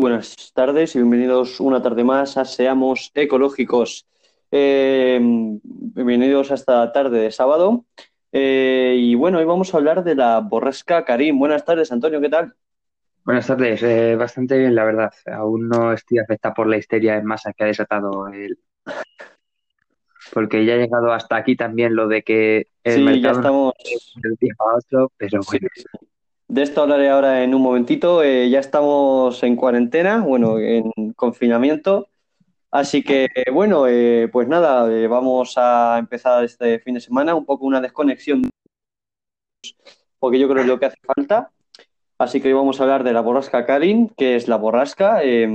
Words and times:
Buenas 0.00 0.52
tardes 0.54 0.94
y 0.94 0.98
bienvenidos 0.98 1.58
una 1.58 1.82
tarde 1.82 2.04
más 2.04 2.36
a 2.36 2.44
Seamos 2.44 3.10
Ecológicos. 3.14 4.06
Eh, 4.52 5.18
bienvenidos 5.20 6.52
a 6.52 6.54
esta 6.54 6.92
tarde 6.92 7.18
de 7.18 7.30
sábado. 7.32 7.84
Eh, 8.30 8.94
y 8.96 9.14
bueno, 9.16 9.38
hoy 9.38 9.44
vamos 9.44 9.74
a 9.74 9.78
hablar 9.78 10.04
de 10.04 10.14
la 10.14 10.38
borrasca 10.40 11.04
Karim. 11.04 11.36
Buenas 11.38 11.64
tardes, 11.64 11.90
Antonio, 11.90 12.20
¿qué 12.20 12.28
tal? 12.28 12.54
Buenas 13.24 13.48
tardes, 13.48 13.82
eh, 13.82 14.14
bastante 14.14 14.56
bien, 14.56 14.74
la 14.76 14.84
verdad. 14.84 15.12
Aún 15.26 15.68
no 15.68 15.92
estoy 15.92 16.18
afectado 16.18 16.54
por 16.54 16.68
la 16.68 16.78
histeria 16.78 17.16
en 17.16 17.24
masa 17.24 17.52
que 17.52 17.64
ha 17.64 17.66
desatado 17.66 18.28
el. 18.28 18.56
Porque 20.32 20.64
ya 20.64 20.74
ha 20.74 20.78
llegado 20.78 21.12
hasta 21.12 21.36
aquí 21.36 21.56
también 21.56 21.96
lo 21.96 22.06
de 22.06 22.22
que 22.22 22.68
el 22.84 22.94
Sí, 22.94 23.04
ya 23.04 23.10
mercado 23.10 23.36
estamos. 23.36 23.74
no 24.14 24.22
de 24.22 24.28
un 24.28 24.36
día 24.40 24.54
a 24.58 24.76
otro, 24.76 25.12
pero 25.16 25.42
sí, 25.42 25.48
bueno. 25.58 25.68
sí. 25.74 25.84
De 26.48 26.62
esto 26.62 26.82
hablaré 26.82 27.10
ahora 27.10 27.44
en 27.44 27.54
un 27.54 27.62
momentito. 27.62 28.22
Eh, 28.22 28.48
ya 28.50 28.60
estamos 28.60 29.42
en 29.42 29.54
cuarentena, 29.56 30.20
bueno, 30.22 30.58
en 30.58 30.90
confinamiento. 31.14 32.08
Así 32.70 33.02
que, 33.02 33.28
bueno, 33.52 33.86
eh, 33.86 34.28
pues 34.30 34.46
nada, 34.46 34.92
eh, 34.92 35.06
vamos 35.08 35.54
a 35.56 35.96
empezar 35.98 36.44
este 36.44 36.78
fin 36.80 36.94
de 36.94 37.00
semana 37.00 37.34
un 37.34 37.46
poco 37.46 37.64
una 37.64 37.80
desconexión, 37.80 38.50
porque 40.18 40.38
yo 40.38 40.48
creo 40.48 40.56
que 40.56 40.62
es 40.62 40.68
lo 40.68 40.78
que 40.78 40.86
hace 40.86 40.98
falta. 41.02 41.50
Así 42.18 42.40
que 42.40 42.48
hoy 42.48 42.54
vamos 42.54 42.80
a 42.80 42.82
hablar 42.82 43.04
de 43.04 43.12
la 43.12 43.20
borrasca 43.20 43.64
Karin, 43.64 44.08
que 44.10 44.36
es 44.36 44.48
la 44.48 44.56
borrasca, 44.56 45.22
eh, 45.22 45.48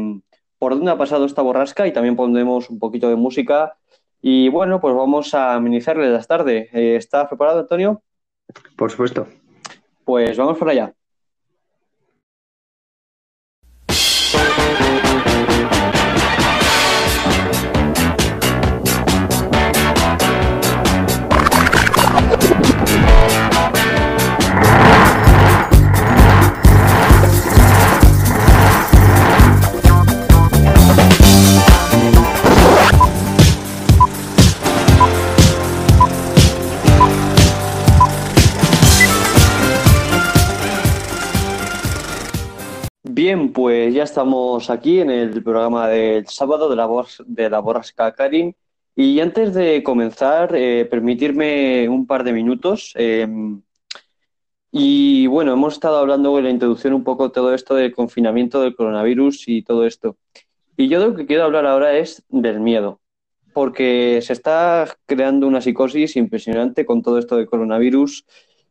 por 0.58 0.76
dónde 0.76 0.92
ha 0.92 0.98
pasado 0.98 1.26
esta 1.26 1.42
borrasca 1.42 1.86
y 1.86 1.94
también 1.94 2.16
pondremos 2.16 2.70
un 2.70 2.80
poquito 2.80 3.10
de 3.10 3.16
música. 3.16 3.78
Y 4.22 4.48
bueno, 4.50 4.80
pues 4.80 4.96
vamos 4.96 5.34
a 5.34 5.56
amenizarle 5.56 6.10
las 6.10 6.28
tardes. 6.28 6.70
Eh, 6.74 6.96
¿estás 6.96 7.28
preparado, 7.28 7.60
Antonio? 7.60 8.02
Por 8.78 8.90
supuesto. 8.90 9.28
Pues 10.06 10.38
vamos 10.38 10.58
para 10.58 10.72
allá. 10.72 10.94
Bien, 43.34 43.52
pues 43.52 43.92
ya 43.92 44.04
estamos 44.04 44.70
aquí 44.70 45.00
en 45.00 45.10
el 45.10 45.42
programa 45.42 45.88
del 45.88 46.28
sábado 46.28 46.70
de 46.70 46.76
la, 46.76 46.88
de 47.26 47.50
la 47.50 47.60
borrasca 47.62 48.12
Karin. 48.14 48.56
Y 48.96 49.20
antes 49.22 49.56
de 49.56 49.82
comenzar, 49.82 50.56
eh, 50.56 50.86
permitirme 50.86 51.90
un 51.90 52.06
par 52.06 52.24
de 52.24 52.32
minutos. 52.32 52.94
eh, 52.96 53.28
y 54.72 55.26
bueno, 55.26 55.54
hemos 55.54 55.74
estado 55.74 55.98
hablando 55.98 56.38
en 56.38 56.44
la 56.44 56.52
introducción 56.52 56.94
un 56.94 57.04
poco 57.04 57.32
todo 57.32 57.56
esto 57.56 57.74
del 57.74 57.96
confinamiento 57.96 58.62
del 58.62 58.76
coronavirus 58.76 59.48
y 59.48 59.64
todo 59.64 59.88
esto. 59.88 60.16
Y 60.78 60.88
yo 60.88 61.00
de 61.00 61.08
lo 61.08 61.16
que 61.16 61.26
quiero 61.26 61.46
hablar 61.46 61.66
ahora 61.66 61.98
es 61.98 62.24
del 62.30 62.60
miedo, 62.60 63.00
porque 63.52 64.20
se 64.22 64.34
está 64.34 64.96
creando 65.08 65.48
una 65.48 65.62
psicosis 65.62 66.18
impresionante 66.18 66.86
con 66.86 67.02
todo 67.02 67.18
esto 67.18 67.36
del 67.38 67.48
coronavirus 67.48 68.26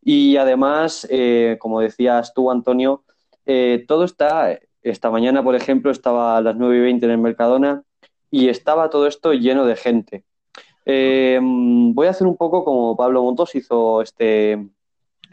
y 0.05 0.37
además, 0.37 1.05
eh, 1.11 1.57
como 1.59 1.81
decías 1.81 2.33
tú, 2.33 2.49
Antonio, 2.49 3.03
eh, 3.47 3.85
todo 3.87 4.05
está, 4.05 4.59
esta 4.83 5.11
mañana, 5.11 5.43
por 5.43 5.55
ejemplo, 5.55 5.91
estaba 5.91 6.37
a 6.37 6.41
las 6.41 6.57
9 6.57 6.77
y 6.77 6.81
20 6.81 7.07
en 7.07 7.13
el 7.13 7.19
Mercadona 7.19 7.83
y 8.31 8.49
estaba 8.49 8.91
todo 8.91 9.07
esto 9.07 9.33
lleno 9.33 9.65
de 9.65 9.77
gente. 9.77 10.25
Eh, 10.85 11.39
voy 11.43 12.07
a 12.07 12.11
hacer 12.11 12.27
un 12.27 12.37
poco 12.37 12.65
como 12.65 12.97
Pablo 12.97 13.23
Montos 13.23 13.55
hizo 13.55 14.03
este, 14.03 14.69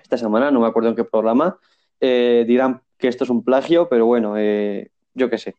esta 0.01 0.17
semana, 0.17 0.51
no 0.51 0.59
me 0.59 0.67
acuerdo 0.67 0.89
en 0.89 0.95
qué 0.95 1.03
programa. 1.03 1.57
Eh, 2.00 2.45
dirán 2.47 2.81
que 2.97 3.07
esto 3.07 3.23
es 3.23 3.29
un 3.29 3.44
plagio, 3.44 3.89
pero 3.89 4.06
bueno, 4.06 4.35
yo 5.13 5.29
qué 5.29 5.38
sé. 5.38 5.56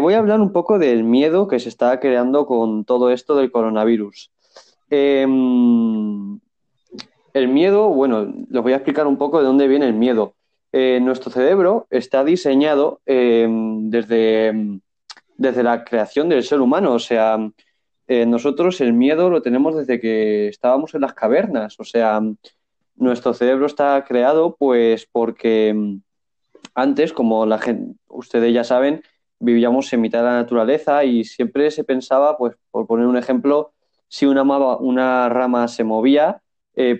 Voy 0.00 0.14
a 0.14 0.18
hablar 0.18 0.40
un 0.40 0.52
poco 0.52 0.78
del 0.78 1.04
miedo 1.04 1.46
que 1.46 1.60
se 1.60 1.68
está 1.68 2.00
creando 2.00 2.46
con 2.46 2.84
todo 2.84 3.10
esto 3.10 3.36
del 3.36 3.52
coronavirus. 3.52 4.30
Eh, 4.90 5.22
el 7.32 7.48
miedo, 7.48 7.88
bueno, 7.88 8.24
les 8.48 8.62
voy 8.62 8.72
a 8.72 8.76
explicar 8.76 9.06
un 9.06 9.16
poco 9.16 9.38
de 9.38 9.46
dónde 9.46 9.68
viene 9.68 9.86
el 9.86 9.94
miedo. 9.94 10.34
Eh, 10.72 11.00
nuestro 11.00 11.32
cerebro 11.32 11.88
está 11.90 12.22
diseñado 12.22 13.00
eh, 13.04 13.48
desde, 13.50 14.80
desde 15.36 15.62
la 15.64 15.84
creación 15.84 16.28
del 16.28 16.44
ser 16.44 16.60
humano, 16.60 16.92
o 16.92 17.00
sea, 17.00 17.38
eh, 18.06 18.24
nosotros 18.24 18.80
el 18.80 18.92
miedo 18.92 19.30
lo 19.30 19.42
tenemos 19.42 19.76
desde 19.76 19.98
que 19.98 20.46
estábamos 20.46 20.94
en 20.94 21.00
las 21.00 21.14
cavernas, 21.14 21.74
o 21.80 21.84
sea, 21.84 22.20
nuestro 22.94 23.34
cerebro 23.34 23.66
está 23.66 24.04
creado 24.06 24.54
pues 24.56 25.08
porque 25.10 25.74
mm, 25.74 26.02
antes, 26.74 27.12
como 27.12 27.46
la 27.46 27.58
gente, 27.58 27.96
ustedes 28.06 28.54
ya 28.54 28.62
saben, 28.62 29.02
vivíamos 29.40 29.92
en 29.92 30.02
mitad 30.02 30.20
de 30.20 30.26
la 30.26 30.36
naturaleza 30.36 31.04
y 31.04 31.24
siempre 31.24 31.70
se 31.72 31.82
pensaba, 31.82 32.36
pues, 32.38 32.54
por 32.70 32.86
poner 32.86 33.06
un 33.06 33.16
ejemplo, 33.16 33.72
si 34.06 34.26
una, 34.26 34.42
una 34.42 35.28
rama 35.28 35.66
se 35.68 35.82
movía, 35.84 36.42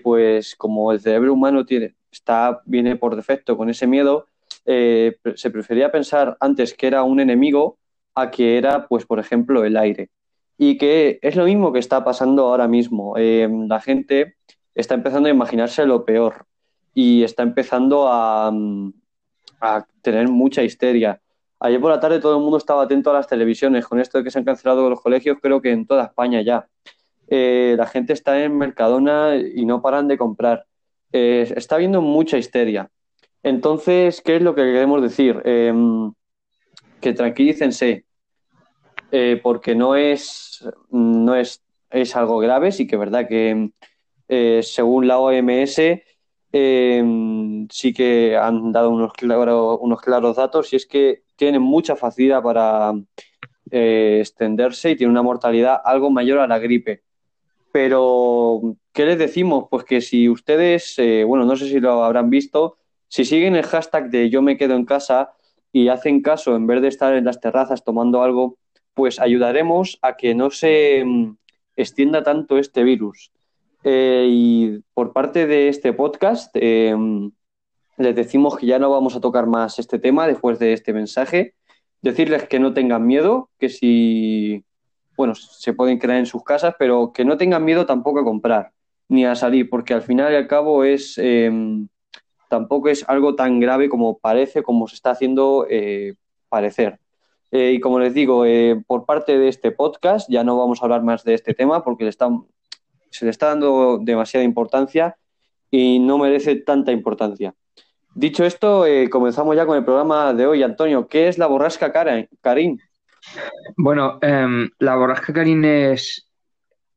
pues 0.03 0.55
como 0.55 0.91
el 0.91 0.99
cerebro 0.99 1.33
humano 1.33 1.65
tiene, 1.65 1.95
está, 2.11 2.61
viene 2.65 2.95
por 2.95 3.15
defecto 3.15 3.57
con 3.57 3.69
ese 3.69 3.87
miedo, 3.87 4.27
eh, 4.65 5.17
se 5.35 5.49
prefería 5.49 5.91
pensar 5.91 6.37
antes 6.39 6.73
que 6.73 6.87
era 6.87 7.03
un 7.03 7.19
enemigo 7.19 7.77
a 8.15 8.29
que 8.29 8.57
era, 8.57 8.87
pues, 8.87 9.05
por 9.05 9.19
ejemplo, 9.19 9.63
el 9.63 9.77
aire. 9.77 10.09
Y 10.57 10.77
que 10.77 11.19
es 11.21 11.35
lo 11.35 11.45
mismo 11.45 11.73
que 11.73 11.79
está 11.79 12.03
pasando 12.03 12.47
ahora 12.47 12.67
mismo. 12.67 13.15
Eh, 13.17 13.49
la 13.67 13.79
gente 13.81 14.35
está 14.75 14.93
empezando 14.95 15.27
a 15.27 15.31
imaginarse 15.31 15.85
lo 15.85 16.05
peor 16.05 16.45
y 16.93 17.23
está 17.23 17.43
empezando 17.43 18.07
a, 18.07 18.51
mm, 18.51 18.93
a 19.61 19.85
tener 20.01 20.27
mucha 20.27 20.63
histeria. 20.63 21.21
Ayer 21.59 21.79
por 21.79 21.91
la 21.91 21.99
tarde 21.99 22.19
todo 22.19 22.37
el 22.37 22.41
mundo 22.41 22.57
estaba 22.57 22.83
atento 22.83 23.11
a 23.11 23.13
las 23.13 23.27
televisiones. 23.27 23.87
Con 23.87 23.99
esto 23.99 24.17
de 24.17 24.23
que 24.23 24.31
se 24.31 24.39
han 24.39 24.45
cancelado 24.45 24.89
los 24.89 25.01
colegios, 25.01 25.37
creo 25.41 25.61
que 25.61 25.71
en 25.71 25.85
toda 25.85 26.05
España 26.05 26.41
ya. 26.41 26.67
Eh, 27.27 27.75
la 27.77 27.87
gente 27.87 28.13
está 28.13 28.43
en 28.43 28.57
Mercadona 28.57 29.35
y 29.37 29.65
no 29.65 29.81
paran 29.81 30.07
de 30.07 30.17
comprar. 30.17 30.65
Eh, 31.13 31.51
está 31.55 31.75
habiendo 31.75 32.01
mucha 32.01 32.37
histeria. 32.37 32.89
Entonces, 33.43 34.21
¿qué 34.21 34.37
es 34.37 34.41
lo 34.41 34.55
que 34.55 34.61
queremos 34.61 35.01
decir? 35.01 35.41
Eh, 35.45 35.73
que 37.01 37.13
tranquilícense, 37.13 38.05
eh, 39.11 39.39
porque 39.43 39.75
no 39.75 39.97
es, 39.97 40.65
no 40.89 41.35
es, 41.35 41.61
es 41.89 42.15
algo 42.15 42.37
grave, 42.37 42.71
sí 42.71 42.87
que 42.87 42.95
es 42.95 42.99
verdad 42.99 43.27
que 43.27 43.71
eh, 44.29 44.61
según 44.63 45.07
la 45.07 45.19
OMS 45.19 45.79
eh, 46.53 47.65
sí 47.69 47.93
que 47.93 48.37
han 48.37 48.71
dado 48.71 48.89
unos, 48.91 49.11
unos 49.81 50.01
claros 50.01 50.37
datos 50.37 50.71
y 50.71 50.77
es 50.77 50.85
que 50.85 51.23
tienen 51.35 51.61
mucha 51.61 51.97
facilidad 51.97 52.41
para 52.41 52.93
extenderse 53.69 54.91
y 54.91 54.95
tienen 54.95 55.11
una 55.11 55.21
mortalidad 55.21 55.81
algo 55.83 56.09
mayor 56.09 56.39
a 56.39 56.47
la 56.47 56.59
gripe. 56.59 57.03
Pero, 57.71 58.75
¿qué 58.93 59.05
les 59.05 59.17
decimos? 59.17 59.65
Pues 59.69 59.83
que 59.85 60.01
si 60.01 60.29
ustedes, 60.29 60.97
eh, 60.99 61.23
bueno, 61.23 61.45
no 61.45 61.55
sé 61.55 61.67
si 61.67 61.79
lo 61.79 62.03
habrán 62.03 62.29
visto, 62.29 62.77
si 63.07 63.25
siguen 63.25 63.55
el 63.55 63.65
hashtag 63.65 64.09
de 64.09 64.29
yo 64.29 64.41
me 64.41 64.57
quedo 64.57 64.75
en 64.75 64.85
casa 64.85 65.31
y 65.71 65.87
hacen 65.87 66.21
caso 66.21 66.55
en 66.55 66.67
vez 66.67 66.81
de 66.81 66.89
estar 66.89 67.13
en 67.13 67.25
las 67.25 67.39
terrazas 67.39 67.83
tomando 67.83 68.23
algo, 68.23 68.57
pues 68.93 69.19
ayudaremos 69.19 69.99
a 70.01 70.17
que 70.17 70.35
no 70.35 70.49
se 70.49 71.03
mm, 71.05 71.35
extienda 71.75 72.23
tanto 72.23 72.57
este 72.57 72.83
virus. 72.83 73.31
Eh, 73.83 74.27
y 74.29 74.79
por 74.93 75.13
parte 75.13 75.47
de 75.47 75.69
este 75.69 75.93
podcast, 75.93 76.51
eh, 76.55 76.95
les 77.97 78.15
decimos 78.15 78.57
que 78.57 78.65
ya 78.65 78.79
no 78.79 78.91
vamos 78.91 79.15
a 79.15 79.21
tocar 79.21 79.47
más 79.47 79.79
este 79.79 79.99
tema 79.99 80.27
después 80.27 80.59
de 80.59 80.73
este 80.73 80.93
mensaje. 80.93 81.55
Decirles 82.01 82.47
que 82.47 82.59
no 82.59 82.73
tengan 82.73 83.05
miedo, 83.05 83.49
que 83.59 83.69
si, 83.69 84.63
bueno, 85.21 85.35
se 85.35 85.73
pueden 85.73 85.99
quedar 85.99 86.17
en 86.17 86.25
sus 86.25 86.43
casas, 86.43 86.73
pero 86.79 87.13
que 87.13 87.23
no 87.23 87.37
tengan 87.37 87.63
miedo 87.63 87.85
tampoco 87.85 88.19
a 88.21 88.23
comprar 88.23 88.71
ni 89.07 89.23
a 89.23 89.35
salir, 89.35 89.69
porque 89.69 89.93
al 89.93 90.01
final 90.01 90.33
y 90.33 90.35
al 90.35 90.47
cabo 90.47 90.83
es, 90.83 91.17
eh, 91.17 91.51
tampoco 92.51 92.89
es 92.89 93.07
algo 93.07 93.33
tan 93.33 93.61
grave 93.61 93.87
como 93.87 94.17
parece, 94.17 94.61
como 94.61 94.85
se 94.85 94.95
está 94.95 95.11
haciendo 95.11 95.65
eh, 95.69 96.15
parecer. 96.49 96.99
Eh, 97.49 97.73
y 97.75 97.79
como 97.79 97.97
les 97.97 98.13
digo, 98.13 98.45
eh, 98.45 98.81
por 98.85 99.05
parte 99.05 99.37
de 99.37 99.47
este 99.47 99.71
podcast 99.71 100.29
ya 100.29 100.43
no 100.43 100.57
vamos 100.57 100.81
a 100.81 100.85
hablar 100.85 101.01
más 101.01 101.23
de 101.23 101.33
este 101.33 101.53
tema 101.53 101.81
porque 101.81 102.11
se 102.11 103.25
le 103.25 103.31
está 103.31 103.47
dando 103.47 103.99
demasiada 104.01 104.43
importancia 104.43 105.15
y 105.69 105.99
no 105.99 106.17
merece 106.17 106.57
tanta 106.57 106.91
importancia. 106.91 107.53
Dicho 108.15 108.43
esto, 108.43 108.85
comenzamos 109.09 109.55
ya 109.55 109.65
con 109.65 109.77
el 109.77 109.85
programa 109.85 110.33
de 110.33 110.45
hoy. 110.45 110.63
Antonio, 110.63 111.07
¿qué 111.07 111.29
es 111.29 111.37
la 111.37 111.47
borrasca 111.47 111.93
Karim? 111.93 112.77
Bueno, 113.77 114.19
em, 114.21 114.69
la 114.79 114.95
borrasca 114.95 115.33
Karin 115.33 115.63
es 115.65 116.27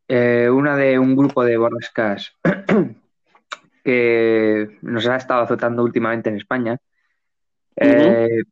eh, 0.08 0.48
una 0.50 0.76
de 0.76 0.98
un 0.98 1.16
grupo 1.16 1.44
de 1.44 1.56
borrascas 1.56 2.36
que 3.84 4.78
nos 4.82 5.06
ha 5.06 5.16
estado 5.16 5.42
azotando 5.42 5.82
últimamente 5.82 6.30
en 6.30 6.36
España. 6.36 6.78
Eh, 7.76 8.42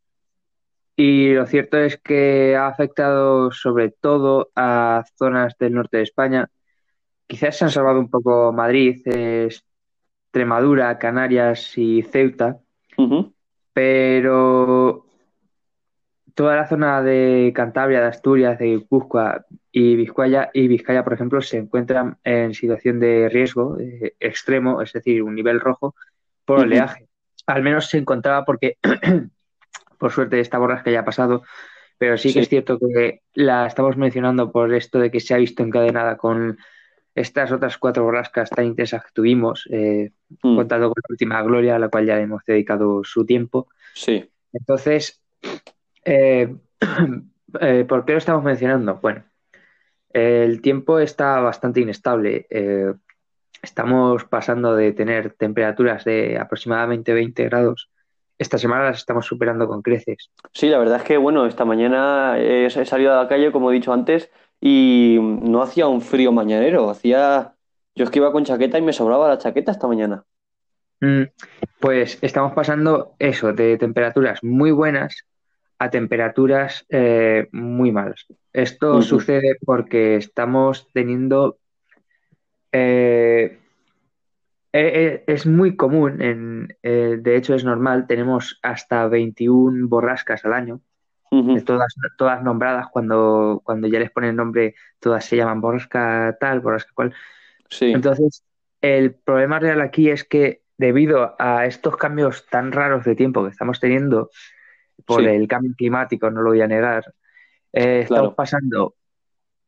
Y 0.94 1.32
lo 1.32 1.46
cierto 1.46 1.78
es 1.78 1.98
que 1.98 2.54
ha 2.54 2.66
afectado 2.66 3.50
sobre 3.50 3.90
todo 3.90 4.50
a 4.54 5.04
zonas 5.16 5.56
del 5.58 5.72
norte 5.72 5.96
de 5.96 6.02
España. 6.02 6.50
Quizás 7.26 7.56
se 7.56 7.64
han 7.64 7.70
salvado 7.70 7.98
un 7.98 8.10
poco 8.10 8.52
Madrid, 8.52 9.00
Extremadura, 9.06 10.98
Canarias 10.98 11.78
y 11.78 12.02
Ceuta, 12.02 12.58
pero 13.72 15.06
toda 16.34 16.56
la 16.56 16.68
zona 16.68 17.02
de 17.02 17.52
Cantabria, 17.54 18.00
de 18.00 18.06
Asturias, 18.06 18.58
de 18.58 18.66
Guipúzcoa 18.66 19.46
y 19.70 19.96
Vizcaya, 19.96 20.50
y 20.52 20.68
Vizcaya, 20.68 21.04
por 21.04 21.12
ejemplo, 21.12 21.40
se 21.40 21.58
encuentran 21.58 22.18
en 22.24 22.54
situación 22.54 23.00
de 23.00 23.28
riesgo 23.28 23.78
eh, 23.78 24.14
extremo, 24.20 24.82
es 24.82 24.92
decir, 24.92 25.22
un 25.22 25.34
nivel 25.34 25.60
rojo 25.60 25.94
por 26.44 26.60
oleaje. 26.60 27.08
Al 27.46 27.62
menos 27.62 27.88
se 27.88 27.98
encontraba 27.98 28.44
porque, 28.44 28.78
por 29.98 30.12
suerte, 30.12 30.40
esta 30.40 30.58
borrasca 30.58 30.90
ya 30.90 31.00
ha 31.00 31.04
pasado, 31.04 31.42
pero 31.98 32.16
sí 32.18 32.32
que 32.32 32.40
es 32.40 32.48
cierto 32.48 32.78
que 32.78 33.22
la 33.34 33.66
estamos 33.66 33.96
mencionando 33.96 34.50
por 34.50 34.72
esto 34.74 34.98
de 34.98 35.10
que 35.10 35.20
se 35.20 35.34
ha 35.34 35.38
visto 35.38 35.62
encadenada 35.62 36.16
con 36.16 36.58
estas 37.14 37.52
otras 37.52 37.76
cuatro 37.78 38.04
borrascas 38.04 38.50
tan 38.50 38.64
intensas 38.64 39.04
que 39.04 39.10
tuvimos, 39.12 39.68
eh, 39.70 40.12
mm, 40.42 40.56
contando 40.56 40.86
con 40.88 41.02
la 41.02 41.12
última 41.12 41.42
Gloria, 41.42 41.76
a 41.76 41.78
la 41.78 41.88
cual 41.88 42.06
ya 42.06 42.18
hemos 42.18 42.42
dedicado 42.44 43.04
su 43.04 43.26
tiempo. 43.26 43.68
Sí. 43.94 44.28
Entonces, 44.52 45.22
eh, 46.04 46.54
eh, 47.60 47.84
¿por 47.88 48.04
qué 48.04 48.12
lo 48.12 48.18
estamos 48.18 48.44
mencionando? 48.44 48.98
Bueno, 49.00 49.24
el 50.12 50.60
tiempo 50.60 50.98
está 50.98 51.40
bastante 51.40 51.80
inestable. 51.80 52.46
eh, 52.50 52.92
estamos 53.62 54.24
pasando 54.24 54.74
de 54.74 54.92
tener 54.92 55.34
temperaturas 55.34 56.04
de 56.04 56.38
aproximadamente 56.38 57.12
20 57.12 57.44
grados. 57.44 57.90
Esta 58.36 58.58
semana 58.58 58.84
las 58.84 58.98
estamos 58.98 59.24
superando 59.26 59.68
con 59.68 59.82
creces. 59.82 60.30
Sí, 60.52 60.68
la 60.68 60.78
verdad 60.78 60.96
es 60.96 61.04
que, 61.04 61.16
bueno, 61.16 61.46
esta 61.46 61.64
mañana 61.64 62.38
he, 62.38 62.68
salido 62.70 63.12
a 63.12 63.22
la 63.22 63.28
calle, 63.28 63.52
como 63.52 63.70
he 63.70 63.74
dicho 63.74 63.92
antes, 63.92 64.30
y 64.60 65.18
no 65.20 65.62
hacía 65.62 65.86
un 65.86 66.00
frío 66.00 66.32
mañanero, 66.32 66.90
hacía... 66.90 67.54
Yo 67.94 68.04
es 68.04 68.10
que 68.10 68.18
iba 68.18 68.32
con 68.32 68.44
chaqueta 68.44 68.78
y 68.78 68.82
me 68.82 68.94
sobraba 68.94 69.28
la 69.28 69.38
chaqueta 69.38 69.70
esta 69.70 69.86
mañana. 69.86 70.24
Mm, 71.00 71.24
Pues 71.78 72.18
estamos 72.22 72.52
pasando 72.54 73.14
eso, 73.18 73.52
de 73.52 73.76
temperaturas 73.76 74.42
muy 74.42 74.70
buenas 74.70 75.26
a 75.82 75.90
temperaturas 75.90 76.86
eh, 76.90 77.48
muy 77.50 77.90
malas. 77.90 78.26
Esto 78.52 79.02
sucede 79.02 79.56
porque 79.64 80.14
estamos 80.14 80.88
teniendo 80.92 81.58
eh, 82.70 83.58
Eh, 84.74 85.24
es 85.26 85.44
muy 85.44 85.76
común, 85.76 86.22
en, 86.22 86.76
eh, 86.82 87.18
de 87.20 87.36
hecho 87.36 87.54
es 87.54 87.62
normal, 87.62 88.06
tenemos 88.06 88.58
hasta 88.62 89.06
21 89.06 89.88
borrascas 89.88 90.44
al 90.46 90.54
año, 90.54 90.80
de 91.30 91.60
todas, 91.62 91.94
todas 92.16 92.42
nombradas, 92.42 92.86
cuando, 92.92 93.60
cuando 93.64 93.88
ya 93.88 93.98
les 93.98 94.10
ponen 94.10 94.36
nombre, 94.36 94.74
todas 95.00 95.24
se 95.24 95.36
llaman 95.36 95.60
borrasca 95.60 96.36
tal, 96.38 96.60
borrasca 96.60 96.92
cual. 96.94 97.14
Sí, 97.68 97.92
Entonces, 97.92 98.44
el 98.82 99.14
problema 99.14 99.58
real 99.58 99.80
aquí 99.80 100.10
es 100.10 100.24
que 100.24 100.62
debido 100.78 101.34
a 101.38 101.66
estos 101.66 101.96
cambios 101.96 102.46
tan 102.46 102.70
raros 102.72 103.04
de 103.04 103.14
tiempo 103.14 103.44
que 103.44 103.50
estamos 103.50 103.80
teniendo 103.80 104.30
por 105.04 105.22
sí, 105.22 105.26
el 105.26 105.48
cambio 105.48 105.72
climático, 105.76 106.30
no 106.30 106.42
lo 106.42 106.50
voy 106.50 106.60
a 106.60 106.66
negar, 106.68 107.14
eh, 107.72 108.00
estamos 108.00 108.34
pasando 108.34 108.94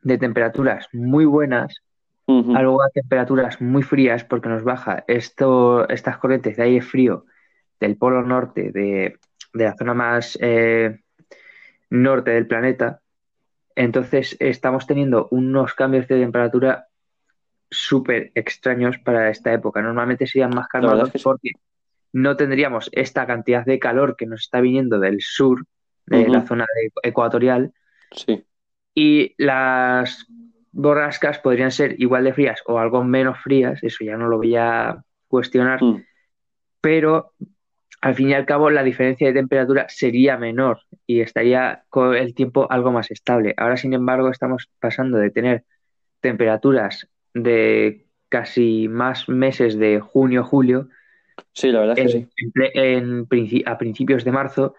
de 0.03 0.19
temperaturas 0.19 0.89
muy 0.93 1.25
buenas 1.25 1.83
a 2.27 2.63
luego 2.63 2.83
a 2.83 2.89
temperaturas 2.89 3.61
muy 3.61 3.83
frías 3.83 4.25
porque 4.25 4.49
nos 4.49 4.65
baja 4.65 5.05
esto, 5.09 5.87
estas 5.89 6.17
corrientes 6.19 6.57
de 6.57 6.63
aire 6.63 6.81
frío 6.81 7.27
del 7.81 7.97
polo 7.97 8.23
norte, 8.23 8.71
de, 8.73 9.19
de 9.53 9.65
la 9.65 9.77
zona 9.77 9.93
más 9.95 10.39
eh, 10.41 11.01
norte 11.91 12.31
del 12.31 12.47
planeta. 12.47 13.01
Entonces 13.77 14.37
estamos 14.41 14.87
teniendo 14.87 15.29
unos 15.33 15.75
cambios 15.75 16.09
de 16.09 16.21
temperatura 16.21 16.87
súper 17.71 18.31
extraños 18.35 18.99
para 18.99 19.31
esta 19.31 19.53
época. 19.53 19.83
Normalmente 19.83 20.27
serían 20.27 20.51
más 20.55 20.69
calmados 20.69 21.09
es 21.09 21.13
que 21.13 21.19
sí. 21.19 21.53
No 22.15 22.37
tendríamos 22.37 22.89
esta 22.93 23.27
cantidad 23.27 23.65
de 23.67 23.81
calor 23.81 24.15
que 24.17 24.25
nos 24.27 24.43
está 24.43 24.61
viniendo 24.61 25.01
del 25.01 25.21
sur, 25.21 25.67
de 26.07 26.29
la 26.29 26.47
zona 26.47 26.65
de- 26.77 26.93
ecuatorial, 27.03 27.73
Sí. 28.13 28.45
y 28.95 29.35
las 29.37 30.25
borrascas 30.71 31.41
podrían 31.41 31.73
ser 31.73 32.01
igual 32.01 32.23
de 32.25 32.33
frías 32.33 32.61
o 32.67 32.79
algo 32.79 33.03
menos 33.03 33.39
frías, 33.43 33.83
eso 33.83 34.05
ya 34.05 34.17
no 34.17 34.29
lo 34.29 34.37
voy 34.37 34.55
a 34.55 35.03
cuestionar, 35.27 35.83
mm, 35.83 36.05
pero 36.81 37.33
al 38.01 38.15
fin 38.15 38.29
y 38.29 38.35
al 38.35 38.47
cabo 38.47 38.71
la 38.71 38.85
diferencia 38.85 39.27
de 39.27 39.33
temperatura 39.33 39.87
sería 39.89 40.37
menor 40.37 40.79
y 41.07 41.21
estaría 41.21 41.83
con 41.89 42.15
el 42.15 42.33
tiempo 42.35 42.71
algo 42.71 42.93
más 42.93 43.11
estable. 43.11 43.55
Ahora, 43.57 43.77
sin 43.77 43.93
embargo, 43.93 44.29
estamos 44.29 44.71
pasando 44.79 45.19
de 45.19 45.31
tener 45.31 45.65
temperaturas 46.21 47.09
de 47.33 48.07
casi 48.29 48.87
más 48.89 49.29
meses 49.29 49.79
de 49.79 49.99
junio, 50.01 50.45
julio, 50.45 50.89
Sí, 51.53 51.71
la 51.71 51.81
verdad 51.81 51.99
es 51.99 52.13
que 52.13 52.19
en, 52.75 53.27
sí. 53.29 53.29
en 53.31 53.63
a 53.67 53.79
principios 53.79 54.25
de 54.25 54.33
marzo, 54.33 54.75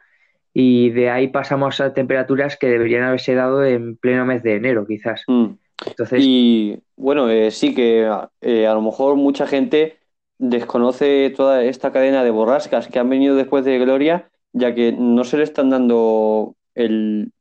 y 0.53 0.89
de 0.91 1.09
ahí 1.09 1.27
pasamos 1.27 1.81
a 1.81 1.93
temperaturas 1.93 2.55
que 2.55 2.67
deberían 2.67 3.03
haberse 3.03 3.35
dado 3.35 3.65
en 3.65 3.97
pleno 3.97 4.25
mes 4.25 4.41
de 4.41 4.55
enero, 4.55 4.87
quizás. 4.87 5.23
Mm. 5.27 5.47
Entonces, 5.85 6.23
Y 6.23 6.79
bueno, 6.95 7.29
eh, 7.29 7.51
sí 7.51 7.75
que 7.75 8.09
eh, 8.41 8.67
a 8.67 8.73
lo 8.73 8.81
mejor 8.81 9.17
mucha 9.17 9.47
gente 9.47 9.97
desconoce 10.37 11.33
toda 11.35 11.63
esta 11.63 11.91
cadena 11.91 12.23
de 12.23 12.29
borrascas 12.31 12.87
que 12.87 12.99
han 12.99 13.09
venido 13.09 13.35
después 13.35 13.65
de 13.65 13.77
Gloria, 13.79 14.29
ya 14.53 14.73
que 14.73 14.93
no 14.93 15.25
se 15.25 15.35
le 15.37 15.43
están 15.43 15.69
dando 15.69 16.55
el- 16.73 17.33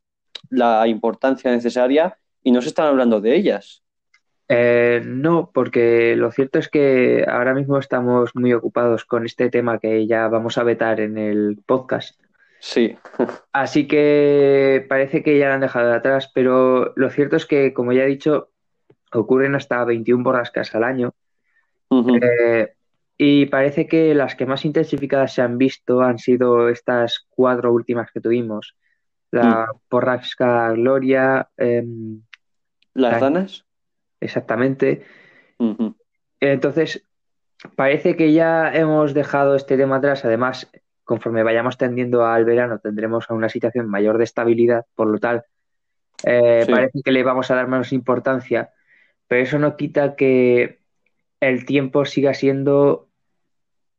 la 0.50 0.86
importancia 0.88 1.52
necesaria 1.52 2.18
y 2.42 2.50
no 2.50 2.62
se 2.62 2.68
están 2.68 2.88
hablando 2.88 3.20
de 3.20 3.36
ellas. 3.36 3.83
Eh, 4.48 5.02
no, 5.04 5.50
porque 5.54 6.16
lo 6.16 6.30
cierto 6.30 6.58
es 6.58 6.68
que 6.68 7.24
ahora 7.26 7.54
mismo 7.54 7.78
estamos 7.78 8.30
muy 8.34 8.52
ocupados 8.52 9.04
con 9.04 9.24
este 9.24 9.48
tema 9.50 9.78
que 9.78 10.06
ya 10.06 10.28
vamos 10.28 10.58
a 10.58 10.64
vetar 10.64 11.00
en 11.00 11.16
el 11.16 11.58
podcast. 11.64 12.20
Sí. 12.60 12.96
Así 13.52 13.86
que 13.88 14.84
parece 14.88 15.22
que 15.22 15.38
ya 15.38 15.48
lo 15.48 15.54
han 15.54 15.60
dejado 15.60 15.88
de 15.88 15.96
atrás, 15.96 16.30
pero 16.34 16.92
lo 16.96 17.10
cierto 17.10 17.36
es 17.36 17.46
que, 17.46 17.72
como 17.72 17.92
ya 17.92 18.04
he 18.04 18.06
dicho, 18.06 18.50
ocurren 19.12 19.54
hasta 19.54 19.84
21 19.84 20.22
borrascas 20.24 20.74
al 20.74 20.84
año. 20.84 21.14
Eh, 21.90 22.72
y 23.16 23.46
parece 23.46 23.86
que 23.86 24.14
las 24.14 24.34
que 24.34 24.46
más 24.46 24.64
intensificadas 24.64 25.32
se 25.34 25.42
han 25.42 25.58
visto 25.58 26.00
han 26.02 26.18
sido 26.18 26.68
estas 26.68 27.26
cuatro 27.30 27.72
últimas 27.72 28.10
que 28.10 28.20
tuvimos. 28.20 28.76
La 29.30 29.68
borrasca 29.90 30.72
Gloria, 30.72 31.48
em, 31.56 32.22
¿Las 32.94 33.12
la- 33.12 33.18
ranas? 33.20 33.64
Exactamente. 34.20 35.02
Entonces, 36.40 37.04
Parece 37.76 38.16
que 38.16 38.32
ya 38.32 38.72
hemos 38.74 39.14
dejado 39.14 39.54
este 39.54 39.76
tema 39.76 39.96
atrás. 39.96 40.24
Además, 40.24 40.70
conforme 41.02 41.42
vayamos 41.42 41.78
tendiendo 41.78 42.26
al 42.26 42.44
verano, 42.44 42.78
tendremos 42.78 43.28
una 43.30 43.48
situación 43.48 43.88
mayor 43.88 44.18
de 44.18 44.24
estabilidad. 44.24 44.84
Por 44.94 45.08
lo 45.08 45.18
tal, 45.18 45.44
eh, 46.24 46.62
Sí. 46.66 46.70
parece 46.70 47.02
que 47.02 47.12
le 47.12 47.22
vamos 47.22 47.50
a 47.50 47.54
dar 47.54 47.68
menos 47.68 47.92
importancia. 47.92 48.70
Pero 49.28 49.42
eso 49.42 49.58
no 49.58 49.76
quita 49.76 50.14
que 50.16 50.80
el 51.40 51.64
tiempo 51.64 52.04
siga 52.04 52.34
siendo 52.34 53.08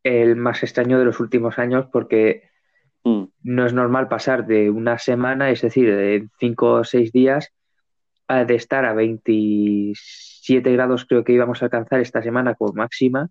el 0.04 0.36
más 0.36 0.62
extraño 0.62 1.00
de 1.00 1.06
los 1.06 1.20
últimos 1.20 1.58
años, 1.58 1.88
porque 1.92 2.50
mm, 3.04 3.24
no 3.44 3.66
es 3.66 3.74
normal 3.74 4.08
pasar 4.08 4.46
de 4.46 4.70
una 4.70 5.00
semana, 5.00 5.50
es 5.50 5.62
decir, 5.62 5.96
de 5.96 6.28
cinco 6.40 6.74
o 6.74 6.84
seis 6.84 7.12
días, 7.12 7.52
de 8.28 8.56
estar 8.56 8.86
a 8.86 8.94
27 8.94 10.72
grados, 10.72 11.06
creo 11.06 11.24
que 11.24 11.34
íbamos 11.34 11.62
a 11.62 11.66
alcanzar 11.66 12.00
esta 12.00 12.22
semana 12.24 12.56
como 12.56 12.74
máxima 12.74 13.30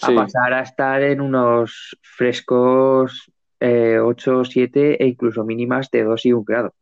a 0.00 0.14
pasar 0.14 0.54
a 0.54 0.62
estar 0.62 1.02
en 1.02 1.20
unos 1.20 1.98
frescos 2.02 3.30
eh, 3.60 3.98
8, 4.00 4.44
7 4.44 5.02
e 5.02 5.06
incluso 5.06 5.44
mínimas 5.44 5.90
de 5.90 6.04
2 6.04 6.26
y 6.26 6.32
un 6.32 6.44
grado. 6.44 6.74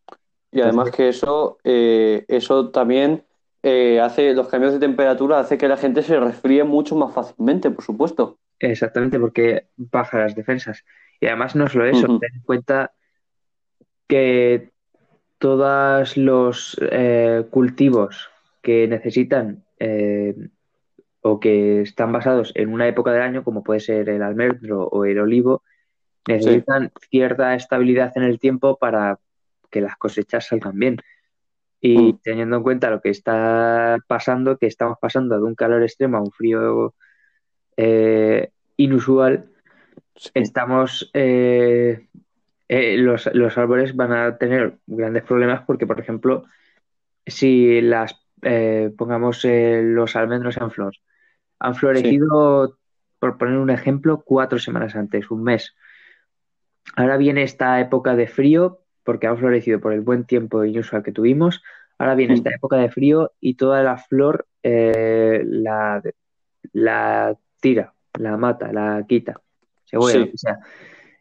Y 0.52 0.60
además 0.60 0.88
Entonces, 0.88 0.96
que 0.96 1.08
eso, 1.08 1.58
eh, 1.64 2.24
eso 2.28 2.70
también 2.70 3.24
eh, 3.62 4.00
hace, 4.00 4.32
los 4.34 4.48
cambios 4.48 4.72
de 4.72 4.78
temperatura 4.78 5.40
hace 5.40 5.58
que 5.58 5.68
la 5.68 5.76
gente 5.76 6.02
se 6.02 6.18
resfríe 6.18 6.64
mucho 6.64 6.96
más 6.96 7.12
fácilmente, 7.12 7.70
por 7.70 7.84
supuesto. 7.84 8.38
exactamente 8.58 9.18
porque 9.18 9.66
baja 9.76 10.18
las 10.18 10.34
defensas. 10.34 10.84
Y 11.20 11.26
además 11.26 11.54
no 11.54 11.68
solo 11.68 11.84
eso, 11.84 12.06
ten 12.18 12.34
en 12.34 12.42
cuenta 12.42 12.92
que 14.08 14.70
todos 15.40 16.16
los 16.18 16.78
eh, 16.92 17.46
cultivos 17.50 18.30
que 18.62 18.86
necesitan 18.86 19.64
eh, 19.78 20.36
o 21.22 21.40
que 21.40 21.80
están 21.80 22.12
basados 22.12 22.52
en 22.54 22.72
una 22.72 22.86
época 22.86 23.10
del 23.10 23.22
año, 23.22 23.42
como 23.42 23.64
puede 23.64 23.80
ser 23.80 24.10
el 24.10 24.22
almendro 24.22 24.84
o 24.84 25.04
el 25.04 25.18
olivo, 25.18 25.62
Sí. 26.26 26.32
necesitan 26.34 26.92
cierta 27.10 27.54
estabilidad 27.54 28.12
en 28.16 28.24
el 28.24 28.38
tiempo 28.38 28.76
para 28.76 29.18
que 29.70 29.80
las 29.80 29.96
cosechas 29.96 30.46
salgan 30.46 30.78
bien. 30.78 30.98
Y 31.80 32.12
mm, 32.12 32.18
teniendo 32.22 32.56
en 32.58 32.62
cuenta 32.62 32.90
lo 32.90 33.00
que 33.00 33.08
está 33.08 33.96
pasando, 34.06 34.58
que 34.58 34.66
estamos 34.66 34.98
pasando 35.00 35.36
de 35.38 35.44
un 35.44 35.54
calor 35.54 35.82
extremo 35.82 36.18
a 36.18 36.20
un 36.20 36.30
frío 36.30 36.94
eh, 37.78 38.50
inusual, 38.76 39.46
Sí. 40.16 40.30
estamos 40.34 41.10
eh, 41.14 42.06
eh, 42.72 42.96
los, 42.96 43.28
los 43.34 43.58
árboles 43.58 43.96
van 43.96 44.12
a 44.12 44.38
tener 44.38 44.78
grandes 44.86 45.24
problemas 45.24 45.62
porque, 45.66 45.88
por 45.88 45.98
ejemplo, 45.98 46.44
si 47.26 47.80
las 47.80 48.14
eh, 48.42 48.92
pongamos 48.96 49.44
eh, 49.44 49.82
los 49.82 50.14
almendros 50.14 50.56
en 50.56 50.70
flor, 50.70 50.94
han 51.58 51.74
florecido, 51.74 52.78
por 53.18 53.38
poner 53.38 53.56
un 53.56 53.70
ejemplo, 53.70 54.22
cuatro 54.24 54.60
semanas 54.60 54.94
antes, 54.94 55.32
un 55.32 55.42
mes. 55.42 55.74
Ahora 56.94 57.16
viene 57.16 57.42
esta 57.42 57.80
época 57.80 58.14
de 58.14 58.28
frío, 58.28 58.78
porque 59.02 59.26
han 59.26 59.38
florecido 59.38 59.80
por 59.80 59.92
el 59.92 60.02
buen 60.02 60.24
tiempo 60.24 60.64
inusual 60.64 61.02
que 61.02 61.10
tuvimos. 61.10 61.64
Ahora 61.98 62.14
viene 62.14 62.34
esta 62.34 62.50
época 62.50 62.76
de 62.76 62.88
frío 62.88 63.32
y 63.40 63.54
toda 63.54 63.82
la 63.82 63.98
flor 63.98 64.46
eh, 64.62 65.42
la, 65.44 66.00
la 66.72 67.36
tira, 67.60 67.94
la 68.16 68.36
mata, 68.36 68.72
la 68.72 69.04
quita. 69.08 69.40
Se 69.86 69.96
vuelve, 69.96 70.30
o 70.32 70.38
sea, 70.38 70.60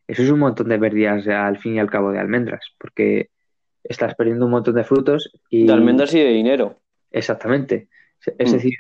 eso 0.09 0.23
es 0.23 0.31
un 0.31 0.39
montón 0.39 0.69
de 0.69 0.79
pérdidas 0.79 1.27
al 1.27 1.59
fin 1.59 1.75
y 1.75 1.79
al 1.79 1.91
cabo 1.91 2.11
de 2.11 2.17
almendras, 2.17 2.73
porque 2.79 3.29
estás 3.83 4.15
perdiendo 4.15 4.45
un 4.45 4.51
montón 4.51 4.73
de 4.73 4.83
frutos 4.83 5.31
y... 5.51 5.67
De 5.67 5.73
almendras 5.73 6.11
y 6.15 6.19
de 6.19 6.29
dinero. 6.29 6.79
Exactamente. 7.11 7.89
Es 8.39 8.49
mm. 8.49 8.53
decir, 8.53 8.73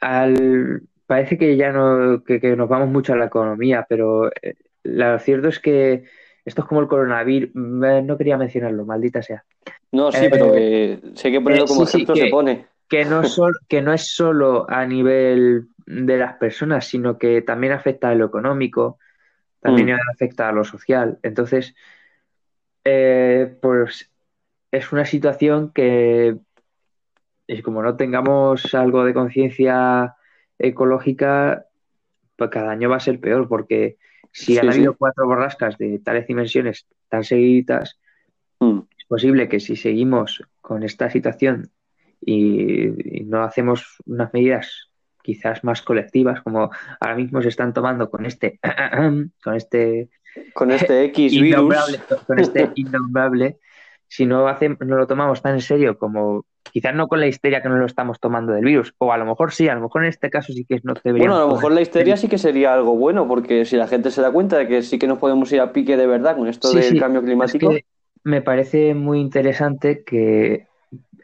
al... 0.00 0.82
parece 1.06 1.38
que 1.38 1.56
ya 1.56 1.70
no, 1.70 2.24
que, 2.24 2.56
nos 2.56 2.68
vamos 2.68 2.88
mucho 2.88 3.12
a 3.12 3.16
la 3.16 3.26
economía, 3.26 3.86
pero 3.88 4.28
eh, 4.42 4.56
lo 4.82 5.20
cierto 5.20 5.46
es 5.46 5.60
que 5.60 6.02
esto 6.44 6.62
es 6.62 6.66
como 6.66 6.80
el 6.80 6.88
coronavirus. 6.88 7.54
No 7.54 8.18
quería 8.18 8.36
mencionarlo, 8.36 8.84
maldita 8.84 9.22
sea. 9.22 9.44
No, 9.92 10.10
sí, 10.10 10.26
pero 10.28 10.52
que 10.52 10.98
sé 11.14 11.30
que 11.30 11.40
ponerlo 11.40 11.64
eh, 11.64 11.68
como 11.68 11.84
ejemplo 11.84 12.16
se 12.16 12.26
pone. 12.26 12.66
Que 12.88 13.04
no, 13.04 13.22
que 13.68 13.82
no 13.82 13.92
es 13.92 14.08
solo 14.16 14.68
a 14.68 14.84
nivel 14.84 15.68
de 15.86 16.16
las 16.16 16.38
personas, 16.38 16.88
sino 16.88 17.18
que 17.18 17.40
también 17.42 17.72
afecta 17.72 18.08
a 18.08 18.16
lo 18.16 18.26
económico, 18.26 18.98
también 19.60 19.96
mm. 19.96 20.10
afecta 20.12 20.48
a 20.48 20.52
lo 20.52 20.64
social. 20.64 21.18
Entonces, 21.22 21.74
eh, 22.84 23.56
pues 23.60 24.10
es 24.70 24.92
una 24.92 25.04
situación 25.04 25.72
que, 25.72 26.36
es 27.46 27.62
como 27.62 27.82
no 27.82 27.96
tengamos 27.96 28.74
algo 28.74 29.04
de 29.04 29.14
conciencia 29.14 30.16
ecológica, 30.58 31.66
pues 32.36 32.50
cada 32.50 32.70
año 32.70 32.88
va 32.90 32.96
a 32.96 33.00
ser 33.00 33.20
peor, 33.20 33.48
porque 33.48 33.96
si 34.32 34.58
han 34.58 34.70
habido 34.70 34.96
cuatro 34.96 35.26
borrascas 35.26 35.78
de 35.78 35.98
tales 35.98 36.26
dimensiones 36.26 36.86
tan 37.08 37.24
seguidas, 37.24 37.98
mm. 38.60 38.80
es 38.98 39.04
posible 39.06 39.48
que 39.48 39.60
si 39.60 39.76
seguimos 39.76 40.42
con 40.60 40.82
esta 40.82 41.10
situación 41.10 41.70
y, 42.20 42.88
no 43.24 43.42
hacemos 43.42 43.96
unas 44.06 44.32
medidas 44.32 44.90
quizás 45.26 45.64
más 45.64 45.82
colectivas, 45.82 46.40
como 46.40 46.70
ahora 47.00 47.16
mismo 47.16 47.42
se 47.42 47.48
están 47.48 47.74
tomando 47.74 48.08
con 48.08 48.24
este, 48.24 48.60
con 49.42 49.56
este 49.56 50.08
con 50.54 50.70
este 50.70 51.04
X 51.06 51.32
virus. 51.40 51.74
Con 52.26 52.38
este 52.38 52.70
innombrable, 52.76 53.58
si 54.06 54.24
no, 54.24 54.46
hacemos, 54.46 54.78
no 54.86 54.96
lo 54.96 55.06
tomamos 55.08 55.42
tan 55.42 55.54
en 55.54 55.60
serio 55.60 55.98
como 55.98 56.44
quizás 56.72 56.94
no 56.94 57.08
con 57.08 57.20
la 57.20 57.26
histeria 57.26 57.62
que 57.62 57.68
no 57.68 57.76
lo 57.76 57.86
estamos 57.86 58.20
tomando 58.20 58.52
del 58.52 58.64
virus, 58.64 58.94
o 58.98 59.12
a 59.12 59.16
lo 59.16 59.24
mejor 59.24 59.52
sí, 59.52 59.68
a 59.68 59.74
lo 59.74 59.80
mejor 59.80 60.04
en 60.04 60.10
este 60.10 60.30
caso 60.30 60.52
sí 60.52 60.64
que 60.64 60.80
no 60.84 60.94
debería. 61.02 61.28
Bueno, 61.28 61.42
a 61.42 61.46
lo 61.46 61.54
mejor 61.54 61.72
la 61.72 61.80
histeria 61.80 62.16
sí 62.16 62.28
que 62.28 62.38
sería 62.38 62.72
algo 62.72 62.94
bueno, 62.94 63.26
porque 63.26 63.64
si 63.64 63.76
la 63.76 63.88
gente 63.88 64.10
se 64.10 64.22
da 64.22 64.30
cuenta 64.30 64.58
de 64.58 64.68
que 64.68 64.82
sí 64.82 64.98
que 64.98 65.08
nos 65.08 65.18
podemos 65.18 65.50
ir 65.52 65.60
a 65.60 65.72
pique 65.72 65.96
de 65.96 66.06
verdad 66.06 66.36
con 66.36 66.46
esto 66.46 66.72
del 66.72 67.00
cambio 67.00 67.22
climático. 67.22 67.74
me 68.22 68.42
parece 68.42 68.94
muy 68.94 69.20
interesante 69.20 70.04
que 70.04 70.66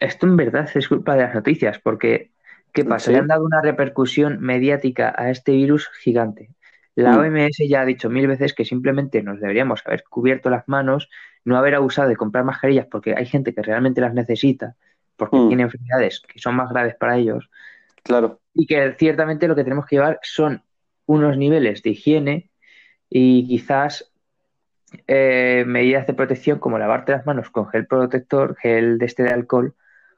esto 0.00 0.26
en 0.26 0.36
verdad 0.36 0.68
es 0.74 0.88
culpa 0.88 1.14
de 1.14 1.22
las 1.22 1.34
noticias, 1.34 1.78
porque 1.78 2.31
¿qué 2.72 2.84
pasa? 2.84 3.10
Le 3.10 3.18
han 3.18 3.26
dado 3.26 3.44
una 3.44 3.60
repercusión 3.60 4.40
mediática 4.40 5.14
a 5.16 5.30
este 5.30 5.52
virus 5.52 5.88
gigante. 6.00 6.50
La 6.94 7.12
mm. 7.12 7.20
OMS 7.20 7.56
ya 7.68 7.80
ha 7.80 7.84
dicho 7.84 8.10
mil 8.10 8.26
veces 8.26 8.54
que 8.54 8.64
simplemente 8.64 9.22
nos 9.22 9.40
deberíamos 9.40 9.82
haber 9.86 10.04
cubierto 10.04 10.50
las 10.50 10.68
manos, 10.68 11.08
no 11.44 11.56
haber 11.56 11.74
abusado 11.74 12.08
de 12.08 12.16
comprar 12.16 12.44
mascarillas 12.44 12.86
porque 12.90 13.14
hay 13.16 13.26
gente 13.26 13.54
que 13.54 13.62
realmente 13.62 14.00
las 14.00 14.14
necesita, 14.14 14.76
porque 15.16 15.36
mm. 15.36 15.48
tiene 15.48 15.62
enfermedades 15.62 16.20
que 16.20 16.38
son 16.38 16.54
más 16.54 16.70
graves 16.70 16.94
para 16.96 17.16
ellos. 17.16 17.50
Claro. 18.02 18.40
Y 18.52 18.66
que 18.66 18.94
ciertamente 18.98 19.48
lo 19.48 19.54
que 19.54 19.64
tenemos 19.64 19.86
que 19.86 19.96
llevar 19.96 20.18
son 20.22 20.62
unos 21.06 21.36
niveles 21.36 21.82
de 21.82 21.90
higiene 21.90 22.50
y 23.08 23.46
quizás 23.46 24.12
eh, 25.06 25.64
medidas 25.66 26.06
de 26.06 26.14
protección 26.14 26.58
como 26.58 26.78
lavarte 26.78 27.12
las 27.12 27.26
manos 27.26 27.50
con 27.50 27.68
gel 27.68 27.86
protector, 27.86 28.56
gel 28.56 28.98
de 28.98 29.06
este 29.06 29.22
de 29.22 29.30
alcohol, 29.30 29.74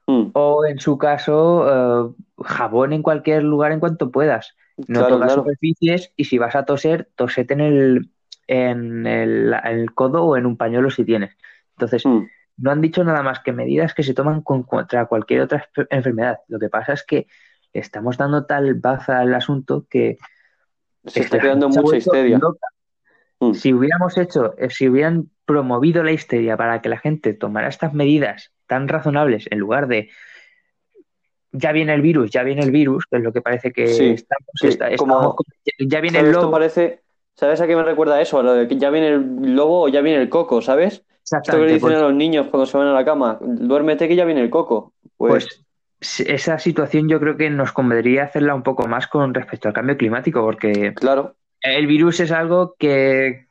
mm. 0.07 0.31
o 0.33 0.67
en 0.67 0.79
su 0.79 0.99
caso, 0.99 1.67
eh, 1.69 2.15
jabón 2.43 2.93
en 2.93 3.03
cualquier 3.03 3.43
lugar 3.43 3.73
en 3.73 3.81
cuanto 3.81 4.11
puedas. 4.11 4.55
No 4.89 5.07
claro, 5.07 5.31
superficies 5.31 6.13
y 6.17 6.25
si 6.25 6.39
vas 6.39 6.57
a 6.57 6.65
toser, 6.65 7.09
tosete 7.15 7.55
en 7.55 7.61
el, 7.61 8.11
en 8.49 9.07
el, 9.07 9.95
codo 9.95 10.25
o 10.25 10.37
en 10.37 10.47
un 10.47 10.57
pañuelo 10.57 10.91
si 10.91 11.05
tienes. 11.05 11.37
Entonces, 11.77 12.05
mm. 12.05 12.27
no 12.59 12.71
han 12.71 12.81
dicho 12.81 13.05
nada 13.05 13.23
más 13.23 13.41
que 13.41 13.53
medidas 13.53 13.95
que 13.95 14.03
se 14.03 14.15
toman 14.15 14.43
contra 14.43 15.07
cualquier 15.07 15.43
otra 15.43 15.69
enfermedad. 15.91 16.41
Lo 16.49 16.59
que 16.59 16.69
pasa 16.69 16.93
es 16.93 17.05
que 17.05 17.27
estamos 17.73 18.17
dando 18.17 18.47
tal 18.47 18.75
baza 18.75 19.21
al 19.21 19.35
asunto 19.35 19.87
que 19.89 20.19
se 21.05 21.21
está 21.21 21.39
creando 21.39 21.69
mucha 21.69 21.97
histeria. 21.97 22.41
Mm. 23.41 23.55
Si 23.55 23.73
hubiéramos 23.73 24.17
hecho, 24.19 24.55
eh, 24.59 24.71
si 24.71 24.89
hubieran 24.89 25.31
promovido 25.45 26.03
la 26.03 26.13
histeria 26.13 26.57
para 26.57 26.81
que 26.81 26.89
la 26.89 26.99
gente 26.99 27.35
tomara 27.35 27.69
estas 27.69 27.93
medidas 27.93 28.54
tan 28.67 28.89
razonables 28.89 29.47
en 29.51 29.59
lugar 29.59 29.87
de 29.89 30.11
ya 31.53 31.73
viene 31.73 31.95
el 31.95 32.03
virus, 32.03 32.31
ya 32.31 32.43
viene 32.43 32.63
el 32.63 32.73
virus, 32.73 33.07
que 33.09 33.19
es 33.19 33.23
lo 33.23 33.33
que 33.33 33.41
parece 33.41 33.73
que 33.73 33.85
estamos, 34.13 34.99
como, 34.99 35.37
ya 35.79 36.01
viene 36.01 36.19
el 36.19 36.33
lobo. 36.33 36.51
parece, 36.51 37.05
¿Sabes 37.37 37.61
a 37.61 37.67
qué 37.67 37.77
me 37.77 37.83
recuerda 37.83 38.21
eso? 38.21 38.39
A 38.39 38.43
lo 38.43 38.55
de 38.55 38.69
que 38.69 38.77
ya 38.77 38.91
viene 38.91 39.09
el 39.09 39.55
lobo 39.55 39.83
o 39.83 39.89
ya 39.89 40.01
viene 40.01 40.21
el 40.21 40.29
coco, 40.29 40.63
¿sabes? 40.63 41.05
Esto 41.25 41.53
que 41.53 41.59
le 41.59 41.65
dicen 41.75 41.81
pues 41.81 41.97
a 41.97 42.03
los 42.03 42.15
niños 42.15 42.49
cuando 42.49 42.67
se 42.67 42.77
van 42.77 42.89
a 42.89 42.93
la 42.93 43.05
cama, 43.05 43.39
duérmete 43.41 44.09
que 44.09 44.17
ya 44.17 44.25
viene 44.25 44.43
el 44.43 44.51
coco. 44.51 44.93
Pues... 45.17 45.65
pues... 46.01 46.21
esa 46.21 46.59
situación 46.59 47.09
yo 47.09 47.19
creo 47.19 47.37
que 47.37 47.51
nos 47.51 47.73
convendría 47.73 48.25
hacerla 48.25 48.55
un 48.55 48.63
poco 48.63 48.87
más 48.87 49.07
con 49.07 49.33
respecto 49.33 49.69
al 49.69 49.75
cambio 49.75 49.97
climático, 49.97 50.43
porque 50.43 50.93
claro. 50.95 51.37
el 51.63 51.87
virus 51.87 52.21
es 52.21 52.31
algo 52.31 52.75
que 52.79 53.44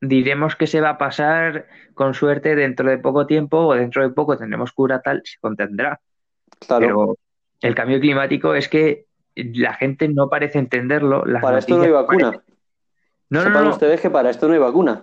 diremos 0.00 0.56
que 0.56 0.66
se 0.66 0.80
va 0.80 0.90
a 0.90 0.98
pasar 0.98 1.66
con 1.94 2.14
suerte 2.14 2.54
dentro 2.54 2.88
de 2.88 2.98
poco 2.98 3.26
tiempo 3.26 3.58
o 3.58 3.74
dentro 3.74 4.02
de 4.02 4.14
poco 4.14 4.36
tendremos 4.36 4.72
cura 4.72 5.00
tal, 5.00 5.22
se 5.24 5.38
contendrá. 5.40 6.00
Claro. 6.66 7.16
El 7.60 7.74
cambio 7.74 8.00
climático 8.00 8.54
es 8.54 8.68
que 8.68 9.06
la 9.34 9.74
gente 9.74 10.08
no 10.08 10.28
parece 10.28 10.58
entenderlo. 10.58 11.24
para 11.40 11.58
esto 11.58 11.76
no 11.76 11.84
hay 11.84 11.90
vacuna. 11.90 12.42
No, 13.28 13.48
no, 13.48 13.62
no, 13.62 13.70
ustedes 13.70 14.00
que 14.00 14.10
para 14.10 14.30
esto 14.30 14.46
no 14.46 14.54
hay 14.54 14.60
vacuna. 14.60 15.00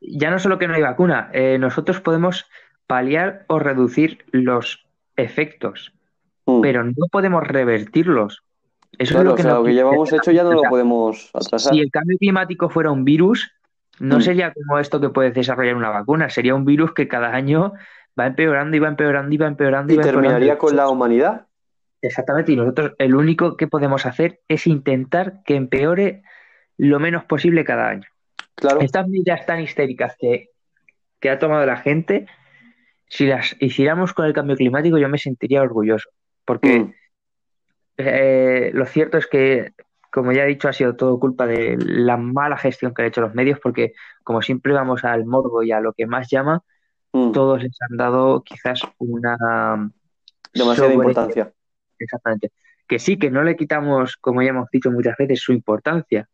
Ya 0.00 0.30
no 0.30 0.38
solo 0.38 0.58
que 0.58 0.68
no 0.68 0.74
hay 0.74 0.82
vacuna, 0.82 1.30
eh, 1.32 1.58
nosotros 1.58 2.00
podemos 2.00 2.46
paliar 2.86 3.44
o 3.48 3.58
reducir 3.58 4.24
los 4.30 4.86
efectos, 5.16 5.92
mm. 6.46 6.60
pero 6.60 6.84
no 6.84 7.06
podemos 7.10 7.46
revertirlos. 7.46 8.42
Eso 8.98 9.18
es 9.18 9.24
lo 9.24 9.34
que, 9.34 9.42
lo 9.42 9.64
que 9.64 9.72
llevamos 9.72 10.12
hecho 10.12 10.30
ya 10.30 10.42
no 10.42 10.52
lo 10.52 10.62
podemos 10.62 11.30
atrasar. 11.32 11.72
Si 11.72 11.80
el 11.80 11.90
cambio 11.90 12.18
climático 12.18 12.68
fuera 12.68 12.90
un 12.90 13.04
virus, 13.04 13.50
no 14.00 14.18
mm. 14.18 14.22
sería 14.22 14.52
como 14.52 14.78
esto 14.78 15.00
que 15.00 15.10
puede 15.10 15.30
desarrollar 15.30 15.76
una 15.76 15.90
vacuna, 15.90 16.30
sería 16.30 16.54
un 16.54 16.64
virus 16.64 16.92
que 16.94 17.06
cada 17.06 17.34
año 17.34 17.74
va 18.18 18.26
empeorando 18.26 18.76
y 18.76 18.80
va 18.80 18.88
empeorando 18.88 19.34
y 19.34 19.38
va 19.38 19.46
empeorando. 19.46 19.92
¿Y, 19.92 19.98
terminaría 19.98 20.58
con 20.58 20.74
la 20.74 20.88
humanidad? 20.88 21.46
Exactamente, 22.02 22.52
y 22.52 22.56
nosotros 22.56 22.92
el 22.98 23.14
único 23.14 23.58
que 23.58 23.68
podemos 23.68 24.06
hacer 24.06 24.40
es 24.48 24.66
intentar 24.66 25.42
que 25.44 25.54
empeore 25.54 26.22
lo 26.78 26.98
menos 26.98 27.24
posible 27.24 27.62
cada 27.62 27.88
año. 27.88 28.08
Claro. 28.54 28.80
Estas 28.80 29.06
medidas 29.06 29.44
tan 29.44 29.60
histéricas 29.60 30.16
que, 30.18 30.48
ha 31.30 31.38
tomado 31.38 31.66
la 31.66 31.76
gente, 31.76 32.26
si 33.06 33.26
las 33.26 33.54
hiciéramos 33.60 34.14
con 34.14 34.24
el 34.24 34.32
cambio 34.32 34.56
climático, 34.56 34.96
yo 34.96 35.10
me 35.10 35.18
sentiría 35.18 35.60
orgulloso. 35.60 36.08
Porque 36.46 36.80
mm. 36.80 36.94
eh, 37.98 38.70
lo 38.72 38.86
cierto 38.86 39.18
es 39.18 39.26
que, 39.26 39.72
como 40.10 40.32
ya 40.32 40.44
he 40.44 40.48
dicho, 40.48 40.68
ha 40.68 40.72
sido 40.72 40.96
todo 40.96 41.20
culpa 41.20 41.46
de 41.46 41.76
la 41.78 42.16
mala 42.16 42.56
gestión 42.56 42.92
que 42.92 43.02
han 43.02 43.08
hecho 43.08 43.20
los 43.20 43.34
medios, 43.34 43.58
porque 43.62 43.92
como 44.24 44.42
siempre 44.42 44.72
vamos 44.72 45.04
al 45.04 45.24
morbo 45.24 45.62
y 45.62 45.72
a 45.72 45.80
lo 45.80 45.92
que 45.92 46.06
más 46.06 46.28
llama, 46.30 46.62
mm. 47.12 47.32
todos 47.32 47.62
les 47.62 47.76
han 47.88 47.96
dado 47.96 48.42
quizás 48.42 48.82
una 48.98 49.90
demasiada 50.52 50.92
importancia. 50.92 51.52
Exactamente. 51.98 52.52
Que 52.88 52.98
sí, 52.98 53.18
que 53.18 53.30
no 53.30 53.44
le 53.44 53.56
quitamos, 53.56 54.16
como 54.16 54.42
ya 54.42 54.50
hemos 54.50 54.68
dicho 54.70 54.90
muchas 54.90 55.16
veces, 55.16 55.40
su 55.40 55.52
importancia. 55.52 56.28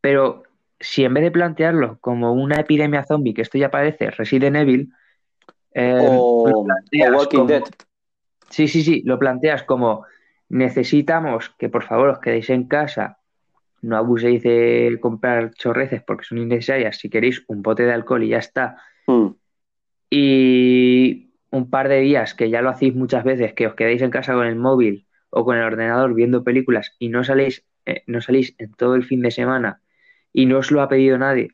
Pero 0.00 0.42
si 0.80 1.04
en 1.04 1.14
vez 1.14 1.22
de 1.22 1.30
plantearlo 1.30 1.98
como 2.00 2.32
una 2.32 2.56
epidemia 2.56 3.04
zombie, 3.04 3.34
que 3.34 3.42
esto 3.42 3.58
ya 3.58 3.70
parece 3.70 4.10
Resident 4.10 4.56
Evil, 4.56 4.92
eh, 5.72 5.96
o, 6.00 6.66
Walking 7.12 7.46
Dead. 7.46 7.62
Sí, 8.48 8.66
sí, 8.66 8.82
sí, 8.82 9.02
lo 9.04 9.18
planteas 9.18 9.62
como 9.62 10.04
necesitamos 10.50 11.54
que 11.58 11.68
por 11.68 11.84
favor 11.84 12.10
os 12.10 12.18
quedéis 12.18 12.50
en 12.50 12.66
casa, 12.66 13.18
no 13.80 13.96
abuséis 13.96 14.42
de 14.42 14.98
comprar 15.00 15.54
chorreces 15.54 16.02
porque 16.02 16.24
son 16.24 16.38
innecesarias, 16.38 16.98
si 16.98 17.08
queréis 17.08 17.42
un 17.46 17.62
bote 17.62 17.84
de 17.84 17.92
alcohol 17.92 18.24
y 18.24 18.28
ya 18.28 18.38
está. 18.38 18.76
Hmm. 19.06 19.28
Y 20.10 21.32
un 21.50 21.70
par 21.70 21.88
de 21.88 22.00
días, 22.00 22.34
que 22.34 22.50
ya 22.50 22.62
lo 22.62 22.68
hacéis 22.68 22.94
muchas 22.94 23.24
veces, 23.24 23.54
que 23.54 23.66
os 23.66 23.74
quedéis 23.74 24.02
en 24.02 24.10
casa 24.10 24.34
con 24.34 24.46
el 24.46 24.56
móvil 24.56 25.06
o 25.30 25.44
con 25.44 25.56
el 25.56 25.62
ordenador 25.62 26.14
viendo 26.14 26.44
películas 26.44 26.94
y 26.98 27.08
no 27.08 27.24
salís, 27.24 27.64
eh, 27.86 28.02
no 28.06 28.20
salís 28.20 28.54
en 28.58 28.72
todo 28.74 28.96
el 28.96 29.04
fin 29.04 29.22
de 29.22 29.30
semana 29.30 29.80
y 30.32 30.46
no 30.46 30.58
os 30.58 30.70
lo 30.70 30.82
ha 30.82 30.88
pedido 30.88 31.16
nadie, 31.16 31.52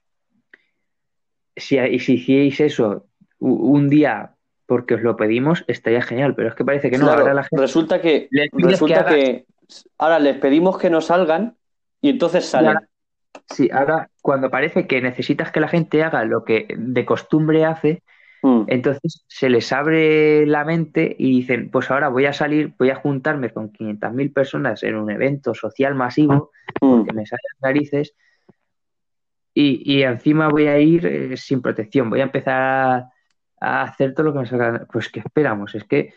si, 1.54 1.78
y 1.78 1.98
si 1.98 2.14
hicierais 2.14 2.60
eso 2.60 3.06
un 3.38 3.88
día 3.88 4.35
porque 4.66 4.94
os 4.94 5.02
lo 5.02 5.16
pedimos, 5.16 5.64
estaría 5.68 6.02
genial, 6.02 6.34
pero 6.34 6.48
es 6.48 6.54
que 6.54 6.64
parece 6.64 6.90
que 6.90 6.98
no. 6.98 7.08
ahora 7.08 7.32
la 7.32 7.44
gente 7.44 7.62
resulta 7.62 8.00
que, 8.00 8.28
resulta 8.52 9.06
que, 9.06 9.46
ahora 9.98 10.18
les 10.18 10.36
pedimos 10.36 10.78
que 10.78 10.90
no 10.90 11.00
salgan 11.00 11.56
y 12.00 12.10
entonces 12.10 12.44
salen. 12.44 12.76
sí, 13.48 13.70
ahora 13.72 14.10
cuando 14.20 14.50
parece 14.50 14.86
que 14.86 15.00
necesitas 15.00 15.52
que 15.52 15.60
la 15.60 15.68
gente 15.68 16.02
haga 16.02 16.24
lo 16.24 16.44
que 16.44 16.66
de 16.76 17.04
costumbre 17.04 17.64
hace, 17.64 18.02
mm. 18.42 18.64
entonces 18.66 19.24
se 19.28 19.48
les 19.48 19.72
abre 19.72 20.46
la 20.46 20.64
mente 20.64 21.14
y 21.16 21.30
dicen, 21.30 21.70
pues 21.70 21.90
ahora 21.90 22.08
voy 22.08 22.26
a 22.26 22.32
salir, 22.32 22.74
voy 22.76 22.90
a 22.90 22.96
juntarme 22.96 23.50
con 23.50 23.72
500.000 23.72 24.32
personas 24.32 24.82
en 24.82 24.96
un 24.96 25.10
evento 25.10 25.54
social 25.54 25.94
masivo, 25.94 26.50
mm. 26.80 26.90
porque 26.90 27.12
me 27.12 27.24
salen 27.24 27.52
narices, 27.60 28.14
y, 29.54 29.80
y, 29.90 30.02
encima 30.02 30.48
voy 30.48 30.66
a 30.66 30.78
ir 30.78 31.06
eh, 31.06 31.36
sin 31.38 31.62
protección, 31.62 32.10
voy 32.10 32.20
a 32.20 32.24
empezar 32.24 33.06
a 33.60 33.82
hacer 33.82 34.14
todo 34.14 34.26
lo 34.26 34.32
que 34.32 34.38
nos 34.40 34.52
haga. 34.52 34.86
Pues 34.92 35.08
que 35.08 35.20
esperamos, 35.20 35.74
es 35.74 35.84
que 35.84 36.12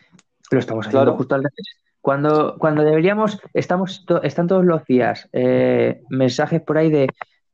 lo 0.50 0.58
estamos 0.58 0.86
haciendo 0.86 1.14
justo 1.16 1.34
al 1.34 1.42
revés. 1.42 1.80
Cuando, 2.00 2.56
cuando 2.58 2.82
deberíamos, 2.82 3.40
estamos 3.52 4.06
están 4.22 4.46
todos 4.46 4.64
los 4.64 4.84
días 4.86 5.28
eh, 5.32 6.02
mensajes 6.08 6.62
por 6.62 6.78
ahí 6.78 6.90
de, 6.90 7.08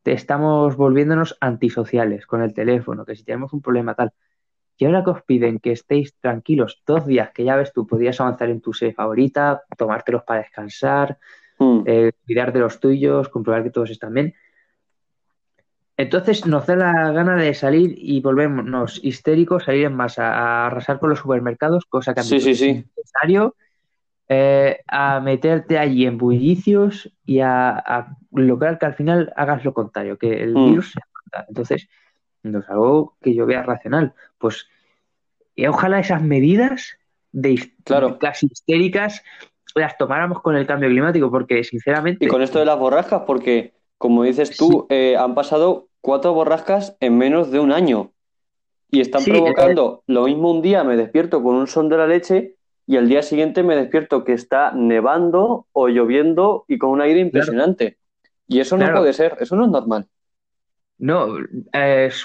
estamos 0.05 0.77
volviéndonos 0.77 1.37
antisociales 1.41 2.27
con 2.27 2.43
el 2.43 2.55
teléfono, 2.55 3.05
que 3.05 3.17
si 3.17 3.25
tenemos 3.25 3.53
un 3.53 3.61
problema 3.61 3.95
tal. 3.95 4.13
Y 4.79 4.85
ahora 4.85 5.03
que 5.03 5.11
os 5.11 5.23
piden 5.23 5.59
que 5.59 5.73
estéis 5.73 6.15
tranquilos 6.21 6.83
dos 6.87 7.07
días, 7.07 7.31
que 7.33 7.45
ya 7.45 7.57
ves 7.57 7.73
tú, 7.73 7.87
podías 7.87 8.21
avanzar 8.21 8.51
en 8.51 8.61
tu 8.61 8.73
serie 8.73 8.95
favorita, 8.95 9.63
tomártelos 9.77 10.23
para 10.23 10.41
descansar, 10.43 11.19
mm. 11.59 11.81
eh, 11.87 12.13
cuidar 12.25 12.53
de 12.53 12.61
los 12.61 12.79
tuyos, 12.79 13.29
comprobar 13.31 13.65
que 13.65 13.71
todos 13.71 13.91
están 13.91 14.15
bien. 14.15 14.35
Entonces 15.97 16.45
nos 16.47 16.67
da 16.67 16.77
la 16.77 17.13
gana 17.13 17.37
de 17.37 17.55
salir 17.55 17.95
y 17.97 18.21
volvernos 18.21 19.01
histéricos, 19.03 19.65
salir 19.65 19.87
en 19.87 19.95
masa, 19.95 20.33
a 20.33 20.67
arrasar 20.67 20.99
con 20.99 21.11
los 21.11 21.19
supermercados, 21.19 21.87
cosa 21.87 22.13
que 22.13 22.21
a 22.21 22.23
mí 22.23 22.37
es 22.37 22.61
necesario, 22.61 23.55
eh, 24.29 24.81
a 24.87 25.21
meterte 25.21 25.79
allí 25.79 26.05
en 26.05 26.19
bullicios 26.19 27.11
y 27.25 27.41
a, 27.41 28.09
lograr 28.33 28.79
que 28.79 28.87
al 28.87 28.95
final 28.95 29.33
hagas 29.37 29.65
lo 29.65 29.73
contrario, 29.73 30.19
que 30.19 30.43
el 30.43 30.55
mm. 30.55 30.71
virus 30.71 30.93
se 30.93 31.01
aparta. 31.01 31.47
Entonces, 31.49 31.89
no 32.43 32.59
es 32.59 32.69
algo 32.69 33.17
que 33.23 33.35
yo 33.35 33.47
vea 33.47 33.63
racional. 33.63 34.13
Pues 34.37 34.69
y 35.55 35.67
ojalá 35.67 36.01
esas 36.01 36.23
medidas 36.23 36.99
de 37.33 37.73
claro. 37.85 38.19
casi 38.19 38.47
histéricas 38.47 39.25
las 39.75 39.97
tomáramos 39.99 40.41
con 40.43 40.57
el 40.57 40.67
cambio 40.67 40.89
climático, 40.89 41.31
porque 41.31 41.65
sinceramente... 41.65 42.25
Y 42.25 42.29
con 42.29 42.43
esto 42.43 42.59
de 42.59 42.65
las 42.65 42.79
borrascas, 42.79 43.23
porque 43.27 43.75
como 43.99 44.25
dices 44.25 44.57
tú, 44.57 44.87
eh, 44.91 45.17
han 45.17 45.35
pasado 45.35 45.89
cuatro 46.01 46.33
borrascas 46.35 46.97
en 47.01 47.19
menos 47.19 47.51
de 47.51 47.61
un 47.61 47.73
año 47.73 48.13
y 48.91 49.01
están 49.01 49.25
provocando 49.25 50.03
lo 50.07 50.25
mismo 50.25 50.51
un 50.51 50.63
día 50.63 50.85
me 50.85 50.97
despierto 50.97 51.43
con 51.43 51.57
un 51.57 51.67
son 51.67 51.89
de 51.89 51.97
la 51.97 52.07
leche 52.07 52.57
y 52.87 52.97
al 52.97 53.09
día 53.09 53.23
siguiente 53.23 53.63
me 53.63 53.75
despierto 53.75 54.25
que 54.25 54.33
está 54.33 54.71
nevando 54.73 55.67
o 55.73 55.89
lloviendo 55.89 56.65
y 56.69 56.79
con 56.79 56.91
un 56.91 57.01
aire 57.01 57.21
impresionante. 57.21 57.99
Y 58.47 58.61
eso 58.61 58.77
no 58.77 58.93
puede 58.93 59.13
ser, 59.13 59.37
eso 59.41 59.57
no 59.57 59.65
es 59.65 59.71
normal. 59.71 60.07
No, 60.99 61.27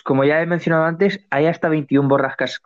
como 0.03 0.23
ya 0.23 0.41
he 0.41 0.45
mencionado 0.45 0.85
antes, 0.85 1.25
hay 1.31 1.47
hasta 1.47 1.67
21 1.67 2.07
borrascas 2.07 2.61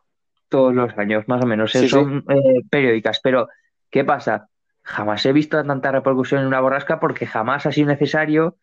todos 0.50 0.76
los 0.76 0.96
años, 0.98 1.28
más 1.28 1.42
o 1.42 1.48
menos. 1.48 1.72
son 1.72 2.26
eh, 2.30 2.62
periódicas, 2.70 3.22
pero 3.24 3.48
¿qué 3.90 4.04
pasa? 4.04 4.50
Jamás 4.84 5.26
he 5.26 5.34
visto 5.34 5.64
tanta 5.64 5.92
repercusión 5.92 6.42
en 6.42 6.48
una 6.48 6.60
borrasca 6.60 7.00
porque 7.00 7.26
jamás 7.26 7.66
ha 7.66 7.72
sido 7.72 7.88
necesario 7.88 8.58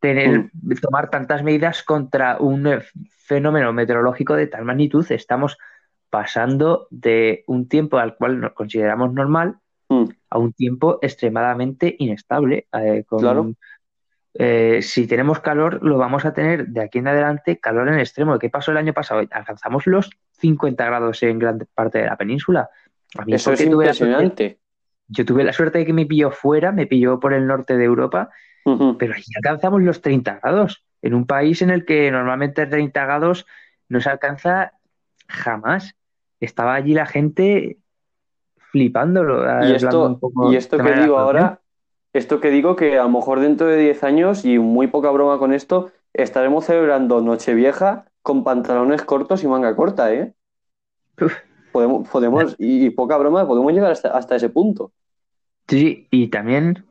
tener, 0.00 0.50
mm. 0.52 0.74
tomar 0.80 1.10
tantas 1.10 1.42
medidas 1.42 1.82
contra 1.82 2.38
un 2.38 2.66
eh, 2.66 2.80
fenómeno 3.08 3.72
meteorológico 3.72 4.34
de 4.34 4.46
tal 4.46 4.64
magnitud. 4.64 5.06
Estamos 5.10 5.58
pasando 6.10 6.86
de 6.90 7.44
un 7.46 7.68
tiempo 7.68 7.98
al 7.98 8.16
cual 8.16 8.40
nos 8.40 8.52
consideramos 8.52 9.12
normal 9.12 9.56
mm. 9.88 10.04
a 10.30 10.38
un 10.38 10.52
tiempo 10.52 10.98
extremadamente 11.02 11.94
inestable. 11.98 12.66
Eh, 12.72 13.04
claro. 13.06 13.52
Eh, 14.34 14.82
si 14.82 15.06
tenemos 15.06 15.40
calor, 15.40 15.82
lo 15.82 15.98
vamos 15.98 16.24
a 16.24 16.32
tener 16.32 16.68
de 16.68 16.82
aquí 16.82 16.98
en 16.98 17.08
adelante 17.08 17.58
calor 17.58 17.88
en 17.88 17.98
extremo. 17.98 18.38
¿Qué 18.38 18.50
pasó 18.50 18.70
el 18.70 18.76
año 18.76 18.92
pasado? 18.92 19.22
Alcanzamos 19.30 19.86
los 19.86 20.10
50 20.38 20.84
grados 20.84 21.22
en 21.24 21.38
gran 21.38 21.58
parte 21.74 21.98
de 21.98 22.06
la 22.06 22.16
península. 22.16 22.70
Eso 23.26 23.52
es 23.52 23.60
impresionante. 23.62 24.60
yo 25.08 25.24
tuve 25.24 25.42
la 25.42 25.52
suerte 25.52 25.78
de 25.78 25.86
que 25.86 25.92
me 25.92 26.06
pilló 26.06 26.30
fuera, 26.30 26.70
me 26.70 26.86
pilló 26.86 27.18
por 27.18 27.32
el 27.32 27.46
norte 27.46 27.76
de 27.76 27.84
Europa 27.84 28.30
pero 28.98 29.14
ahí 29.14 29.22
alcanzamos 29.36 29.82
los 29.82 30.00
30 30.00 30.40
grados, 30.42 30.84
en 31.02 31.14
un 31.14 31.26
país 31.26 31.62
en 31.62 31.70
el 31.70 31.84
que 31.84 32.10
normalmente 32.10 32.66
30 32.66 33.04
grados 33.04 33.46
no 33.88 34.00
se 34.00 34.10
alcanza 34.10 34.72
jamás. 35.28 35.94
Estaba 36.40 36.74
allí 36.74 36.94
la 36.94 37.06
gente 37.06 37.78
flipándolo. 38.70 39.44
Y 39.66 39.72
esto, 39.72 40.18
y 40.50 40.56
esto 40.56 40.78
que 40.78 40.92
digo 40.92 41.18
ahora, 41.18 41.60
esto 42.12 42.40
que 42.40 42.50
digo 42.50 42.76
que 42.76 42.98
a 42.98 43.04
lo 43.04 43.10
mejor 43.10 43.40
dentro 43.40 43.66
de 43.66 43.76
10 43.76 44.04
años, 44.04 44.44
y 44.44 44.58
muy 44.58 44.86
poca 44.86 45.10
broma 45.10 45.38
con 45.38 45.52
esto, 45.52 45.90
estaremos 46.12 46.64
celebrando 46.64 47.20
Nochevieja 47.20 48.06
con 48.22 48.44
pantalones 48.44 49.02
cortos 49.02 49.42
y 49.44 49.48
manga 49.48 49.74
corta, 49.74 50.12
¿eh? 50.12 50.32
Podemos, 51.72 52.08
podemos 52.08 52.56
y, 52.58 52.90
poca 52.90 53.16
broma, 53.16 53.46
podemos 53.46 53.72
llegar 53.72 53.92
hasta, 53.92 54.10
hasta 54.10 54.36
ese 54.36 54.48
punto. 54.48 54.92
Sí, 55.66 56.08
y 56.10 56.28
también 56.28 56.84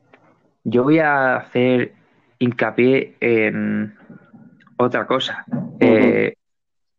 yo 0.69 0.83
voy 0.83 0.99
a 0.99 1.37
hacer 1.37 1.93
hincapié 2.39 3.15
en 3.21 3.95
otra 4.75 5.07
cosa. 5.07 5.45
Eh, 5.79 6.35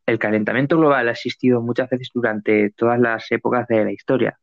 el 0.07 0.18
calentamiento 0.18 0.78
global 0.78 1.07
ha 1.07 1.12
existido 1.12 1.61
muchas 1.61 1.90
veces 1.90 2.09
durante 2.14 2.70
todas 2.70 2.98
las 2.98 3.31
épocas 3.31 3.68
de 3.68 3.85
la 3.85 3.92
historia. 3.92 4.38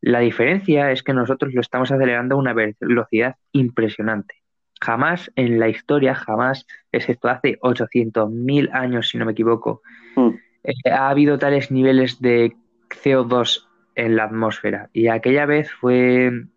La 0.00 0.18
diferencia 0.18 0.90
es 0.90 1.04
que 1.04 1.12
nosotros 1.12 1.54
lo 1.54 1.60
estamos 1.60 1.92
acelerando 1.92 2.34
a 2.34 2.38
una 2.38 2.52
velocidad 2.52 3.36
impresionante. 3.52 4.42
Jamás 4.80 5.30
en 5.36 5.60
la 5.60 5.68
historia, 5.68 6.16
jamás, 6.16 6.66
excepto 6.90 7.28
hace 7.28 7.60
800.000 7.60 8.70
años, 8.72 9.10
si 9.10 9.16
no 9.16 9.26
me 9.26 9.32
equivoco, 9.32 9.80
mm. 10.16 10.30
eh, 10.64 10.90
ha 10.90 11.08
habido 11.08 11.38
tales 11.38 11.70
niveles 11.70 12.20
de 12.20 12.52
CO2 12.90 13.68
en 13.94 14.16
la 14.16 14.24
atmósfera. 14.24 14.90
Y 14.92 15.06
aquella 15.06 15.46
vez 15.46 15.70
fue 15.70 16.48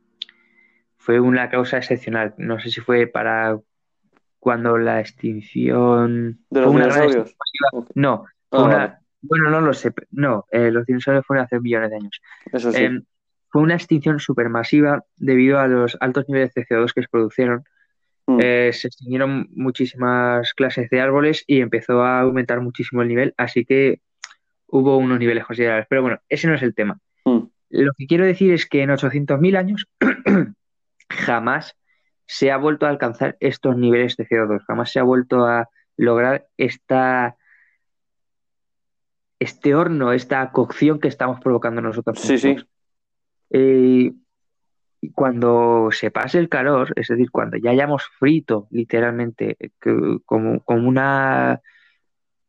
fue 1.07 1.21
una 1.21 1.49
causa 1.49 1.77
excepcional. 1.77 2.33
No 2.37 2.59
sé 2.59 2.69
si 2.69 2.81
fue 2.81 3.07
para 3.07 3.57
cuando 4.39 4.77
la 4.77 4.99
extinción. 4.99 6.41
¿De 6.49 6.59
los 6.59 6.73
dinosaurios? 6.73 7.33
No, 7.95 8.25
ah, 8.51 8.99
bueno, 9.21 9.49
no 9.49 9.61
lo 9.61 9.73
sé. 9.73 9.93
No, 10.11 10.45
eh, 10.51 10.69
los 10.69 10.85
dinosaurios 10.85 11.25
fueron 11.25 11.45
hace 11.45 11.61
millones 11.61 11.91
de 11.91 11.95
años. 11.95 12.21
Eso 12.51 12.73
sí. 12.73 12.83
Em, 12.83 13.05
fue 13.47 13.61
una 13.61 13.75
extinción 13.75 14.19
supermasiva 14.19 15.05
debido 15.15 15.59
a 15.59 15.69
los 15.69 15.97
altos 16.01 16.25
niveles 16.27 16.53
de 16.53 16.65
CO2 16.65 16.91
que 16.93 17.03
se 17.03 17.07
produjeron. 17.07 17.63
Mm. 18.25 18.39
Eh, 18.41 18.73
se 18.73 18.89
extinguieron 18.89 19.47
muchísimas 19.55 20.53
clases 20.55 20.89
de 20.89 20.99
árboles 20.99 21.45
y 21.47 21.61
empezó 21.61 22.03
a 22.03 22.19
aumentar 22.19 22.59
muchísimo 22.59 23.01
el 23.01 23.07
nivel, 23.07 23.33
así 23.37 23.63
que 23.63 24.01
hubo 24.67 24.97
unos 24.97 25.19
niveles 25.19 25.45
considerables. 25.45 25.87
Pero 25.89 26.01
bueno, 26.01 26.19
ese 26.27 26.49
no 26.49 26.55
es 26.55 26.63
el 26.63 26.75
tema. 26.75 26.99
Mm. 27.23 27.43
Lo 27.69 27.93
que 27.97 28.07
quiero 28.07 28.25
decir 28.25 28.51
es 28.51 28.65
que 28.65 28.81
en 28.81 28.89
800.000 28.89 29.57
años 29.57 29.87
jamás 31.09 31.77
se 32.25 32.51
ha 32.51 32.57
vuelto 32.57 32.85
a 32.85 32.89
alcanzar 32.89 33.37
estos 33.39 33.77
niveles 33.77 34.17
de 34.17 34.27
CO2, 34.27 34.63
jamás 34.65 34.91
se 34.91 34.99
ha 34.99 35.03
vuelto 35.03 35.45
a 35.45 35.69
lograr 35.95 36.47
esta 36.57 37.37
este 39.39 39.75
horno, 39.75 40.13
esta 40.13 40.51
cocción 40.51 40.99
que 40.99 41.07
estamos 41.07 41.39
provocando 41.39 41.81
nosotros. 41.81 42.19
Sí, 42.19 42.37
sí. 42.37 42.55
Eh, 43.51 44.11
cuando 45.13 45.89
se 45.91 46.11
pase 46.11 46.39
el 46.39 46.49
calor, 46.49 46.91
es 46.95 47.07
decir, 47.07 47.29
cuando 47.31 47.57
ya 47.57 47.69
hayamos 47.69 48.03
frito 48.19 48.67
literalmente 48.71 49.55
como, 50.25 50.59
como 50.61 50.87
una 50.87 51.61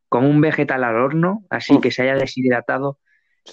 como 0.08 0.30
un 0.30 0.40
vegetal 0.40 0.84
al 0.84 0.96
horno, 0.96 1.44
así 1.50 1.80
que 1.80 1.90
se 1.90 2.02
haya 2.02 2.14
deshidratado, 2.14 2.98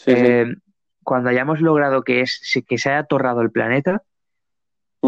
eh, 0.06 0.56
cuando 1.04 1.30
hayamos 1.30 1.60
logrado 1.60 2.04
que, 2.04 2.22
es, 2.22 2.41
que 2.65 2.78
se 2.78 2.89
haya 2.89 3.04
torrado 3.04 3.41
el 3.41 3.52
planeta, 3.52 4.04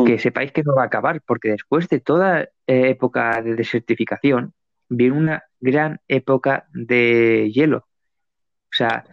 que 0.06 0.16
mm. 0.16 0.20
sepáis 0.20 0.52
que 0.52 0.64
no 0.64 0.76
va 0.76 0.84
a 0.84 0.86
acabar, 0.88 1.22
porque 1.26 1.50
después 1.50 1.88
de 1.90 2.00
toda 2.00 2.42
eh, 2.42 2.50
época 2.90 3.42
de 3.42 3.56
desertificación, 3.56 4.54
viene 4.90 5.18
una 5.18 5.44
gran 5.60 6.00
época 6.08 6.68
de 6.74 7.52
hielo. 7.54 7.78
O 7.78 8.76
sea, 8.78 9.04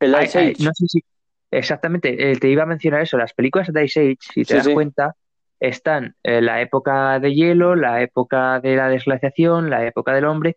el 0.00 0.14
Ice 0.22 0.38
Age. 0.38 0.64
no 0.64 0.70
sé 0.74 0.86
si, 0.88 1.04
exactamente, 1.50 2.30
eh, 2.30 2.36
te 2.36 2.48
iba 2.48 2.62
a 2.62 2.66
mencionar 2.66 3.02
eso, 3.02 3.16
las 3.18 3.34
películas 3.34 3.72
de 3.72 3.84
Ice 3.84 4.00
Age, 4.00 4.18
si 4.20 4.44
te 4.44 4.56
das 4.56 4.68
cuenta, 4.68 5.14
están 5.60 6.16
eh, 6.22 6.40
la 6.40 6.60
época 6.60 7.18
de 7.20 7.34
hielo, 7.34 7.76
la 7.76 8.02
época 8.02 8.60
de 8.60 8.76
la 8.76 8.88
desglaciación, 8.88 9.70
la 9.70 9.86
época 9.86 10.12
del 10.12 10.24
hombre. 10.24 10.56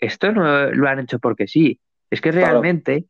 Esto 0.00 0.32
no 0.32 0.70
lo 0.70 0.88
han 0.88 1.00
hecho 1.00 1.18
porque 1.18 1.46
sí, 1.46 1.80
es 2.10 2.20
que 2.20 2.32
realmente 2.32 3.06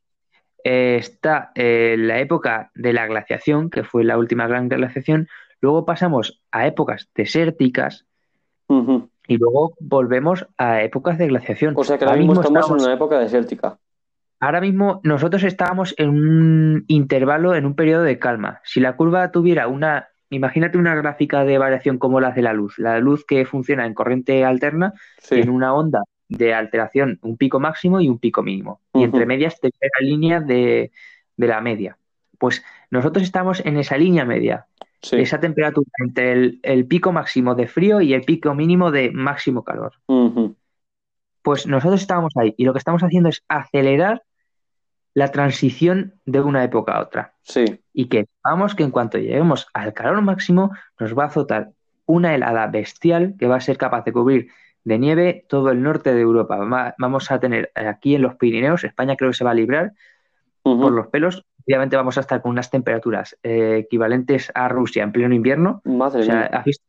está 0.65 1.53
la 1.55 2.21
época 2.21 2.71
de 2.75 2.95
la 2.95 3.07
glaciación, 3.07 3.69
que 3.69 3.85
fue 3.85 4.03
la 4.03 4.17
última 4.17 4.47
gran 4.47 4.69
glaciación, 4.69 5.29
Luego 5.65 5.87
pasamos 5.87 6.43
a 6.53 6.67
épocas 6.67 7.09
desérticas 7.15 8.05
y 8.69 9.37
luego 9.39 9.73
volvemos 9.81 10.47
a 10.59 10.83
épocas 10.83 11.17
de 11.17 11.29
glaciación. 11.29 11.73
O 11.75 11.85
sea 11.85 11.97
que 11.97 12.05
ahora, 12.05 12.19
mismo, 12.19 12.35
estamos, 12.35 12.69
en 12.69 12.85
una 12.85 12.93
época 12.93 13.19
desértica. 13.19 13.79
Ahora 14.41 14.61
mismo 14.61 15.01
nosotros 15.05 15.43
estábamos 15.43 15.95
en 15.97 16.11
un 16.11 16.85
intervalo, 16.87 17.55
en 17.55 17.65
un 17.65 17.75
periodo 17.75 18.03
de 18.03 18.19
calma. 18.19 18.61
Si 18.63 18.79
la 18.79 18.95
curva 18.95 19.31
tuviera 19.31 19.67
una, 19.67 20.09
imagínate 20.29 20.77
una 20.77 20.95
gráfica 20.95 21.47
de 21.47 21.57
variación 21.57 21.97
como 21.97 22.21
la 22.21 22.33
de 22.33 22.43
la 22.43 22.53
luz, 22.53 22.79
la 22.79 22.99
luz 22.99 23.25
que 23.25 23.47
funciona 23.47 23.87
en 23.87 23.95
corriente 23.95 24.45
alterna, 24.45 24.93
en 25.31 25.49
una 25.49 25.73
onda 25.73 26.03
de 26.29 26.53
alteración, 26.53 27.19
un 27.23 27.39
pico 27.39 27.59
máximo 27.59 28.03
y 28.03 28.11
un 28.11 28.19
pico 28.19 28.43
mínimo. 28.43 28.83
Y 28.93 29.03
entre 29.03 29.25
medias 29.25 29.59
te 29.59 29.71
la 29.71 30.07
línea 30.07 30.41
de, 30.41 30.93
de 31.39 31.47
la 31.47 31.63
media. 31.63 31.97
Pues 32.37 32.63
nosotros 32.91 33.25
estamos 33.25 33.65
en 33.65 33.79
esa 33.79 33.97
línea 33.97 34.27
media 34.27 34.67
esa 35.13 35.41
temperatura 35.41 35.91
entre 35.99 36.59
el, 36.63 36.87
pico 36.87 37.13
máximo 37.13 37.55
de 37.55 37.67
frío 37.67 38.01
y 38.01 38.15
el 38.15 38.23
pico 38.23 38.55
mínimo 38.55 38.91
de 38.91 39.11
máximo 39.11 39.63
calor. 39.65 39.93
Pues 41.43 41.67
nosotros 41.67 42.01
estábamos 42.01 42.33
ahí 42.37 42.55
y 42.57 42.65
lo 42.65 42.73
que 42.73 42.79
estamos 42.79 43.03
haciendo 43.03 43.29
es 43.29 43.45
acelerar 43.49 44.23
la 45.13 45.31
transición 45.31 46.15
de 46.25 46.41
una 46.41 46.65
época 46.65 46.95
a 46.95 47.03
otra. 47.03 47.35
Sí. 47.43 47.81
Y 47.93 48.07
que 48.07 48.27
vamos 48.43 48.75
que 48.75 48.83
en 48.83 48.91
cuanto 48.91 49.19
lleguemos 49.19 49.69
al 49.73 49.93
calor 49.95 50.23
máximo 50.23 50.71
nos 50.99 51.17
va 51.17 51.25
a 51.25 51.27
azotar 51.27 51.71
una 52.07 52.35
helada 52.35 52.67
bestial 52.67 53.35
que 53.39 53.47
va 53.47 53.57
a 53.57 53.61
ser 53.61 53.79
capaz 53.79 54.05
de 54.05 54.13
cubrir 54.13 54.49
de 54.85 54.99
nieve 54.99 55.47
todo 55.49 55.71
el 55.71 55.83
norte 55.83 56.15
de 56.15 56.21
Europa. 56.21 56.59
vamos 56.99 57.31
a 57.31 57.41
tener 57.41 57.71
aquí 57.75 58.15
en 58.15 58.23
los 58.23 58.37
Pirineos, 58.37 58.85
España 58.85 59.17
creo 59.17 59.31
que 59.31 59.37
se 59.37 59.45
va 59.45 59.53
a 59.53 59.55
librar 59.55 59.93
por 60.63 60.93
los 60.93 61.09
pelos, 61.09 61.45
obviamente 61.67 61.97
vamos 61.97 62.17
a 62.19 62.21
estar 62.21 62.43
con 62.43 62.51
unas 62.53 62.71
temperaturas 62.71 63.37
eh, 63.43 63.79
equivalentes 63.85 64.51
a 64.55 64.69
Rusia 64.69 65.03
en 65.03 65.13
pleno 65.13 65.35
invierno. 65.35 65.81
Madre 65.85 66.21
o 66.21 66.25
sea, 66.25 66.47
¿has 66.47 66.65
visto? 66.65 66.85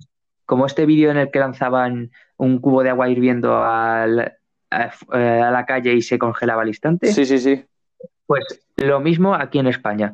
Como 0.45 0.65
este 0.65 0.85
vídeo 0.85 1.11
en 1.11 1.17
el 1.17 1.31
que 1.31 1.39
lanzaban 1.39 2.11
un 2.37 2.59
cubo 2.59 2.83
de 2.83 2.89
agua 2.89 3.09
hirviendo 3.09 3.63
al, 3.63 4.37
a, 4.69 4.91
la 5.09 5.65
calle 5.65 5.93
y 5.93 6.01
se 6.01 6.19
congelaba 6.19 6.61
al 6.61 6.67
instante. 6.67 7.07
Sí, 7.07 7.25
sí, 7.25 7.39
sí. 7.39 7.65
Pues 8.27 8.43
lo 8.75 8.99
mismo 8.99 9.33
aquí 9.33 9.59
en 9.59 9.67
España. 9.67 10.13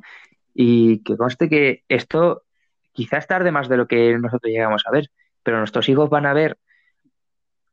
Y 0.54 1.00
que 1.00 1.18
conste 1.18 1.50
que 1.50 1.84
esto 1.90 2.44
quizás 2.94 3.28
tarde 3.28 3.52
más 3.52 3.68
de 3.68 3.78
lo 3.78 3.88
que 3.88 4.18
nosotros 4.18 4.52
llegamos 4.52 4.84
a 4.86 4.92
ver, 4.92 5.10
pero 5.44 5.58
nuestros 5.58 5.90
hijos 5.90 6.10
van 6.10 6.26
a 6.26 6.34
ver 6.34 6.58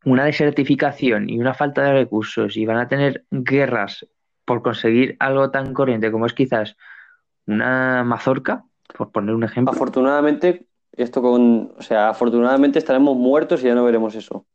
una 0.04 0.24
desertificación 0.24 1.28
y 1.28 1.38
una 1.38 1.54
falta 1.54 1.82
de 1.82 1.92
recursos 1.92 2.56
y 2.56 2.64
van 2.64 2.78
a 2.78 2.88
tener 2.88 3.24
guerras 3.30 4.06
por 4.48 4.62
conseguir 4.62 5.14
algo 5.20 5.50
tan 5.50 5.74
corriente 5.74 6.10
como 6.10 6.24
es 6.24 6.32
quizás 6.32 6.74
una 7.46 8.02
mazorca, 8.02 8.64
por 8.96 9.12
poner 9.12 9.34
un 9.34 9.44
ejemplo. 9.44 9.74
Afortunadamente, 9.74 10.64
esto 10.96 11.20
con, 11.20 11.74
o 11.76 11.82
sea, 11.82 12.08
afortunadamente 12.08 12.78
estaremos 12.78 13.14
muertos 13.14 13.62
y 13.62 13.66
ya 13.66 13.74
no 13.74 13.84
veremos 13.84 14.14
eso. 14.14 14.46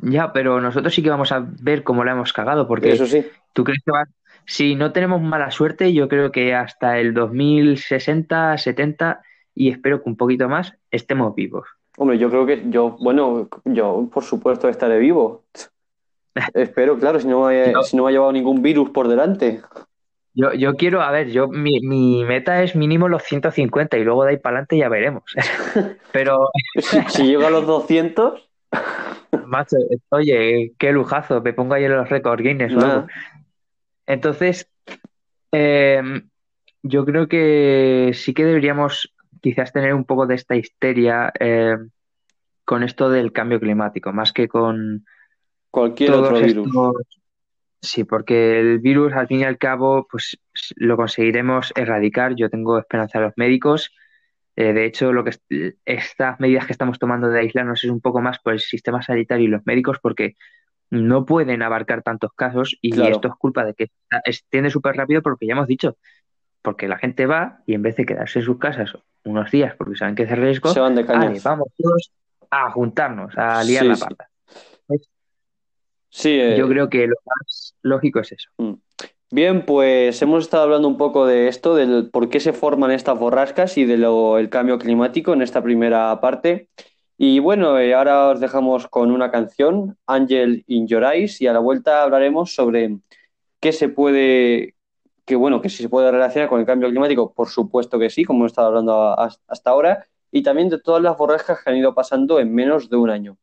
Ya, 0.00 0.32
pero 0.32 0.60
nosotros 0.60 0.94
sí 0.94 1.02
que 1.02 1.10
vamos 1.10 1.32
a 1.32 1.44
ver 1.60 1.82
cómo 1.82 2.04
la 2.04 2.12
hemos 2.12 2.32
cagado, 2.32 2.68
porque 2.68 2.92
eso 2.92 3.06
sí. 3.06 3.26
¿tú 3.52 3.64
crees 3.64 3.82
que 3.84 3.90
va? 3.90 4.04
Si 4.44 4.76
no 4.76 4.92
tenemos 4.92 5.20
mala 5.20 5.50
suerte, 5.50 5.92
yo 5.92 6.06
creo 6.06 6.30
que 6.30 6.54
hasta 6.54 7.00
el 7.00 7.12
2060, 7.12 8.56
70 8.56 9.20
y 9.52 9.70
espero 9.70 10.00
que 10.00 10.10
un 10.10 10.16
poquito 10.16 10.48
más 10.48 10.74
estemos 10.92 11.34
vivos. 11.34 11.66
Hombre, 11.98 12.18
yo 12.18 12.30
creo 12.30 12.46
que 12.46 12.62
yo, 12.68 12.96
bueno, 13.00 13.48
yo 13.64 14.08
por 14.12 14.22
supuesto 14.22 14.68
estaré 14.68 15.00
vivo. 15.00 15.42
Espero, 16.54 16.98
claro, 16.98 17.20
si 17.20 17.26
no, 17.26 17.46
me, 17.46 17.72
si 17.84 17.96
no 17.96 18.04
me 18.04 18.10
ha 18.10 18.12
llevado 18.12 18.32
ningún 18.32 18.62
virus 18.62 18.90
por 18.90 19.08
delante. 19.08 19.62
Yo, 20.34 20.52
yo 20.52 20.74
quiero, 20.74 21.00
a 21.00 21.10
ver, 21.10 21.30
yo 21.30 21.48
mi, 21.48 21.80
mi, 21.80 22.22
meta 22.24 22.62
es 22.62 22.76
mínimo 22.76 23.08
los 23.08 23.22
150 23.22 23.96
y 23.96 24.04
luego 24.04 24.24
de 24.24 24.32
ahí 24.32 24.36
para 24.36 24.56
adelante 24.56 24.76
ya 24.76 24.90
veremos. 24.90 25.24
Pero. 26.12 26.50
si, 27.08 27.22
llega 27.24 27.46
a 27.46 27.50
los 27.50 27.66
200. 27.66 28.46
Macho, 29.46 29.76
oye, 30.10 30.74
qué 30.78 30.92
lujazo, 30.92 31.40
me 31.40 31.54
pongo 31.54 31.74
ahí 31.74 31.84
en 31.84 31.96
los 31.96 32.08
récords 32.08 32.42
Guinness 32.42 32.74
Entonces, 34.06 34.68
em, 35.52 36.28
yo 36.82 37.04
creo 37.06 37.28
que 37.28 38.10
sí 38.12 38.34
que 38.34 38.44
deberíamos 38.44 39.14
quizás 39.40 39.72
tener 39.72 39.94
un 39.94 40.04
poco 40.04 40.26
de 40.26 40.34
esta 40.34 40.56
histeria 40.56 41.32
em, 41.38 41.90
con 42.64 42.82
esto 42.82 43.08
del 43.08 43.32
cambio 43.32 43.60
climático, 43.60 44.12
más 44.12 44.32
que 44.32 44.48
con 44.48 45.06
Cualquier 45.70 46.12
otro 46.12 46.40
virus. 46.40 46.68
Sí, 47.80 48.04
porque 48.04 48.58
el 48.58 48.78
virus, 48.78 49.12
al 49.12 49.28
fin 49.28 49.40
y 49.40 49.44
al 49.44 49.58
cabo, 49.58 50.06
pues 50.10 50.38
lo 50.76 50.96
conseguiremos 50.96 51.72
erradicar. 51.76 52.34
Yo 52.34 52.50
tengo 52.50 52.78
esperanza 52.78 53.18
en 53.18 53.24
los 53.24 53.34
médicos. 53.36 53.92
Eh, 54.56 54.72
de 54.72 54.86
hecho, 54.86 55.12
lo 55.12 55.22
que 55.22 55.36
estas 55.84 56.40
medidas 56.40 56.66
que 56.66 56.72
estamos 56.72 56.98
tomando 56.98 57.28
de 57.28 57.40
aislarnos 57.40 57.84
es 57.84 57.90
un 57.90 58.00
poco 58.00 58.20
más 58.22 58.38
por 58.38 58.54
el 58.54 58.60
sistema 58.60 59.02
sanitario 59.02 59.44
y 59.44 59.48
los 59.48 59.64
médicos, 59.66 59.98
porque 60.02 60.36
no 60.90 61.26
pueden 61.26 61.62
abarcar 61.62 62.02
tantos 62.02 62.32
casos 62.34 62.76
y 62.80 63.00
esto 63.02 63.28
es 63.28 63.34
culpa 63.34 63.64
de 63.64 63.74
que 63.74 63.90
extiende 64.24 64.70
súper 64.70 64.96
rápido 64.96 65.20
porque 65.22 65.46
ya 65.46 65.52
hemos 65.52 65.66
dicho, 65.66 65.96
porque 66.62 66.88
la 66.88 66.98
gente 66.98 67.26
va 67.26 67.62
y 67.66 67.74
en 67.74 67.82
vez 67.82 67.96
de 67.96 68.06
quedarse 68.06 68.38
en 68.38 68.44
sus 68.44 68.58
casas 68.58 68.96
unos 69.24 69.50
días 69.50 69.74
porque 69.76 69.96
saben 69.96 70.14
que 70.14 70.22
es 70.22 70.30
riesgo, 70.30 70.70
se 70.70 70.80
van 70.80 70.94
de 70.94 71.02
vamos 71.02 71.68
todos 71.76 72.12
a 72.50 72.70
juntarnos, 72.70 73.36
a 73.36 73.62
liar 73.64 73.86
la 73.86 73.96
pata. 73.96 74.28
Sí, 76.10 76.36
Yo 76.36 76.66
eh, 76.66 76.68
creo 76.68 76.88
que 76.88 77.06
lo 77.06 77.16
más 77.24 77.74
lógico 77.82 78.20
es 78.20 78.32
eso. 78.32 78.50
Mm. 78.58 78.74
Bien, 79.30 79.66
pues 79.66 80.22
hemos 80.22 80.44
estado 80.44 80.62
hablando 80.62 80.86
un 80.86 80.96
poco 80.96 81.26
de 81.26 81.48
esto, 81.48 81.74
del 81.74 82.10
por 82.10 82.28
qué 82.28 82.38
se 82.38 82.52
forman 82.52 82.92
estas 82.92 83.18
borrascas 83.18 83.76
y 83.76 83.84
del 83.84 84.48
cambio 84.50 84.78
climático 84.78 85.32
en 85.32 85.42
esta 85.42 85.62
primera 85.62 86.20
parte. 86.20 86.68
Y 87.18 87.40
bueno, 87.40 87.78
eh, 87.78 87.94
ahora 87.94 88.28
os 88.28 88.40
dejamos 88.40 88.86
con 88.86 89.10
una 89.10 89.30
canción, 89.30 89.96
Angel 90.06 90.64
in 90.68 90.86
Your 90.86 91.02
Eyes, 91.02 91.40
y 91.40 91.48
a 91.48 91.52
la 91.52 91.58
vuelta 91.58 92.02
hablaremos 92.02 92.54
sobre 92.54 92.98
qué 93.58 93.72
se 93.72 93.88
puede, 93.88 94.74
que 95.24 95.34
bueno, 95.34 95.60
que 95.60 95.70
si 95.70 95.82
se 95.82 95.88
puede 95.88 96.10
relacionar 96.12 96.48
con 96.48 96.60
el 96.60 96.66
cambio 96.66 96.88
climático, 96.88 97.32
por 97.32 97.48
supuesto 97.48 97.98
que 97.98 98.10
sí, 98.10 98.24
como 98.24 98.40
hemos 98.40 98.52
estado 98.52 98.68
hablando 98.68 99.18
hasta 99.18 99.70
ahora, 99.70 100.06
y 100.30 100.42
también 100.42 100.68
de 100.68 100.78
todas 100.78 101.02
las 101.02 101.16
borrascas 101.16 101.64
que 101.64 101.70
han 101.70 101.76
ido 101.76 101.94
pasando 101.94 102.38
en 102.38 102.54
menos 102.54 102.90
de 102.90 102.96
un 102.96 103.10
año. 103.10 103.38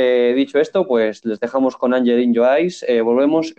Eh, 0.00 0.32
dicho 0.32 0.60
esto, 0.60 0.86
pues 0.86 1.24
les 1.24 1.40
dejamos 1.40 1.76
con 1.76 1.92
Angel 1.92 2.20
in 2.20 2.32
Your 2.32 2.46
Eyes. 2.46 2.84
Eh, 2.86 3.00
volvemos 3.00 3.52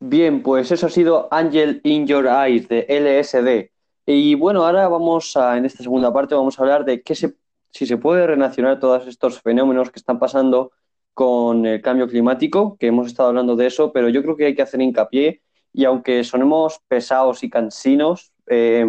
Bien, 0.00 0.42
pues 0.42 0.70
eso 0.70 0.86
ha 0.86 0.90
sido 0.90 1.28
Angel 1.30 1.80
in 1.84 2.06
Your 2.06 2.26
Eyes 2.26 2.68
de 2.68 2.86
LSD. 2.88 3.70
Y 4.06 4.34
bueno, 4.34 4.64
ahora 4.66 4.86
vamos 4.88 5.36
a, 5.36 5.56
en 5.56 5.64
esta 5.64 5.82
segunda 5.82 6.12
parte, 6.12 6.34
vamos 6.34 6.58
a 6.58 6.62
hablar 6.62 6.84
de 6.84 7.02
qué 7.02 7.14
se, 7.14 7.34
si 7.70 7.86
se 7.86 7.96
puede 7.96 8.26
relacionar 8.26 8.78
todos 8.78 9.06
estos 9.06 9.40
fenómenos 9.40 9.90
que 9.90 9.98
están 9.98 10.18
pasando 10.18 10.72
con 11.14 11.64
el 11.64 11.80
cambio 11.80 12.08
climático, 12.08 12.76
que 12.78 12.88
hemos 12.88 13.06
estado 13.06 13.30
hablando 13.30 13.56
de 13.56 13.66
eso, 13.66 13.92
pero 13.92 14.08
yo 14.08 14.22
creo 14.22 14.36
que 14.36 14.46
hay 14.46 14.54
que 14.54 14.62
hacer 14.62 14.80
hincapié 14.82 15.40
y 15.72 15.84
aunque 15.84 16.22
sonemos 16.24 16.80
pesados 16.88 17.42
y 17.42 17.50
cansinos, 17.50 18.32
eh, 18.48 18.86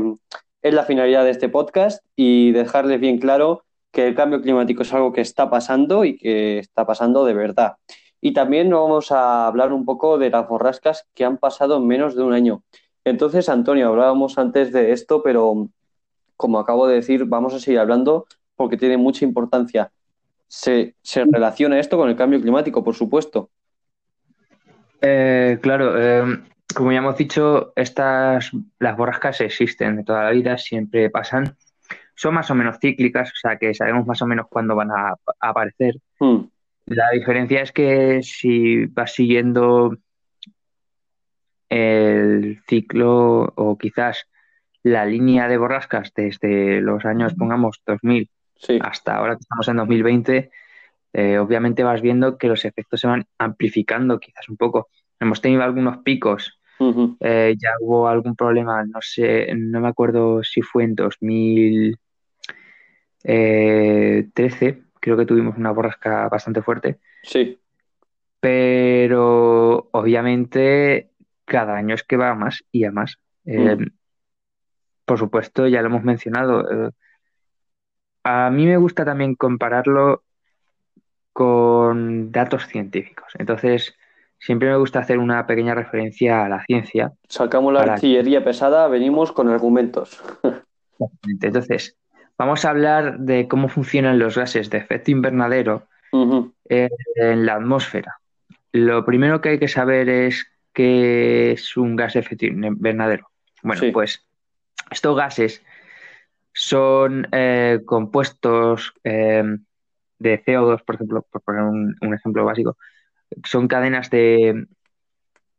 es 0.62 0.74
la 0.74 0.84
finalidad 0.84 1.24
de 1.24 1.32
este 1.32 1.48
podcast 1.50 2.04
y 2.16 2.52
dejarles 2.52 3.00
bien 3.00 3.20
claro 3.20 3.64
que 3.92 4.08
el 4.08 4.16
cambio 4.16 4.42
climático 4.42 4.82
es 4.82 4.94
algo 4.94 5.14
que 5.14 5.22
está 5.22 5.50
pasando 5.50 6.04
y 6.04 6.18
que 6.18 6.60
está 6.60 6.86
pasando 6.86 7.24
de 7.26 7.34
verdad. 7.34 7.76
Y 8.26 8.34
también 8.34 8.72
vamos 8.72 9.12
a 9.12 9.46
hablar 9.46 9.72
un 9.72 9.86
poco 9.86 10.18
de 10.18 10.32
las 10.32 10.48
borrascas 10.48 11.08
que 11.14 11.24
han 11.24 11.38
pasado 11.38 11.78
en 11.78 11.86
menos 11.86 12.16
de 12.16 12.24
un 12.24 12.34
año. 12.34 12.64
Entonces, 13.04 13.50
Antonio, 13.50 13.88
hablábamos 13.88 14.40
antes 14.40 14.72
de 14.74 14.94
esto, 14.94 15.22
pero 15.22 15.70
como 16.36 16.58
acabo 16.58 16.88
de 16.88 16.96
decir, 16.96 17.26
vamos 17.26 17.54
a 17.54 17.60
seguir 17.60 17.78
hablando 17.78 18.26
porque 18.56 18.78
tiene 18.78 18.98
mucha 18.98 19.26
importancia. 19.26 19.92
Se, 20.48 20.96
relaciona 21.32 21.80
esto 21.80 21.98
con 21.98 22.10
el 22.10 22.16
cambio 22.16 22.42
climático, 22.42 22.84
por 22.84 22.96
supuesto. 22.96 23.52
Eh, 25.02 25.60
claro, 25.62 25.94
eh, 25.96 26.40
como 26.76 26.92
ya 26.92 26.98
hemos 26.98 27.18
dicho, 27.18 27.74
estas, 27.76 28.50
las 28.80 28.98
borrascas 28.98 29.40
existen 29.42 29.98
de 29.98 30.04
toda 30.04 30.24
la 30.24 30.32
vida, 30.32 30.58
siempre 30.58 31.12
pasan. 31.12 31.56
Son 32.16 32.34
más 32.34 32.50
o 32.50 32.56
menos 32.56 32.80
cíclicas, 32.82 33.30
o 33.30 33.36
sea 33.36 33.58
que 33.58 33.76
sabemos 33.76 34.08
más 34.08 34.20
o 34.24 34.26
menos 34.26 34.48
cuándo 34.50 34.76
van 34.76 34.90
a, 34.90 35.14
aparecer. 35.40 35.98
Hmm. 36.20 36.46
La 36.86 37.10
diferencia 37.12 37.62
es 37.62 37.72
que 37.72 38.22
si 38.22 38.86
vas 38.86 39.14
siguiendo 39.14 39.98
el 41.70 42.62
ciclo 42.68 43.54
o 43.56 43.78
quizás 43.78 44.28
la 44.84 45.06
línea 45.06 45.48
de 45.48 45.58
borrascas 45.58 46.14
desde 46.16 46.80
los 46.82 47.06
años, 47.06 47.34
pongamos, 47.34 47.82
2000 47.86 48.30
hasta 48.82 49.18
ahora 49.18 49.36
que 49.36 49.42
estamos 49.42 49.68
en 49.68 49.78
2020, 49.78 50.52
eh, 51.14 51.38
obviamente 51.40 51.84
vas 51.84 52.02
viendo 52.02 52.38
que 52.38 52.48
los 52.48 52.66
efectos 52.66 53.00
se 53.02 53.08
van 53.08 53.26
amplificando 53.38 54.20
quizás 54.20 54.48
un 54.50 54.58
poco. 54.58 54.90
Hemos 55.20 55.42
tenido 55.42 55.64
algunos 55.64 55.98
picos, 56.00 56.60
eh, 57.20 57.56
ya 57.58 57.70
hubo 57.80 58.08
algún 58.08 58.36
problema, 58.36 58.84
no 58.86 59.00
sé, 59.02 59.48
no 59.56 59.80
me 59.80 59.88
acuerdo 59.88 60.44
si 60.44 60.62
fue 60.62 60.84
en 60.84 60.96
2013, 60.96 61.98
eh, 64.68 64.82
creo 65.06 65.18
que 65.18 65.28
tuvimos 65.28 65.56
una 65.56 65.70
borrasca 65.70 66.28
bastante 66.30 66.64
fuerte. 66.64 66.98
Sí. 67.22 67.60
Pero 68.40 69.88
obviamente 69.92 71.12
cada 71.46 71.76
año 71.76 71.94
es 71.94 72.04
que 72.04 72.18
va 72.18 72.34
más 72.34 72.64
y 72.72 72.86
a 72.86 72.92
más. 72.92 73.20
Eh, 73.46 73.78
por 75.06 75.20
supuesto, 75.20 75.68
ya 75.68 75.82
lo 75.82 75.90
hemos 75.90 76.04
mencionado. 76.04 76.92
a 78.24 78.50
mí 78.50 78.66
me 78.66 78.78
gusta 78.78 79.06
también 79.06 79.36
compararlo 79.36 80.24
con 81.32 82.32
datos 82.32 82.66
científicos. 82.66 83.28
Entonces, 83.38 83.94
siempre 84.40 84.72
me 84.72 84.78
gusta 84.78 85.00
hacer 85.00 85.20
una 85.20 85.46
pequeña 85.46 85.76
referencia 85.76 86.46
a 86.46 86.50
la 86.50 86.64
ciencia. 86.66 87.14
Sacamos 87.30 87.74
la 87.74 87.82
artillería 87.82 88.44
pesada, 88.44 88.88
venimos 88.88 89.32
con 89.32 89.50
argumentos. 89.50 90.20
Entonces, 91.42 91.96
vamos 92.38 92.66
a 92.66 92.70
hablar 92.70 93.20
de 93.20 93.48
cómo 93.48 93.70
funcionan 93.70 94.20
los 94.20 94.38
gases 94.38 94.70
de 94.70 94.78
efecto 94.78 95.12
invernadero 95.12 95.88
en 96.12 97.46
la 97.46 97.56
atmósfera. 97.56 98.20
Lo 98.72 99.06
primero 99.06 99.42
que 99.42 99.50
hay 99.50 99.60
que 99.60 99.68
saber 99.68 100.10
es 100.10 100.48
qué 100.74 101.52
es 101.52 101.78
un 101.78 101.96
gas 101.96 102.14
de 102.14 102.22
efecto 102.22 102.46
invernadero. 102.46 103.30
Bueno, 103.64 103.82
pues 103.94 104.26
estos 104.92 105.16
gases 105.16 105.64
son 106.54 107.28
eh, 107.32 107.82
compuestos 107.86 108.94
eh, 109.04 109.44
de 110.20 110.44
CO2, 110.44 110.84
por 110.86 110.96
ejemplo, 110.96 111.26
por 111.30 111.42
poner 111.42 111.64
un 111.64 112.14
ejemplo 112.14 112.46
básico, 112.46 112.78
son 113.44 113.68
cadenas 113.68 114.10
de, 114.10 114.68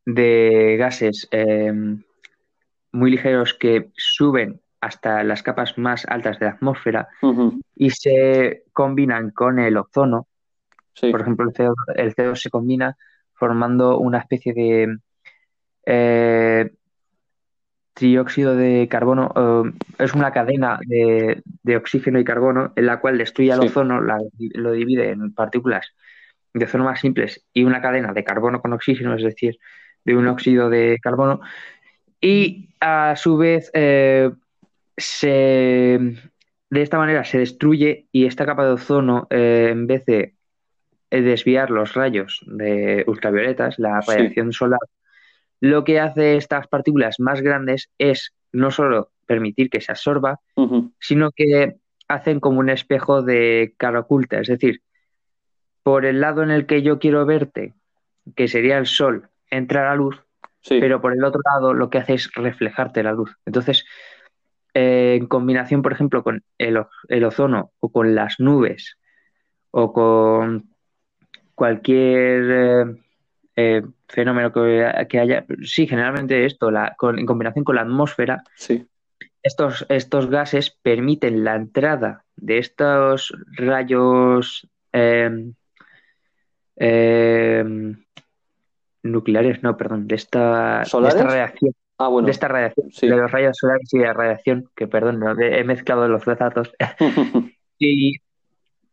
de 0.05 0.77
gases 0.79 1.29
em, 1.31 2.03
muy 2.93 3.11
ligeros 3.11 3.55
que 3.55 3.91
suben 3.97 4.61
hasta 4.81 5.23
las 5.25 5.43
capas 5.43 5.79
más 5.79 6.05
altas 6.07 6.39
de 6.39 6.47
la 6.47 6.53
atmósfera 6.53 7.09
y 7.75 7.91
se 7.91 8.65
combinan 8.73 9.31
con 9.31 9.59
el 9.59 9.77
ozono. 9.77 10.27
Por 11.01 11.21
ejemplo, 11.21 11.51
el 11.95 12.15
CO2, 12.15 12.37
se 12.37 12.51
combina 12.51 12.97
formando 13.35 13.99
una 13.99 14.19
especie 14.19 14.55
de 14.55 14.99
eh, 15.85 16.71
trióxido 17.93 18.57
de 18.57 18.89
carbono. 18.89 19.33
es 19.99 20.15
una 20.15 20.33
cadena 20.33 20.79
de, 20.87 21.43
oxígeno 21.77 22.19
y 22.19 22.25
carbono 22.25 22.73
en 22.77 22.87
la 22.87 23.01
cual 23.01 23.19
destruye 23.19 23.53
el 23.53 23.61
ozono, 23.61 24.01
lo 24.01 24.73
divide 24.73 25.11
en 25.11 25.33
partículas 25.35 25.93
de 26.57 26.67
formas 26.67 27.01
simples 27.01 27.45
y 27.53 27.65
una 27.65 27.83
cadena 27.83 28.13
de 28.15 28.25
carbono 28.25 28.63
con 28.63 28.73
oxígeno, 28.73 29.15
es 29.15 29.23
decir, 29.23 29.59
de 30.05 30.17
un 30.17 30.27
óxido 30.27 30.71
de 30.71 30.99
carbono, 31.03 31.41
y 32.21 32.71
a 32.81 33.15
su 33.17 33.37
vez 33.37 33.71
eh, 33.75 34.31
se, 34.97 35.99
de 36.71 36.83
esta 36.83 36.99
manera 36.99 37.25
se 37.25 37.39
destruye 37.39 38.07
y 38.13 38.27
esta 38.27 38.47
capa 38.47 38.65
de 38.65 38.73
ozono, 38.73 39.27
eh, 39.31 39.69
en 39.71 39.87
vez 39.87 40.05
de 40.07 40.35
desviar 41.11 41.71
los 41.71 41.95
rayos 41.95 42.41
de 42.47 43.05
ultravioletas, 43.07 43.79
la 43.79 44.01
radiación 44.01 44.53
solar, 44.53 44.81
lo 45.61 45.85
que 45.85 46.01
hace 46.01 46.37
estas 46.37 46.67
partículas 46.67 47.21
más 47.21 47.41
grandes 47.41 47.91
es 47.99 48.35
no 48.53 48.71
solo 48.71 49.13
permitir 49.27 49.71
que 49.71 49.81
se 49.81 49.93
absorba, 49.93 50.41
sino 51.01 51.31
que 51.31 51.77
hacen 52.09 52.41
como 52.41 52.61
un 52.61 52.71
espejo 52.71 53.23
de 53.23 53.75
cara 53.77 54.01
oculta, 54.01 54.41
es 54.41 54.49
decir, 54.49 54.83
por 55.83 56.05
el 56.05 56.21
lado 56.21 56.43
en 56.43 56.51
el 56.51 56.67
que 56.67 56.83
yo 56.83 56.99
quiero 56.99 57.25
verte, 57.27 57.75
que 58.35 58.49
sería 58.49 58.79
el 58.79 58.87
sol, 58.87 59.29
entra 59.51 59.85
la 59.85 59.95
luz, 59.95 60.23
pero 60.69 61.01
por 61.01 61.13
el 61.13 61.25
otro 61.25 61.41
lado 61.45 61.75
lo 61.75 61.91
que 61.91 61.99
hace 61.99 62.15
es 62.15 62.31
reflejarte 62.35 63.03
la 63.03 63.13
luz. 63.13 63.37
Entonces, 63.47 63.85
eh, 64.79 65.17
en 65.19 65.27
combinación, 65.27 65.81
por 65.81 65.95
ejemplo, 65.95 66.23
con 66.23 66.45
el, 66.59 67.25
ozono 67.25 67.73
o 67.81 67.91
con 67.91 68.15
las 68.15 68.39
nubes 68.41 68.99
o 69.71 69.91
con 69.91 70.69
cualquier 71.55 72.51
eh, 72.51 72.85
eh, 73.57 73.83
fenómeno 74.07 74.53
que, 74.53 75.19
haya, 75.19 75.47
sí, 75.63 75.87
generalmente 75.87 76.45
esto, 76.45 76.69
en 76.69 77.25
combinación 77.25 77.65
con 77.65 77.77
la 77.77 77.83
atmósfera, 77.83 78.45
estos, 79.43 79.87
estos 79.89 80.29
gases 80.29 80.77
permiten 80.83 81.43
la 81.43 81.55
entrada 81.55 82.27
de 82.37 82.59
estos 82.59 83.33
rayos 83.53 84.69
eh, 84.93 85.55
nucleares, 89.03 89.63
no, 89.63 89.75
perdón, 89.79 90.07
de 90.07 90.17
esta, 90.17 90.83
radiación. 90.85 91.73
Ah, 91.99 92.11
de 92.23 92.31
esta 92.31 92.49
radiación, 92.49 92.91
de 92.91 93.17
los 93.17 93.31
rayos 93.31 93.57
solares 93.57 93.93
y 93.93 93.99
de 93.99 94.05
la 94.05 94.13
radiación, 94.13 94.71
que 94.77 94.87
perdón, 94.87 95.23
he 95.41 95.65
mezclado 95.65 96.07
los 96.09 96.25
dos 96.27 96.39
datos. 96.39 96.73
y 97.79 98.17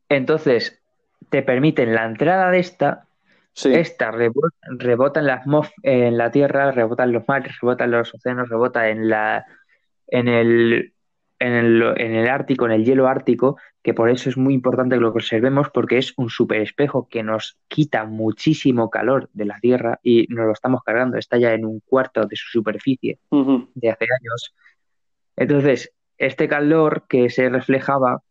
entonces 0.08 0.82
te 1.30 1.42
permiten 1.42 1.94
la 1.94 2.06
entrada 2.06 2.50
de 2.50 2.60
esta, 2.60 3.08
esta 3.56 4.12
rebota, 4.12 5.20
en, 5.20 5.28
la 5.28 5.42
en 5.84 6.18
la 6.18 6.32
Tierra, 6.32 6.72
rebota 6.72 7.04
en 7.04 7.12
los 7.12 7.28
mares, 7.28 7.60
rebota 7.62 7.84
en 7.84 7.92
los 7.92 8.14
océanos, 8.14 8.48
rebota 8.48 8.88
en 8.88 9.10
la 9.10 9.46
en 10.08 10.28
el 10.28 10.94
en 11.44 11.54
el, 11.54 11.84
en 11.98 12.16
el 12.16 12.30
Ártico, 12.30 12.66
en 12.66 12.72
el 12.72 12.86
hielo 12.86 13.08
ártico, 13.08 13.58
que 13.82 13.94
por 13.94 14.10
eso 14.10 14.30
es 14.30 14.38
muy 14.38 14.54
importante 14.54 14.96
que 14.96 15.02
lo 15.02 15.10
observemos 15.10 15.70
porque 15.70 15.98
es 15.98 16.14
un 16.16 16.30
super 16.30 16.62
espejo 16.62 17.10
que 17.10 17.22
nos 17.22 17.58
quita 17.68 18.06
muchísimo 18.06 18.90
calor 18.90 19.30
de 19.34 19.46
la 19.46 19.60
Tierra 19.60 20.00
y 20.02 20.26
nos 20.30 20.46
lo 20.46 20.54
estamos 20.54 20.84
cargando, 20.84 21.18
está 21.18 21.38
ya 21.38 21.54
en 21.54 21.66
un 21.66 21.82
cuarto 21.82 22.26
de 22.26 22.38
su 22.38 22.48
superficie 22.48 23.20
de 23.30 23.90
hace 23.90 24.06
años. 24.06 24.56
Entonces, 25.36 25.92
este 26.18 26.48
calor 26.48 27.08
que 27.10 27.30
se 27.30 27.50
reflejaba, 27.50 28.22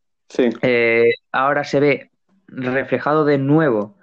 eh, 0.62 1.11
ahora 1.33 1.64
se 1.64 1.81
ve 1.81 2.11
reflejado 2.46 3.27
de 3.27 3.37
nuevo 3.37 3.98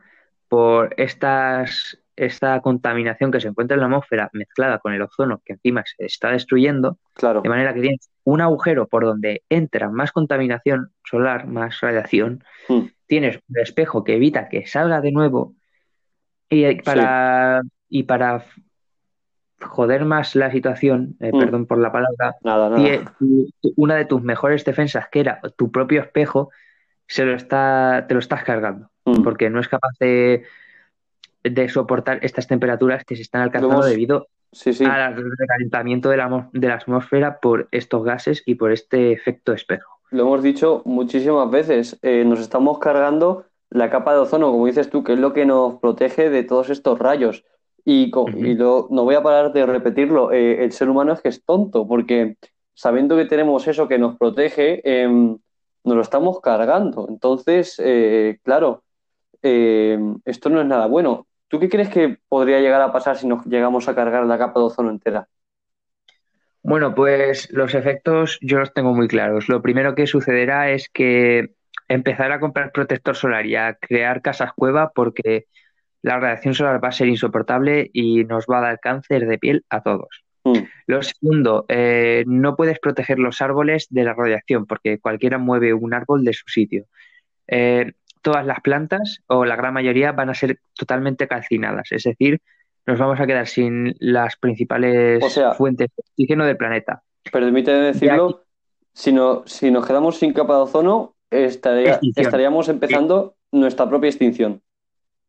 por 0.50 0.94
estas 0.98 2.00
esta 2.20 2.60
contaminación 2.62 3.32
que 3.32 3.40
se 3.40 3.48
encuentra 3.48 3.76
en 3.76 3.82
la 3.82 3.88
atmósfera 3.88 4.30
mezclada 4.34 4.80
con 4.80 4.94
el 4.94 5.02
ozono 5.02 5.42
que 5.46 5.54
encima 5.54 5.84
se 5.86 6.06
está 6.06 6.32
destruyendo, 6.32 6.98
claro. 7.14 7.42
de 7.42 7.50
manera 7.50 7.74
que 7.74 7.82
tienes 7.82 8.10
un 8.26 8.42
agujero 8.42 8.88
por 8.88 9.06
donde 9.06 9.44
entra 9.50 9.90
más 9.90 10.12
contaminación 10.12 10.92
solar, 11.04 11.48
más 11.48 11.80
radiación, 11.80 12.44
hmm. 12.68 12.88
tienes 13.08 13.40
un 13.48 13.60
espejo 13.60 14.04
que 14.04 14.16
evita 14.16 14.50
que 14.50 14.68
salga 14.68 15.00
de 15.00 15.12
nuevo 15.12 15.56
y 16.50 16.82
para, 16.82 17.62
y 17.88 18.04
para 18.04 18.44
joder 19.62 20.04
más 20.04 20.36
la 20.36 20.52
situación, 20.52 21.16
eh, 21.22 21.32
hmm. 21.34 21.40
perdón 21.40 21.66
por 21.68 21.78
la 21.78 21.92
palabra, 21.92 22.36
una 23.78 23.96
de 23.96 24.06
tus 24.06 24.22
mejores 24.22 24.66
defensas, 24.66 25.08
que 25.10 25.22
era 25.22 25.40
tu 25.56 25.72
propio 25.72 26.02
espejo, 26.02 26.50
se 27.08 27.26
lo 27.26 27.34
está, 27.34 28.06
te 28.08 28.14
lo 28.14 28.20
estás 28.20 28.44
cargando, 28.44 28.90
hmm. 29.06 29.24
porque 29.24 29.50
no 29.50 29.62
es 29.62 29.70
capaz 29.70 29.94
de 30.00 30.44
de 31.44 31.70
soportar 31.70 32.20
estas 32.24 32.48
temperaturas 32.48 33.04
que 33.06 33.16
se 33.16 33.22
están 33.22 33.42
alcanzando 33.42 33.86
debido 33.86 34.28
Sí, 34.52 34.74
sí. 34.74 34.84
al 34.86 35.16
recalentamiento 35.38 36.10
de 36.10 36.18
la, 36.18 36.50
de 36.54 36.68
la 36.68 36.76
atmósfera 36.76 37.40
por 37.40 37.68
estos 37.72 38.04
gases 38.04 38.42
y 38.46 38.56
por 38.56 38.72
este 38.72 39.12
efecto 39.12 39.54
espejo. 39.54 40.00
Lo 40.12 40.24
hemos 40.24 40.42
dicho 40.42 40.82
muchísimas 40.86 41.50
veces, 41.52 42.00
eh, 42.02 42.24
nos 42.26 42.40
estamos 42.40 42.80
cargando 42.80 43.46
la 43.70 43.92
capa 43.92 44.14
de 44.14 44.20
ozono, 44.20 44.52
como 44.52 44.66
dices 44.66 44.90
tú, 44.90 45.04
que 45.04 45.14
es 45.14 45.20
lo 45.20 45.34
que 45.34 45.46
nos 45.46 45.76
protege 45.76 46.32
de 46.32 46.44
todos 46.44 46.72
estos 46.72 46.98
rayos. 46.98 47.44
Y, 47.86 48.10
co- 48.10 48.24
Ujú. 48.24 48.38
y 48.40 48.56
lo- 48.56 48.88
no 48.90 49.04
voy 49.04 49.16
a 49.16 49.22
parar 49.24 49.54
de 49.54 49.66
repetirlo, 49.66 50.32
eh, 50.32 50.64
el 50.64 50.72
ser 50.72 50.90
humano 50.90 51.14
es 51.14 51.22
que 51.22 51.30
es 51.30 51.44
tonto, 51.46 51.88
porque 51.88 52.36
sabiendo 52.74 53.16
que 53.16 53.26
tenemos 53.26 53.68
eso 53.68 53.88
que 53.88 54.00
nos 54.00 54.18
protege, 54.18 54.82
em, 54.84 55.38
nos 55.84 55.96
lo 55.96 56.02
estamos 56.02 56.42
cargando. 56.42 57.06
Entonces, 57.08 57.76
eh, 57.84 58.40
claro, 58.44 58.84
em, 59.42 60.20
esto 60.26 60.50
no 60.50 60.62
es 60.62 60.68
nada 60.68 60.88
bueno. 60.88 61.28
¿Tú 61.48 61.60
qué 61.60 61.70
crees 61.70 61.90
que 61.90 62.20
podría 62.28 62.60
llegar 62.60 62.82
a 62.82 62.92
pasar 62.92 63.18
si 63.18 63.28
nos 63.28 63.46
llegamos 63.46 63.88
a 63.88 63.96
cargar 63.96 64.26
la 64.26 64.38
capa 64.38 64.60
de 64.60 64.66
ozono 64.68 64.92
entera? 64.92 65.28
Bueno, 66.62 66.94
pues 66.94 67.50
los 67.52 67.74
efectos 67.74 68.38
yo 68.42 68.60
los 68.60 68.74
tengo 68.74 68.94
muy 68.94 69.08
claros. 69.08 69.50
Lo 69.50 69.62
primero 69.62 69.96
que 69.96 70.08
sucederá 70.08 70.70
es 70.72 70.90
que 70.90 71.52
empezar 71.88 72.32
a 72.32 72.40
comprar 72.40 72.72
protector 72.72 73.16
solar 73.16 73.46
y 73.46 73.56
a 73.56 73.76
crear 73.76 74.22
casas 74.22 74.52
cueva 74.54 74.92
porque 74.94 75.46
la 76.02 76.20
radiación 76.20 76.54
solar 76.54 76.84
va 76.84 76.90
a 76.90 76.94
ser 76.94 77.08
insoportable 77.08 77.90
y 77.94 78.24
nos 78.26 78.46
va 78.46 78.60
a 78.60 78.62
dar 78.62 78.80
cáncer 78.80 79.28
de 79.28 79.38
piel 79.38 79.66
a 79.70 79.82
todos. 79.82 80.24
Mm, 80.44 80.60
Lo 80.88 81.02
segundo, 81.02 81.66
eh, 81.68 82.24
no 82.28 82.56
puedes 82.56 82.80
proteger 82.80 83.20
los 83.20 83.42
árboles 83.42 83.88
de 83.90 84.04
la 84.04 84.14
radiación 84.14 84.66
porque 84.66 85.00
cualquiera 85.00 85.38
mueve 85.38 85.74
un 85.74 85.94
árbol 85.94 86.24
de 86.24 86.34
su 86.34 86.48
sitio. 86.48 86.86
Eh, 87.48 87.94
todas 88.22 88.46
las 88.46 88.60
plantas 88.62 89.22
o 89.28 89.46
la 89.46 89.56
gran 89.56 89.74
mayoría 89.74 90.12
van 90.12 90.30
a 90.30 90.34
ser 90.34 90.60
totalmente 90.74 91.28
calcinadas, 91.28 91.92
es 91.92 92.04
decir, 92.04 92.40
nos 92.86 92.98
vamos 93.00 93.20
a 93.20 93.28
quedar 93.28 93.48
sin 93.48 93.96
las 94.00 94.36
principales 94.38 95.24
O 95.24 95.30
sea- 95.30 95.54
fuentes 95.54 95.88
de 95.96 96.04
oxígeno 96.10 96.46
del 96.46 96.58
planeta. 96.58 97.04
Permíteme 97.32 97.80
decirlo, 97.80 98.44
si, 98.94 99.12
no, 99.14 99.44
si 99.46 99.70
nos 99.72 99.86
quedamos 99.86 100.18
sin 100.18 100.34
capa 100.34 100.56
de 100.56 100.62
ozono, 100.62 101.16
estaría- 101.30 102.00
estaríamos 102.16 102.68
empezando 102.70 103.36
nuestra 103.52 103.88
propia 103.88 104.10
extinción. 104.10 104.62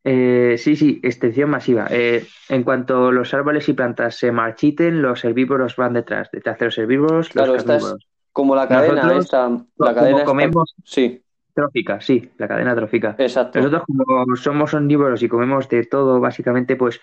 Eh, 0.03 0.55
sí, 0.57 0.77
sí, 0.77 0.99
extinción 1.03 1.51
masiva. 1.51 1.87
Eh, 1.91 2.25
en 2.49 2.63
cuanto 2.63 3.13
los 3.13 3.35
árboles 3.35 3.69
y 3.69 3.75
plantas 3.75 4.15
se 4.17 4.33
marchiten, 4.33 5.03
los 5.03 5.23
herbívoros 5.25 5.77
van 5.77 5.93
detrás. 5.93 6.31
Detrás 6.33 6.59
de 6.59 6.65
los 6.67 6.79
herbívoros, 6.79 7.29
Claro, 7.29 7.53
los 7.53 7.59
esta 7.59 7.77
es 7.77 7.95
como 8.33 8.55
la 8.57 8.67
cadena 8.67 8.95
Nosotros, 9.03 9.25
esta, 9.25 9.49
la 9.49 9.59
como 9.77 9.95
cadena 9.95 10.17
esta- 10.19 10.25
comemos 10.25 10.75
sí, 10.85 11.23
trófica, 11.55 12.01
sí, 12.01 12.31
la 12.39 12.49
cadena 12.49 12.75
trófica. 12.75 13.15
exacto. 13.19 13.59
Nosotros 13.59 13.83
como 13.87 14.37
somos 14.37 14.75
omnívoros 14.75 15.23
y 15.23 15.29
comemos 15.29 15.69
de 15.69 15.85
todo, 15.85 16.21
básicamente, 16.21 16.77
pues 16.77 17.01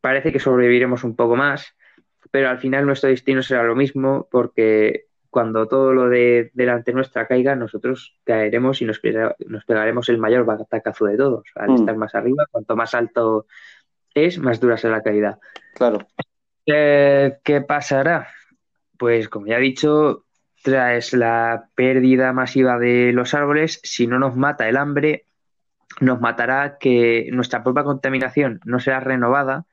parece 0.00 0.32
que 0.32 0.38
sobreviviremos 0.38 1.04
un 1.04 1.14
poco 1.16 1.36
más, 1.36 1.74
pero 2.30 2.48
al 2.48 2.58
final 2.58 2.86
nuestro 2.86 3.10
destino 3.10 3.42
será 3.42 3.62
lo 3.64 3.74
mismo 3.74 4.28
porque 4.30 5.06
cuando 5.30 5.68
todo 5.68 5.92
lo 5.92 6.08
de 6.08 6.50
delante 6.54 6.92
nuestra 6.92 7.26
caiga, 7.28 7.54
nosotros 7.54 8.16
caeremos 8.24 8.82
y 8.82 8.84
nos, 8.84 9.00
pega- 9.00 9.36
nos 9.46 9.64
pegaremos 9.64 10.08
el 10.08 10.18
mayor 10.18 10.44
batacazo 10.44 11.06
de 11.06 11.16
todos. 11.16 11.44
Al 11.54 11.70
Mm. 11.70 11.74
estar 11.76 11.96
más 11.96 12.14
arriba, 12.16 12.46
cuanto 12.50 12.74
más 12.76 12.94
alto 12.94 13.46
es, 14.12 14.38
más 14.38 14.58
dura 14.58 14.76
será 14.76 14.96
la 14.96 15.02
caída. 15.02 15.38
Claro, 15.74 15.98
Eh, 16.66 17.38
¿qué 17.44 17.60
pasará? 17.62 18.28
Pues 18.98 19.28
como 19.28 19.46
ya 19.46 19.56
he 19.58 19.60
dicho, 19.60 20.24
tras 20.62 21.12
la 21.12 21.68
pérdida 21.74 22.32
masiva 22.32 22.78
de 22.78 23.12
los 23.12 23.34
árboles, 23.34 23.80
si 23.82 24.06
no 24.06 24.18
nos 24.18 24.36
mata 24.36 24.68
el 24.68 24.76
hambre, 24.76 25.24
nos 26.00 26.20
matará 26.20 26.78
que 26.78 27.28
nuestra 27.32 27.62
propia 27.62 27.84
contaminación 27.84 28.60
no 28.64 28.78
será 28.80 29.00
renovada 29.00 29.66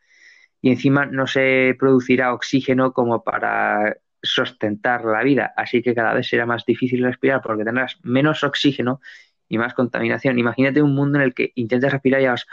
y 0.62 0.72
encima 0.72 1.06
no 1.06 1.28
se 1.28 1.76
producirá 1.78 2.34
oxígeno 2.34 2.94
como 2.94 3.24
para 3.24 3.98
sustentar 4.22 5.06
la 5.06 5.24
vida. 5.24 5.54
Así 5.56 5.82
que 5.82 5.94
cada 5.94 6.14
vez 6.14 6.28
será 6.28 6.46
más 6.46 6.66
difícil 6.66 7.04
respirar 7.04 7.42
porque 7.42 7.64
tendrás 7.64 8.00
menos 8.04 8.44
oxígeno 8.44 9.00
y 9.48 9.58
más 9.58 9.74
contaminación. 9.74 10.40
Imagínate 10.40 10.82
un 10.82 10.96
mundo 10.96 11.20
en 11.20 11.26
el 11.26 11.34
que 11.34 11.52
intentes 11.56 11.92
respirar 11.92 12.22
y 12.22 12.26
hagas 12.26 12.48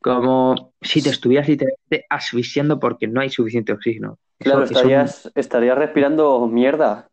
como 0.00 0.72
si 0.80 1.02
te 1.02 1.10
estuvieras 1.10 1.48
literalmente 1.48 2.06
asfixiando 2.08 2.78
porque 2.78 3.06
no 3.08 3.20
hay 3.20 3.30
suficiente 3.30 3.72
oxígeno. 3.72 4.18
Claro, 4.38 4.62
eso- 4.64 4.74
estarías, 4.74 5.30
estarías 5.34 5.76
respirando 5.78 6.46
mierda. 6.46 7.08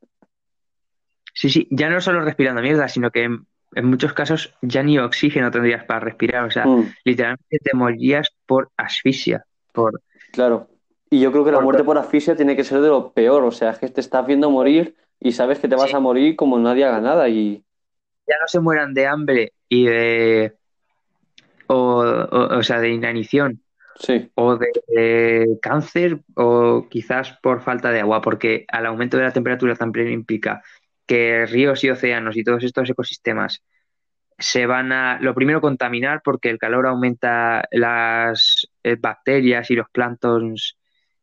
Sí, 1.34 1.50
sí, 1.50 1.67
ya 1.71 1.89
no 1.89 2.00
solo 2.00 2.21
respirando 2.21 2.62
mierda, 2.62 2.88
sino 2.88 3.12
que 3.12 3.24
en, 3.24 3.45
en 3.74 3.86
muchos 3.86 4.13
casos 4.13 4.56
ya 4.62 4.84
ni 4.84 4.98
oxígeno 5.00 5.52
tendrías 5.52 5.84
para 5.84 6.00
respirar. 6.00 6.45
O 6.45 6.52
sea, 6.52 6.65
Mm, 6.65 6.93
literalmente 7.04 7.60
te 7.62 7.76
morirías 7.76 8.30
por 8.45 8.69
asfixia. 8.78 9.45
Por... 9.74 10.02
claro. 10.32 10.67
Y 11.10 11.19
yo 11.21 11.32
creo 11.32 11.45
que 11.45 11.52
la 11.52 11.60
muerte 11.62 11.84
por 11.84 11.98
asfixia 11.98 12.36
tiene 12.36 12.56
que 12.56 12.63
ser 12.63 12.82
de 12.82 12.88
lo 12.89 13.12
peor, 13.13 13.43
o 13.43 13.52
sea, 13.52 13.69
es 13.71 13.80
que 13.80 13.88
te 13.88 14.02
estás 14.02 14.26
viendo 14.26 14.50
morir 14.50 14.95
y 15.19 15.32
sabes 15.34 15.60
que 15.60 15.67
te 15.67 15.76
vas 15.76 15.91
Sí. 15.91 15.95
a 15.95 16.00
morir 16.00 16.36
como 16.36 16.58
nadie 16.58 16.84
haga 16.84 17.00
nada 17.00 17.30
y 17.30 17.63
Ya 18.28 18.36
no 18.41 18.48
se 18.48 18.60
mueran 18.60 18.93
de 18.93 19.06
hambre 19.08 19.54
y 19.69 19.86
de. 19.86 20.56
O, 21.68 21.76
o, 21.76 22.57
o 22.57 22.63
sea, 22.63 22.80
de 22.80 22.89
inanición 22.89 23.61
sí, 23.95 24.32
o 24.36 24.57
de, 24.57 24.68
de 24.88 25.57
cáncer 25.61 26.20
o 26.36 26.88
quizás 26.89 27.38
por 27.41 27.61
falta 27.61 27.91
de 27.91 28.01
agua, 28.01 28.22
porque 28.22 28.66
al 28.68 28.86
aumento 28.86 29.18
de 29.18 29.24
la 29.24 29.34
temperatura 29.34 29.76
también 29.76 30.11
implica 30.11 30.61
que 31.05 31.45
ríos 31.45 31.84
y 31.84 31.89
océanos 31.89 32.36
y 32.38 32.43
todos 32.43 32.63
estos 32.63 32.89
ecosistemas 32.89 33.63
se 34.38 34.66
van 34.66 34.91
a, 34.91 35.20
lo 35.22 35.34
primero, 35.34 35.61
contaminar 35.61 36.22
porque 36.24 36.49
el 36.49 36.57
calor 36.57 36.88
aumenta 36.88 37.66
las 37.72 38.68
eh, 38.84 38.97
bacterias 38.99 39.72
y 39.72 39.76
los 39.76 39.89
planctons 39.89 40.78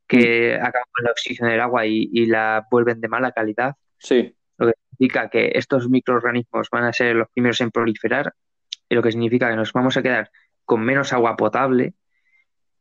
que 0.06 0.54
acaban 0.54 0.88
con 0.92 1.06
el 1.06 1.10
oxígeno 1.10 1.50
del 1.50 1.60
agua 1.60 1.86
y, 1.86 2.08
y 2.12 2.26
la 2.26 2.66
vuelven 2.70 3.00
de 3.00 3.08
mala 3.08 3.32
calidad, 3.32 3.76
sí, 3.98 4.34
lo 4.58 4.66
que 4.66 4.74
significa 4.90 5.28
que 5.30 5.52
estos 5.54 5.88
microorganismos 5.88 6.68
van 6.70 6.84
a 6.84 6.92
ser 6.92 7.16
los 7.16 7.28
primeros 7.30 7.60
en 7.60 7.70
proliferar, 7.70 8.34
y 8.88 8.94
lo 8.94 9.02
que 9.02 9.12
significa 9.12 9.48
que 9.50 9.56
nos 9.56 9.72
vamos 9.72 9.96
a 9.96 10.02
quedar 10.02 10.30
con 10.64 10.82
menos 10.82 11.12
agua 11.12 11.36
potable 11.36 11.94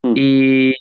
Mm. 0.04 0.14
y 0.16 0.74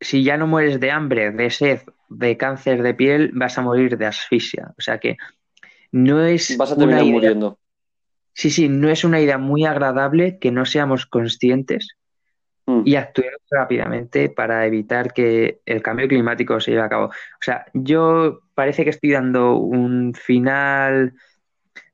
si 0.00 0.22
ya 0.22 0.36
no 0.36 0.46
mueres 0.46 0.78
de 0.80 0.90
hambre, 0.90 1.32
de 1.32 1.50
sed, 1.50 1.80
de 2.08 2.36
cáncer 2.36 2.82
de 2.82 2.94
piel, 2.94 3.32
vas 3.34 3.58
a 3.58 3.62
morir 3.62 3.98
de 3.98 4.06
asfixia. 4.06 4.72
O 4.78 4.80
sea 4.80 4.98
que 4.98 5.16
no 5.92 6.22
es 6.24 6.56
vas 6.56 6.72
a 6.72 6.76
terminar 6.76 7.02
idea, 7.02 7.12
muriendo. 7.12 7.58
sí, 8.32 8.50
sí, 8.50 8.68
no 8.68 8.88
es 8.88 9.04
una 9.04 9.20
idea 9.20 9.38
muy 9.38 9.64
agradable 9.64 10.38
que 10.38 10.52
no 10.52 10.64
seamos 10.64 11.06
conscientes 11.06 11.96
Mm, 12.66 12.82
y 12.84 12.94
actuemos 12.94 13.40
rápidamente 13.50 14.28
para 14.28 14.64
evitar 14.66 15.12
que 15.12 15.60
el 15.66 15.82
cambio 15.82 16.06
climático 16.06 16.60
se 16.60 16.70
lleve 16.70 16.82
a 16.84 16.88
cabo. 16.88 17.06
O 17.06 17.40
sea, 17.40 17.66
yo 17.74 18.42
parece 18.54 18.84
que 18.84 18.90
estoy 18.90 19.10
dando 19.10 19.56
un 19.56 20.14
final 20.14 21.14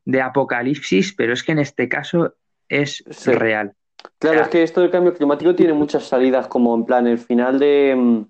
de 0.06 0.22
apocalipsis, 0.22 1.12
pero 1.14 1.34
es 1.34 1.42
que 1.42 1.52
en 1.52 1.58
este 1.58 1.88
caso 1.88 2.34
es 2.68 3.04
Sí. 3.10 3.32
real. 3.32 3.74
Claro, 4.18 4.40
es 4.42 4.48
que 4.48 4.62
esto 4.62 4.80
del 4.80 4.90
cambio 4.90 5.12
climático 5.12 5.54
tiene 5.54 5.72
muchas 5.72 6.04
salidas, 6.04 6.46
como 6.46 6.74
en 6.74 6.84
plan, 6.84 7.06
el 7.06 7.18
final 7.18 7.58
de 7.58 7.94
mm, 7.96 8.24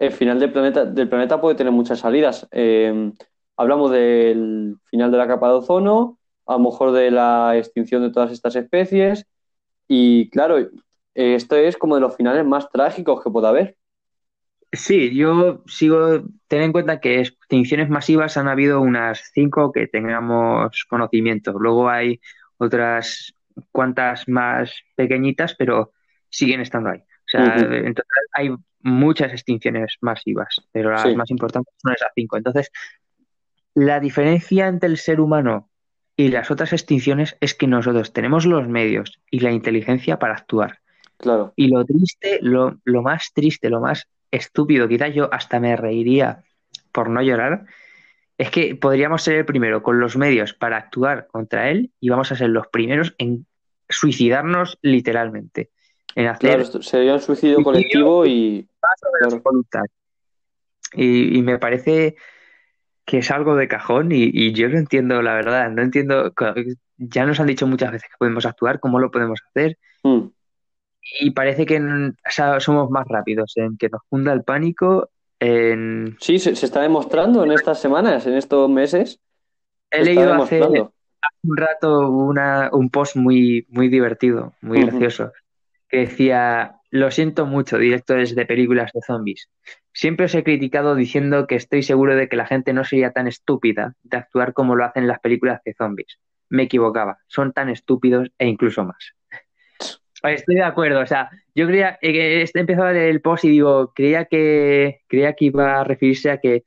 el 0.00 0.12
final 0.12 0.40
del 0.40 0.50
planeta, 0.50 0.84
del 0.84 1.08
planeta 1.08 1.40
puede 1.40 1.54
tener 1.54 1.72
muchas 1.72 2.00
salidas. 2.00 2.48
Eh, 2.50 3.12
hablamos 3.56 3.92
del 3.92 4.76
final 4.86 5.10
de 5.12 5.18
la 5.18 5.28
capa 5.28 5.48
de 5.48 5.54
ozono, 5.54 6.18
a 6.46 6.54
lo 6.54 6.58
mejor 6.58 6.92
de 6.92 7.10
la 7.10 7.56
extinción 7.56 8.02
de 8.02 8.10
todas 8.10 8.32
estas 8.32 8.56
especies, 8.56 9.26
y 9.86 10.28
claro, 10.30 10.56
esto 11.14 11.56
es 11.56 11.76
como 11.76 11.94
de 11.94 12.00
los 12.00 12.16
finales 12.16 12.44
más 12.44 12.68
trágicos 12.70 13.22
que 13.22 13.30
pueda 13.30 13.50
haber. 13.50 13.76
Sí, 14.76 15.14
yo 15.14 15.62
sigo, 15.66 16.22
ten 16.48 16.62
en 16.62 16.72
cuenta 16.72 17.00
que 17.00 17.20
extinciones 17.20 17.88
masivas 17.88 18.36
han 18.36 18.48
habido 18.48 18.80
unas 18.80 19.30
cinco 19.32 19.72
que 19.72 19.86
tengamos 19.86 20.84
conocimiento. 20.88 21.52
Luego 21.58 21.88
hay 21.88 22.20
otras 22.58 23.34
cuantas 23.72 24.28
más 24.28 24.74
pequeñitas, 24.96 25.54
pero 25.54 25.92
siguen 26.28 26.60
estando 26.60 26.90
ahí. 26.90 26.98
O 26.98 27.26
sea, 27.26 27.56
en 27.56 27.94
total 27.94 28.22
hay 28.32 28.54
muchas 28.80 29.32
extinciones 29.32 29.96
masivas, 30.00 30.56
pero 30.72 30.90
las 30.90 31.02
Sí. 31.02 31.16
más 31.16 31.30
importantes 31.30 31.74
son 31.78 31.92
esas 31.94 32.10
cinco. 32.14 32.36
Entonces, 32.36 32.70
la 33.74 34.00
diferencia 34.00 34.68
entre 34.68 34.88
el 34.88 34.98
ser 34.98 35.20
humano 35.20 35.70
y 36.16 36.28
las 36.28 36.50
otras 36.50 36.72
extinciones 36.72 37.36
es 37.40 37.54
que 37.54 37.66
nosotros 37.66 38.12
tenemos 38.12 38.46
los 38.46 38.68
medios 38.68 39.20
y 39.30 39.40
la 39.40 39.50
inteligencia 39.52 40.18
para 40.18 40.34
actuar. 40.34 40.78
Claro, 41.16 41.52
Y 41.56 41.68
lo 41.68 41.84
triste, 41.84 42.38
lo, 42.42 42.78
lo 42.84 43.02
más 43.02 43.32
triste, 43.32 43.70
lo 43.70 43.80
más 43.80 44.08
estúpido, 44.34 44.88
quizás 44.88 45.14
yo 45.14 45.28
hasta 45.32 45.60
me 45.60 45.76
reiría 45.76 46.44
por 46.92 47.08
no 47.08 47.22
llorar, 47.22 47.66
es 48.36 48.50
que 48.50 48.74
podríamos 48.74 49.22
ser 49.22 49.36
el 49.36 49.44
primero 49.44 49.82
con 49.82 50.00
los 50.00 50.16
medios 50.16 50.54
para 50.54 50.76
actuar 50.76 51.26
contra 51.28 51.70
él 51.70 51.92
y 52.00 52.08
vamos 52.08 52.32
a 52.32 52.36
ser 52.36 52.48
los 52.50 52.66
primeros 52.68 53.14
en 53.18 53.46
suicidarnos 53.88 54.78
literalmente, 54.82 55.70
en 56.14 56.26
hacer 56.26 56.62
claro, 56.64 56.82
sería 56.82 57.14
un 57.14 57.20
suicidio 57.20 57.56
Suicidio. 57.56 57.64
colectivo 57.64 58.26
y 58.26 58.68
claro. 59.70 59.86
Y, 60.94 61.38
y 61.38 61.42
me 61.42 61.58
parece 61.58 62.16
que 63.04 63.18
es 63.18 63.30
algo 63.30 63.56
de 63.56 63.68
cajón 63.68 64.12
y, 64.12 64.30
y 64.32 64.52
yo 64.52 64.68
no 64.68 64.78
entiendo, 64.78 65.20
la 65.22 65.34
verdad, 65.34 65.70
no 65.70 65.82
entiendo, 65.82 66.32
ya 66.96 67.26
nos 67.26 67.40
han 67.40 67.46
dicho 67.46 67.66
muchas 67.66 67.92
veces 67.92 68.08
que 68.08 68.16
podemos 68.18 68.46
actuar, 68.46 68.80
cómo 68.80 68.98
lo 68.98 69.10
podemos 69.10 69.40
hacer, 69.48 69.78
mm, 70.02 70.26
y 71.20 71.30
parece 71.30 71.66
que 71.66 71.76
n- 71.76 72.08
o 72.10 72.30
sea, 72.30 72.60
somos 72.60 72.90
más 72.90 73.06
rápidos 73.08 73.52
en 73.56 73.76
que 73.76 73.88
nos 73.88 74.02
funda 74.08 74.32
el 74.32 74.42
pánico. 74.42 75.10
En... 75.40 76.16
Sí, 76.20 76.38
se, 76.38 76.56
se 76.56 76.66
está 76.66 76.80
demostrando 76.80 77.44
en 77.44 77.52
estas 77.52 77.80
semanas, 77.80 78.26
en 78.26 78.34
estos 78.34 78.68
meses. 78.70 79.20
He 79.90 80.04
leído 80.04 80.32
hace 80.34 80.60
un 81.42 81.56
rato 81.56 82.10
una, 82.10 82.70
un 82.72 82.90
post 82.90 83.16
muy, 83.16 83.66
muy 83.68 83.88
divertido, 83.88 84.54
muy 84.60 84.82
gracioso, 84.82 85.32
que 85.88 85.98
decía, 85.98 86.76
lo 86.90 87.10
siento 87.10 87.46
mucho, 87.46 87.78
directores 87.78 88.34
de 88.34 88.46
películas 88.46 88.90
de 88.92 89.00
zombies. 89.06 89.48
Siempre 89.92 90.26
os 90.26 90.34
he 90.34 90.42
criticado 90.42 90.94
diciendo 90.94 91.46
que 91.46 91.54
estoy 91.54 91.82
seguro 91.82 92.16
de 92.16 92.28
que 92.28 92.36
la 92.36 92.46
gente 92.46 92.72
no 92.72 92.84
sería 92.84 93.12
tan 93.12 93.28
estúpida 93.28 93.94
de 94.02 94.16
actuar 94.16 94.52
como 94.52 94.74
lo 94.74 94.84
hacen 94.84 95.06
las 95.06 95.20
películas 95.20 95.60
de 95.64 95.74
zombies. 95.74 96.18
Me 96.48 96.64
equivocaba, 96.64 97.18
son 97.26 97.52
tan 97.52 97.68
estúpidos 97.68 98.30
e 98.38 98.46
incluso 98.46 98.84
más. 98.84 99.14
Estoy 100.24 100.56
de 100.56 100.62
acuerdo, 100.62 101.00
o 101.00 101.06
sea, 101.06 101.30
yo 101.54 101.66
creía 101.66 101.98
eh, 102.00 102.12
que 102.12 102.42
este 102.42 102.60
empezó 102.60 102.88
el 102.88 103.20
post 103.20 103.44
y 103.44 103.50
digo, 103.50 103.92
creía 103.94 104.24
que 104.24 105.02
creía 105.06 105.34
que 105.34 105.46
iba 105.46 105.80
a 105.80 105.84
referirse 105.84 106.30
a 106.30 106.38
que 106.38 106.64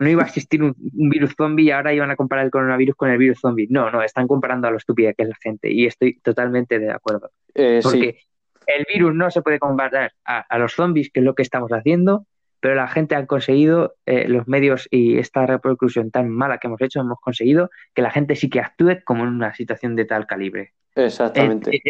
no 0.00 0.08
iba 0.08 0.22
a 0.22 0.26
existir 0.26 0.62
un, 0.62 0.74
un 0.94 1.08
virus 1.08 1.34
zombie 1.36 1.64
y 1.64 1.70
ahora 1.70 1.92
iban 1.92 2.10
a 2.10 2.16
comparar 2.16 2.44
el 2.44 2.50
coronavirus 2.50 2.94
con 2.94 3.10
el 3.10 3.18
virus 3.18 3.40
zombie. 3.40 3.66
No, 3.68 3.90
no, 3.90 4.02
están 4.02 4.28
comparando 4.28 4.68
a 4.68 4.70
lo 4.70 4.76
estúpida 4.76 5.12
que 5.12 5.24
es 5.24 5.28
la 5.28 5.36
gente 5.40 5.72
y 5.72 5.86
estoy 5.86 6.20
totalmente 6.20 6.78
de 6.78 6.90
acuerdo. 6.90 7.30
Eh, 7.54 7.80
sí, 7.82 7.88
Porque 7.88 8.18
el 8.66 8.86
virus 8.92 9.14
no 9.14 9.30
se 9.30 9.42
puede 9.42 9.58
comparar 9.58 10.12
a, 10.24 10.40
a 10.40 10.58
los 10.58 10.72
zombies, 10.72 11.10
que 11.10 11.20
es 11.20 11.24
lo 11.24 11.34
que 11.34 11.42
estamos 11.42 11.70
haciendo, 11.70 12.26
pero 12.60 12.74
la 12.74 12.88
gente 12.88 13.14
ha 13.14 13.26
conseguido, 13.26 13.94
eh, 14.06 14.28
los 14.28 14.46
medios 14.48 14.88
y 14.90 15.18
esta 15.18 15.46
repercusión 15.46 16.10
tan 16.10 16.28
mala 16.30 16.58
que 16.58 16.66
hemos 16.66 16.80
hecho, 16.80 17.00
hemos 17.00 17.20
conseguido 17.20 17.70
que 17.94 18.02
la 18.02 18.10
gente 18.10 18.34
sí 18.36 18.48
que 18.50 18.60
actúe 18.60 18.98
como 19.04 19.24
en 19.24 19.30
una 19.30 19.54
situación 19.54 19.96
de 19.96 20.04
tal 20.04 20.26
calibre. 20.26 20.72
Exactamente. 20.94 21.70
es- 21.72 21.82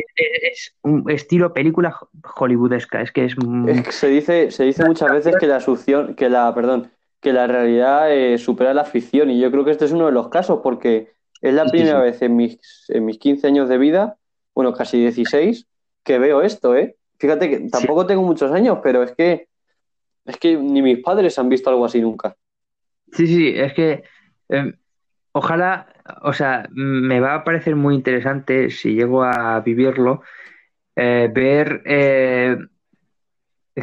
es 0.53 0.77
un 0.83 1.11
estilo 1.11 1.53
película 1.55 1.95
ho- 1.99 2.11
hollywoodesca, 2.37 3.01
es 3.01 3.11
que 3.13 3.25
es... 3.25 3.35
Es 3.67 3.83
que 3.83 3.93
se 3.93 4.09
dice, 4.09 4.51
se 4.51 4.65
dice 4.65 4.85
muchas 4.85 5.11
veces 5.11 5.37
que 5.37 5.47
la 5.47 5.61
succión, 5.61 6.15
que 6.15 6.29
la, 6.29 6.55
perdón, 6.55 6.91
que 7.21 7.33
la 7.33 7.47
realidad 7.47 8.13
eh, 8.13 8.37
supera 8.39 8.75
la 8.75 8.85
ficción, 8.85 9.31
y 9.31 9.41
yo 9.41 9.51
creo 9.51 9.65
que 9.65 9.71
este 9.71 9.87
es 9.87 9.93
uno 9.93 10.07
de 10.07 10.13
los 10.13 10.29
casos, 10.29 10.61
porque 10.63 11.13
es 11.41 11.55
la 11.55 11.65
Sí, 11.65 11.71
primera 11.71 11.99
sí. 11.99 12.03
vez 12.05 12.23
en 12.23 12.37
mis, 12.37 12.59
en 12.89 13.05
mis 13.07 13.19
15 13.19 13.47
años 13.47 13.69
de 13.69 13.79
vida, 13.79 14.17
bueno, 14.55 14.73
casi 14.75 14.99
16, 14.99 15.67
que 16.05 16.19
veo 16.19 16.43
esto, 16.43 16.77
¿eh? 16.77 16.97
Fíjate 17.19 17.51
que 17.51 17.69
tampoco 17.71 18.07
tengo 18.07 18.23
muchos 18.23 18.53
años, 18.53 18.79
pero 18.83 19.03
es 19.03 19.13
que, 19.13 19.48
es 20.29 20.37
que 20.37 20.57
ni 20.57 20.83
mis 20.83 20.99
padres 21.01 21.39
han 21.39 21.49
visto 21.49 21.71
algo 21.71 21.85
así 21.85 22.01
nunca. 22.01 22.37
Sí, 23.13 23.27
sí, 23.27 23.53
es 23.57 23.73
que 23.73 24.05
eh, 24.51 24.75
ojalá, 25.33 25.89
o 26.23 26.33
sea, 26.33 26.69
me 26.71 27.21
va 27.21 27.35
a 27.35 27.45
parecer 27.45 27.75
muy 27.77 27.95
interesante 27.95 28.71
si 28.71 28.95
llego 28.95 29.23
a 29.25 29.61
vivirlo, 29.61 30.23
eh, 30.95 31.31
ver 31.33 31.83
eh, 31.87 32.57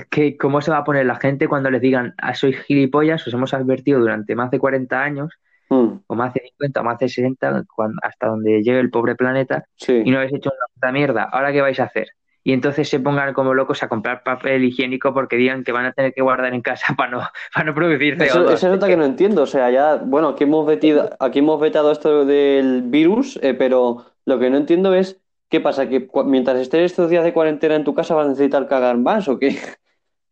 que 0.10 0.38
cómo 0.38 0.62
se 0.62 0.72
va 0.72 0.78
a 0.78 0.84
poner 0.84 1.06
la 1.06 1.16
gente 1.16 1.48
cuando 1.48 1.72
les 1.72 1.82
digan, 1.82 2.14
ah, 2.18 2.34
sois 2.36 2.60
gilipollas, 2.64 3.26
os 3.26 3.34
hemos 3.34 3.54
advertido 3.54 4.00
durante 4.00 4.36
más 4.36 4.52
de 4.52 4.60
40 4.60 5.02
años, 5.04 5.34
Mm, 5.68 5.98
o 6.06 6.14
más 6.16 6.32
de 6.32 6.42
50, 6.42 6.82
o 6.82 6.84
más 6.84 7.00
de 7.00 7.10
60, 7.10 7.64
cuan- 7.76 7.96
hasta 8.04 8.28
donde 8.28 8.62
llegue 8.62 8.80
el 8.80 8.92
pobre 8.92 9.16
planeta, 9.16 9.66
y 10.06 10.12
no 10.12 10.18
habéis 10.18 10.34
hecho 10.36 10.52
una 10.52 10.68
puta 10.72 10.92
mierda, 10.92 11.24
¿ahora 11.24 11.52
qué 11.52 11.62
vais 11.62 11.80
a 11.80 11.86
hacer? 11.86 12.10
Y 12.48 12.54
entonces 12.54 12.88
se 12.88 13.00
pongan 13.00 13.34
como 13.34 13.56
locos 13.56 13.82
a 13.82 13.90
comprar 13.90 14.22
papel 14.22 14.64
higiénico 14.64 15.16
porque 15.16 15.36
digan 15.36 15.64
que 15.64 15.72
van 15.72 15.86
a 15.88 15.94
tener 15.94 16.14
que 16.14 16.22
guardar 16.22 16.54
en 16.54 16.62
casa 16.62 16.94
para 16.98 17.10
no, 17.10 17.22
para 17.52 17.66
no 17.66 17.74
producir 17.74 18.22
Eso, 18.22 18.46
CO2. 18.46 18.54
eso 18.54 18.68
es 18.70 18.74
otra 18.76 18.88
que 18.88 18.96
no 18.96 19.04
entiendo. 19.04 19.42
O 19.42 19.48
sea, 19.48 19.72
ya, 19.72 19.96
bueno, 19.96 20.30
aquí 20.30 20.44
hemos 20.44 20.66
vetido, 20.68 21.10
aquí 21.20 21.40
hemos 21.40 21.60
vetado 21.60 21.92
esto 21.92 22.24
del 22.24 22.84
virus, 22.84 23.40
eh, 23.42 23.56
pero 23.56 24.06
lo 24.26 24.38
que 24.38 24.52
no 24.52 24.58
entiendo 24.58 24.94
es 24.94 25.20
qué 25.50 25.60
pasa, 25.60 25.90
que 25.90 26.08
mientras 26.26 26.60
estés 26.60 26.92
estos 26.92 27.10
días 27.10 27.24
de 27.24 27.34
cuarentena 27.34 27.76
en 27.76 27.84
tu 27.84 27.96
casa 27.96 28.14
vas 28.14 28.28
a 28.28 28.30
necesitar 28.30 28.68
cagar 28.68 28.98
más 28.98 29.28
o 29.28 29.40
qué. 29.40 29.58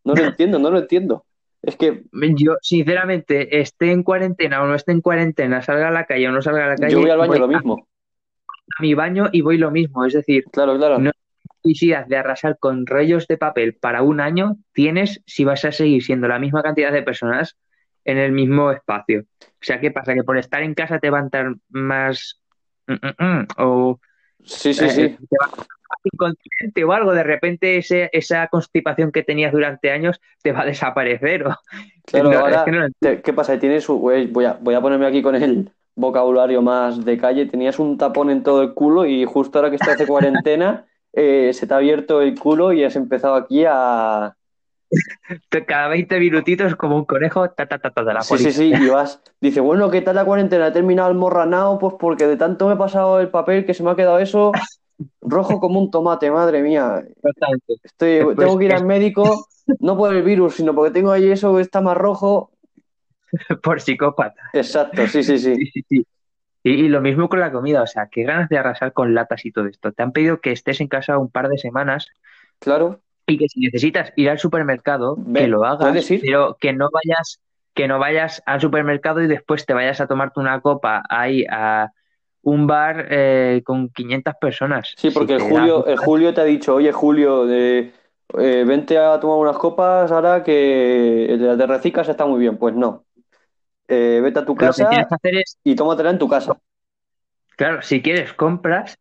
No 0.05 0.16
lo 0.16 0.24
entiendo, 0.26 0.59
no 0.59 0.70
lo 0.70 0.80
entiendo. 0.80 1.26
Es 1.61 1.78
que 1.78 2.03
Yo, 2.36 2.57
sinceramente, 2.61 3.61
esté 3.61 3.91
en 3.93 4.03
cuarentena 4.03 4.61
o 4.61 4.68
no 4.68 4.76
esté 4.76 4.91
en 4.91 4.99
cuarentena, 4.99 5.61
salga 5.61 5.88
a 5.88 5.91
la 5.91 6.05
calle 6.05 6.28
o 6.28 6.32
no 6.34 6.41
salga 6.41 6.66
a 6.66 6.68
la 6.68 6.76
calle, 6.76 6.91
yo 6.91 6.99
voy 6.99 7.09
al 7.09 7.18
baño 7.20 7.32
voy 7.32 7.39
lo 7.39 7.45
a, 7.45 7.47
mismo. 7.47 7.88
a 8.78 8.82
mi 8.82 8.93
baño 8.93 9.30
y 9.32 9.39
voy 9.39 9.57
lo 9.57 9.72
mismo. 9.72 10.03
Es 10.05 10.11
decir, 10.14 10.43
Claro, 10.51 10.78
claro. 10.78 10.99
no 10.99 11.11
necesidad 11.64 12.05
de 12.07 12.18
arrasar 12.18 12.57
con 12.59 12.86
rollos 12.86 13.28
de 13.28 13.38
papel 13.38 13.76
para 13.76 14.01
un 14.01 14.20
año 14.20 14.57
tienes 14.74 15.22
si 15.26 15.43
vas 15.45 15.66
a 15.66 15.72
seguir 15.72 16.03
siendo 16.03 16.28
la 16.28 16.39
misma 16.39 16.61
cantidad 16.64 16.91
de 16.91 17.03
personas 17.03 17.57
en 18.05 18.18
el 18.18 18.32
mismo 18.32 18.72
espacio. 18.72 19.24
O 19.41 19.45
sea, 19.61 19.80
¿qué 19.80 19.91
pasa? 19.91 20.14
Que 20.14 20.24
por 20.24 20.38
estar 20.38 20.61
en 20.61 20.74
casa 20.74 20.99
te 20.99 21.09
van 21.09 21.26
a 21.26 21.30
dar 21.32 21.55
más... 21.70 22.41
mm, 22.88 22.93
mm, 22.93 23.26
mm, 23.26 23.47
o 23.57 23.99
Sí, 24.45 24.74
sí, 24.74 24.84
eh, 24.86 24.89
sí. 24.89 25.07
te 25.30 25.38
va 25.41 25.49
incontinente 26.03 26.84
o 26.84 26.91
algo. 26.91 27.14
De 27.14 27.24
repente 27.24 27.78
ese, 27.78 28.09
esa 28.11 28.47
constipación 28.47 29.11
que 29.11 29.24
tenías 29.24 29.53
durante 29.53 29.89
años 29.91 30.20
te 30.41 30.51
va 30.51 30.61
a 30.61 30.66
desaparecer. 30.66 31.47
O... 31.47 31.55
Claro, 32.05 32.26
No, 32.26 32.32
es 32.32 32.38
ahora, 32.41 32.66
que 32.66 32.72
no 32.72 32.80
lo 32.82 32.88
te- 32.99 33.22
¿qué 33.22 33.32
pasa? 33.32 33.57
Tienes, 33.57 33.88
voy 33.88 34.45
a, 34.45 34.57
voy 34.59 34.76
a 34.76 34.82
ponerme 34.82 35.05
aquí 35.05 35.22
con 35.22 35.36
el 35.36 35.72
vocabulario 35.95 36.61
más 36.61 37.05
de 37.05 37.18
calle. 37.18 37.45
Tenías 37.45 37.80
un 37.80 37.97
tapón 37.97 38.30
en 38.30 38.43
todo 38.43 38.61
el 38.61 38.74
culo 38.74 39.05
y 39.05 39.24
justo 39.24 39.57
ahora 39.59 39.70
que 39.70 39.78
estás 39.78 39.97
de 39.97 40.05
cuarentena, 40.05 40.86
eh, 41.14 41.51
se 41.53 41.68
te 41.68 41.74
ha 41.74 41.78
abierto 41.78 42.22
el 42.22 42.38
culo 42.38 42.74
y 42.74 42.84
has 42.84 42.95
empezado 42.95 43.36
aquí 43.36 43.66
a... 43.68 44.36
Cada 45.49 45.88
20 45.88 46.20
minutitos 46.20 46.76
como 46.76 46.97
un 46.97 47.05
conejo, 47.05 47.49
ta, 47.49 47.66
ta, 47.66 47.80
ta, 47.80 47.89
ta, 47.89 48.03
de 48.03 48.14
la 48.14 48.22
Sí, 48.22 48.38
sí, 48.38 48.51
sí, 48.51 48.74
y 48.76 48.88
vas, 48.89 49.24
dice, 49.41 49.59
bueno, 49.59 49.89
¿qué 49.89 50.01
tal 50.01 50.16
la 50.16 50.26
cuarentena? 50.26 50.68
He 50.68 50.72
terminado 50.72 51.09
el 51.09 51.18
morranao, 51.18 51.80
pues 51.80 51.95
porque 51.99 52.28
de 52.28 52.38
tanto 52.38 52.68
me 52.68 52.76
he 52.76 52.78
pasado 52.78 53.20
el 53.20 53.30
papel 53.30 53.66
que 53.66 53.74
se 53.74 53.82
me 53.82 53.89
ha 53.89 53.95
quedado 53.95 54.20
eso 54.20 54.51
rojo 55.22 55.59
como 55.59 55.80
un 55.80 55.91
tomate, 55.91 56.30
madre 56.32 56.61
mía. 56.61 57.03
Estoy, 57.84 58.16
Después 58.16 58.38
tengo 58.38 58.57
que 58.57 58.66
ir 58.66 58.74
al 58.74 58.86
médico, 58.86 59.47
no 59.80 59.97
por 59.97 60.14
el 60.14 60.24
virus, 60.24 60.55
sino 60.55 60.74
porque 60.74 60.91
tengo 60.91 61.11
ahí 61.11 61.32
eso 61.32 61.55
que 61.55 61.61
está 61.61 61.82
más 61.82 61.97
rojo. 61.97 62.51
Por 63.64 63.82
psicópata. 63.82 64.39
Exacto, 64.53 65.07
sí, 65.07 65.24
sí, 65.24 65.39
sí. 65.39 65.55
Sí, 65.55 65.66
sí, 65.74 65.86
sí. 65.89 66.07
Y, 66.64 66.72
y 66.72 66.88
lo 66.88 67.01
mismo 67.01 67.30
con 67.30 67.39
la 67.39 67.51
comida, 67.51 67.82
o 67.82 67.88
sea, 67.88 68.07
qué 68.07 68.24
ganas 68.24 68.49
de 68.49 68.57
arrasar 68.57 68.93
con 68.93 69.14
latas 69.14 69.45
y 69.45 69.51
todo 69.51 69.68
esto. 69.68 69.91
Te 69.91 70.01
han 70.01 70.14
pedido 70.14 70.39
que 70.39 70.51
estés 70.51 70.82
en 70.82 70.88
casa 70.88 71.18
un 71.18 71.30
par 71.30 71.49
de 71.49 71.57
semanas 71.57 72.07
Claro, 72.59 73.01
y 73.26 73.38
que 73.38 73.47
si 73.47 73.61
necesitas 73.61 74.11
ir 74.16 74.30
al 74.30 74.39
supermercado, 74.39 75.18
que 75.34 75.47
lo 75.47 75.64
hagas, 75.66 76.09
pero 76.22 76.57
que 76.59 76.74
no 76.74 76.89
vayas, 76.91 77.39
que 77.74 77.88
no 77.88 77.99
vayas 77.99 78.41
al 78.45 78.61
supermercado 78.61 79.22
y 79.22 79.28
después 79.28 79.66
te 79.66 79.74
vayas 79.74 80.01
a 80.01 80.07
tomarte 80.07 80.39
una 80.39 80.59
copa 80.61 81.03
ahí 81.09 81.45
a 81.49 81.91
un 82.41 82.68
bar 82.68 83.07
eh, 83.09 83.61
con 83.64 83.89
500 83.89 84.34
personas. 84.39 84.93
sí, 84.97 85.11
porque 85.11 85.36
el 85.36 85.41
Julio, 85.41 85.86
el 85.86 85.97
Julio 85.97 86.34
te 86.34 86.41
ha 86.41 86.45
dicho, 86.45 86.76
oye, 86.76 86.91
Julio, 86.91 87.45
de, 87.45 87.93
eh, 88.38 88.64
vente 88.68 88.97
a 88.97 89.20
tomar 89.20 89.38
unas 89.38 89.57
copas 89.57 90.11
ahora 90.11 90.43
que 90.43 91.26
el 91.26 91.57
de 91.57 91.66
Recicas 91.68 92.09
está 92.09 92.26
muy 92.26 92.39
bien. 92.39 92.57
Pues 92.57 92.76
no. 92.76 93.05
Eh, 93.88 94.19
vete 94.23 94.39
a 94.39 94.45
tu 94.45 94.55
que 94.55 94.65
casa 94.65 94.88
tienes 94.89 95.07
que 95.07 95.15
hacer 95.15 95.36
es 95.36 95.57
y 95.63 95.75
tómatela 95.75 96.09
en 96.09 96.19
tu 96.19 96.27
casa. 96.27 96.57
Claro, 97.55 97.81
si 97.81 98.01
quieres 98.01 98.34
compras 98.34 98.97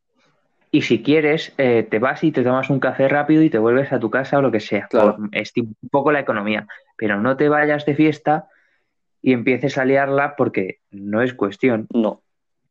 y 0.71 0.83
si 0.83 1.03
quieres 1.03 1.53
eh, 1.59 1.87
te 1.89 1.99
vas 1.99 2.25
y 2.25 2.33
te 2.33 2.43
tomas 2.43 2.71
un 2.71 2.81
café 2.81 3.09
rápido 3.09 3.43
y 3.43 3.51
te 3.51 3.59
vuelves 3.59 3.93
a 3.93 4.01
tu 4.01 4.11
casa 4.11 4.39
o 4.39 4.43
lo 4.43 4.51
que 4.51 4.61
sea, 4.61 4.89
Claro. 4.89 5.17
un 5.19 5.77
poco 5.91 6.13
la 6.13 6.21
economía, 6.21 6.67
pero 6.97 7.21
no 7.21 7.37
te 7.37 7.49
vayas 7.49 7.87
de 7.87 7.95
fiesta 7.95 8.49
y 9.23 9.33
empieces 9.33 9.79
a 9.79 9.85
liarla 9.85 10.35
porque 10.37 10.79
no 10.91 11.23
es 11.23 11.33
cuestión. 11.35 11.87
No. 11.95 12.23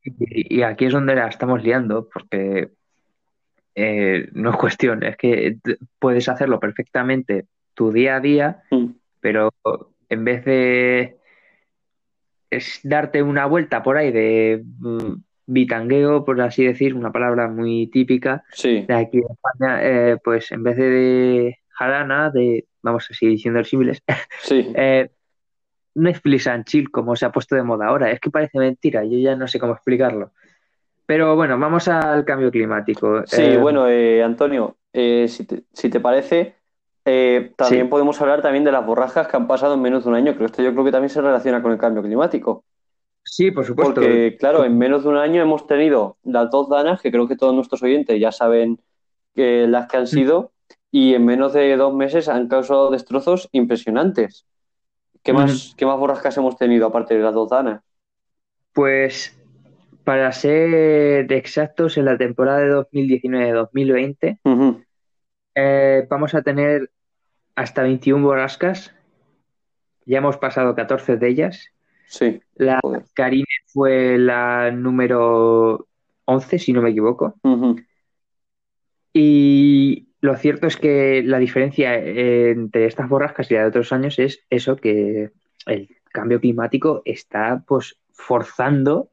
Y, 0.04 0.58
y 0.58 0.64
aquí 0.64 0.86
es 0.86 0.94
donde 0.94 1.16
la 1.16 1.28
estamos 1.28 1.64
liando 1.64 2.10
porque 2.12 2.72
eh, 3.76 4.30
no 4.34 4.50
es 4.50 4.58
cuestión, 4.58 5.04
es 5.04 5.16
que 5.16 5.58
puedes 6.00 6.28
hacerlo 6.28 6.60
perfectamente 6.60 7.46
tu 7.74 7.92
día 7.92 8.18
a 8.18 8.20
día, 8.20 8.64
Mm, 8.70 8.88
pero 9.22 9.54
en 10.10 10.26
vez 10.26 10.44
de 10.44 11.18
es 12.52 12.82
darte 12.84 13.24
una 13.24 13.46
vuelta 13.48 13.82
por 13.82 13.98
ahí 13.98 14.12
de 14.12 14.64
mm, 14.80 15.14
bitangueo, 15.48 16.24
por 16.24 16.40
así 16.42 16.66
decir, 16.66 16.94
una 16.94 17.12
palabra 17.12 17.48
muy 17.48 17.88
típica 17.88 18.44
Sí, 18.52 18.86
de 18.88 18.94
aquí 18.94 19.20
de 19.20 19.26
España, 19.32 19.80
eh, 19.82 20.18
pues 20.24 20.52
en 20.52 20.64
vez 20.64 20.78
de, 20.78 21.58
jarana, 21.70 22.30
de, 22.30 22.66
vamos 22.84 23.08
así 23.10 23.26
diciendo 23.26 23.60
el 23.60 23.66
símiles, 23.66 24.04
sí. 24.44 24.72
eh, 24.76 25.10
Netflix 25.96 26.48
and 26.48 26.66
chill, 26.66 26.92
como 26.92 27.16
se 27.16 27.26
ha 27.26 27.32
puesto 27.32 27.56
de 27.56 27.64
moda 27.64 27.88
ahora. 27.88 28.12
Es 28.12 28.20
que 28.20 28.30
parece 28.30 28.60
mentira, 28.60 29.04
yo 29.04 29.18
ya 29.18 29.36
no 29.36 29.48
sé 29.48 29.60
cómo 29.60 29.74
explicarlo. 29.74 30.32
Pero 31.06 31.36
bueno, 31.36 31.58
vamos 31.60 31.88
al 31.90 32.24
cambio 32.24 32.50
climático. 32.52 33.24
Sí, 33.26 33.42
Eh, 33.42 33.58
bueno, 33.58 33.90
eh, 33.90 34.24
Antonio, 34.24 34.78
si 34.94 35.46
te, 35.46 35.64
si 35.74 35.90
te 35.90 36.00
parece, 36.00 36.56
eh, 37.06 37.52
también 37.56 37.86
Sí. 37.86 37.90
podemos 37.90 38.22
hablar 38.22 38.42
también 38.42 38.64
de 38.64 38.72
las 38.72 38.86
borrascas 38.86 39.28
que 39.28 39.38
han 39.38 39.48
pasado 39.48 39.74
en 39.74 39.82
menos 39.82 40.04
de 40.04 40.10
un 40.10 40.16
año, 40.16 40.38
que 40.38 40.46
esto 40.46 40.62
yo 40.62 40.72
creo 40.72 40.86
que 40.86 40.92
también 40.92 41.10
se 41.10 41.22
relaciona 41.22 41.62
con 41.62 41.72
el 41.72 41.78
cambio 41.78 42.04
climático. 42.04 42.64
sí, 43.24 43.52
por 43.52 43.66
supuesto. 43.66 43.96
Porque, 43.96 44.38
claro, 44.40 44.66
en 44.66 44.78
menos 44.78 45.04
de 45.04 45.10
un 45.10 45.18
año 45.18 45.42
hemos 45.42 45.68
tenido 45.68 46.18
las 46.24 46.50
dos 46.50 46.70
danas, 46.70 47.02
que 47.02 47.12
creo 47.12 47.28
que 47.28 47.36
todos 47.36 47.54
nuestros 47.54 47.82
oyentes 47.84 48.20
ya 48.20 48.32
saben 48.32 48.80
que 49.36 49.68
las 49.68 49.88
que 49.88 49.98
han 49.98 50.08
sido, 50.08 50.52
y 50.92 51.14
en 51.14 51.26
menos 51.26 51.54
de 51.54 51.76
dos 51.78 51.94
meses 51.94 52.28
han 52.28 52.48
causado 52.48 52.92
destrozos 52.92 53.48
impresionantes. 53.52 54.46
¿Qué 55.24 55.34
más, 55.34 55.74
qué 55.78 55.86
más 55.86 55.98
borrascas 55.98 56.36
hemos 56.38 56.58
tenido 56.58 56.88
aparte 56.88 57.16
de 57.16 57.24
las 57.24 57.34
dos 57.34 57.50
danas? 57.50 57.82
Pues 58.74 59.38
para 60.04 60.32
ser 60.32 61.32
exactos, 61.32 61.98
en 61.98 62.06
la 62.06 62.18
temporada 62.18 62.60
de 62.60 62.70
2019-2020 62.70 64.40
Ujú. 64.44 64.82
Eh, 65.56 66.06
vamos 66.10 66.34
a 66.36 66.42
tener 66.42 66.90
hasta 67.56 67.84
21 67.84 68.26
borrascas. 68.26 68.94
Ya 70.06 70.18
hemos 70.20 70.38
pasado 70.38 70.76
14 70.76 71.18
de 71.18 71.28
ellas. 71.28 71.68
Sí. 72.08 72.42
La 72.56 72.80
Joder. 72.82 73.04
Karine 73.14 73.46
fue 73.68 74.18
la 74.18 74.72
número 74.72 75.88
11, 76.26 76.60
si 76.60 76.74
no 76.74 76.82
me 76.82 76.90
equivoco. 76.90 77.36
Y 79.14 80.08
lo 80.22 80.36
cierto 80.38 80.68
es 80.68 80.78
que 80.78 81.24
la 81.24 81.40
diferencia 81.40 81.96
eh, 81.96 82.52
entre 82.52 82.86
estas 82.86 83.10
borrascas 83.10 83.50
y 83.50 83.56
la 83.56 83.62
de 83.62 83.68
otros 83.68 83.92
años 83.92 84.20
es 84.20 84.44
eso, 84.50 84.76
que 84.76 85.32
el 85.66 85.90
cambio 86.12 86.40
climático 86.40 87.02
está 87.06 87.64
pues 87.68 87.98
forzando 88.14 89.10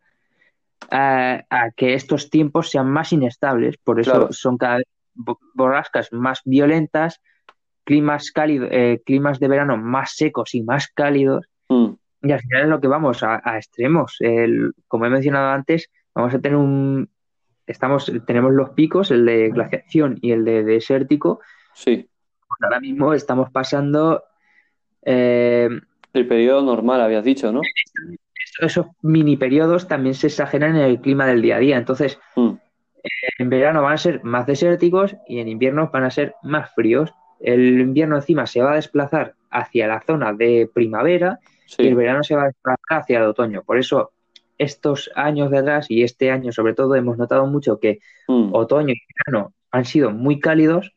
a, 0.91 1.45
a 1.51 1.71
que 1.73 1.95
estos 1.95 2.31
tiempos 2.31 2.71
sean 2.71 2.89
más 2.91 3.13
inestables. 3.13 3.77
Por 3.79 4.01
eso 4.01 4.11
Claro. 4.13 4.33
son 4.33 4.57
cada 4.59 4.77
vez 4.79 4.87
borrascas 5.55 6.13
más 6.13 6.41
violentas, 6.45 7.21
climas 7.85 8.31
cálidos, 8.33 8.69
eh, 8.73 9.03
climas 9.05 9.39
de 9.41 9.49
verano 9.49 9.77
más 9.77 10.13
secos 10.15 10.55
y 10.55 10.63
más 10.63 10.89
cálidos. 10.89 11.47
Mm. 11.69 11.91
Y 12.23 12.33
al 12.33 12.41
final 12.41 12.63
es 12.63 12.69
lo 12.69 12.81
que 12.81 12.89
vamos 12.89 13.23
a, 13.23 13.41
a 13.45 13.57
extremos. 13.57 14.17
El- 14.21 14.73
como 14.89 15.07
he 15.07 15.11
mencionado 15.11 15.49
antes, 15.51 15.91
vamos 16.15 16.35
a 16.35 16.39
tener 16.41 16.57
un. 16.57 17.09
Estamos, 17.67 18.11
tenemos 18.27 18.53
los 18.53 18.71
picos, 18.71 19.11
el 19.11 19.27
de 19.27 19.51
glaciación 19.51 20.19
y 20.23 20.33
el 20.33 20.45
de 20.45 20.65
desértico. 20.65 21.41
Sí. 21.75 22.09
Ahora 22.61 22.81
mismo 22.81 23.13
estamos 23.13 23.51
pasando 23.53 24.23
eh, 25.03 25.69
El 26.15 26.27
periodo 26.27 26.63
normal, 26.63 27.01
habías 27.03 27.25
dicho, 27.25 27.53
¿no? 27.53 27.61
esos 28.61 28.87
mini 29.03 29.37
periodos 29.37 29.87
también 29.87 30.15
se 30.15 30.27
exageran 30.27 30.75
en 30.75 30.83
el 30.83 31.01
clima 31.01 31.27
del 31.27 31.43
día 31.43 31.57
a 31.57 31.61
día. 31.61 31.77
Entonces, 31.77 32.19
Mm. 32.35 32.53
En 33.39 33.51
verano 33.51 33.83
van 33.83 33.95
a 33.95 33.99
ser 33.99 34.23
más 34.25 34.47
desérticos 34.47 35.17
y 35.27 35.39
en 35.41 35.49
invierno 35.49 35.91
van 35.93 36.05
a 36.05 36.11
ser 36.11 36.35
más 36.43 36.75
fríos. 36.75 37.13
El 37.41 37.81
invierno 37.81 38.17
encima 38.17 38.47
se 38.47 38.63
va 38.63 38.73
a 38.73 38.77
desplazar 38.77 39.35
hacia 39.51 39.87
la 39.87 40.01
zona 40.01 40.33
de 40.33 40.69
primavera 40.73 41.39
y 41.79 41.89
el 41.89 41.95
verano 41.95 42.23
se 42.23 42.35
va 42.35 42.43
a 42.43 42.47
desplazar 42.47 43.01
hacia 43.01 43.19
el 43.19 43.25
otoño. 43.27 43.63
Por 43.63 43.79
eso, 43.79 44.13
estos 44.59 45.11
años 45.15 45.51
de 45.51 45.59
atrás 45.59 45.87
y 45.91 46.03
este 46.03 46.31
año 46.31 46.51
sobre 46.53 46.75
todo 46.75 46.95
hemos 46.97 47.17
notado 47.17 47.47
mucho 47.47 47.79
que 47.79 48.01
Mm. 48.27 48.51
otoño 48.53 48.93
y 48.93 49.01
verano 49.25 49.55
han 49.71 49.85
sido 49.85 50.11
muy 50.11 50.39
cálidos 50.41 50.93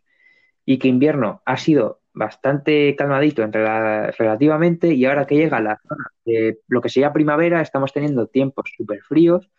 y 0.65 0.79
que 0.79 0.87
invierno 0.89 1.41
ha 1.45 1.57
sido 1.57 1.99
bastante 2.13 2.93
calmadito 2.97 3.41
en 3.41 3.53
rela- 3.53 4.13
relativamente 4.17 4.93
y 4.93 5.05
ahora 5.05 5.25
que 5.25 5.35
llega 5.35 5.61
la 5.61 5.79
zona 5.87 6.05
de 6.25 6.59
lo 6.67 6.81
que 6.81 6.89
sería 6.89 7.13
primavera 7.13 7.61
estamos 7.61 7.93
teniendo 7.93 8.27
tiempos 8.27 8.69
súper 8.75 9.01
fríos 9.01 9.49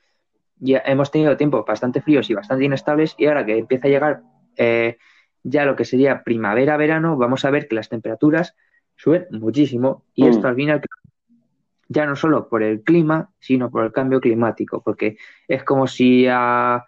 ya 0.63 0.83
hemos 0.87 1.11
tenido 1.11 1.37
tiempos 1.37 1.65
bastante 1.67 2.01
fríos 2.01 2.31
y 2.31 2.35
bastante 2.35 2.65
inestables 2.65 3.15
y 3.19 3.27
ahora 3.27 3.45
que 3.45 3.59
empieza 3.59 3.89
a 3.89 3.91
llegar 3.91 4.23
eh, 4.57 4.97
ya 5.43 5.65
lo 5.65 5.75
que 5.75 5.85
sería 5.85 6.23
primavera-verano 6.23 7.17
vamos 7.17 7.45
a 7.45 7.51
ver 7.51 7.67
que 7.67 7.75
las 7.75 7.89
temperaturas 7.89 8.55
suben 8.97 9.27
muchísimo 9.31 10.05
y 10.15 10.25
Mm. 10.25 10.29
esto 10.29 10.49
al 10.49 10.55
final 10.55 10.81
ya 11.89 12.07
no 12.07 12.17
solo 12.17 12.49
por 12.49 12.63
el 12.63 12.83
clima, 12.83 13.31
sino 13.39 13.71
por 13.71 13.85
el 13.85 13.93
cambio 13.93 14.21
climático, 14.21 14.83
porque 14.83 15.17
es 15.47 15.63
como 15.65 15.87
si 15.87 16.27
a... 16.31 16.85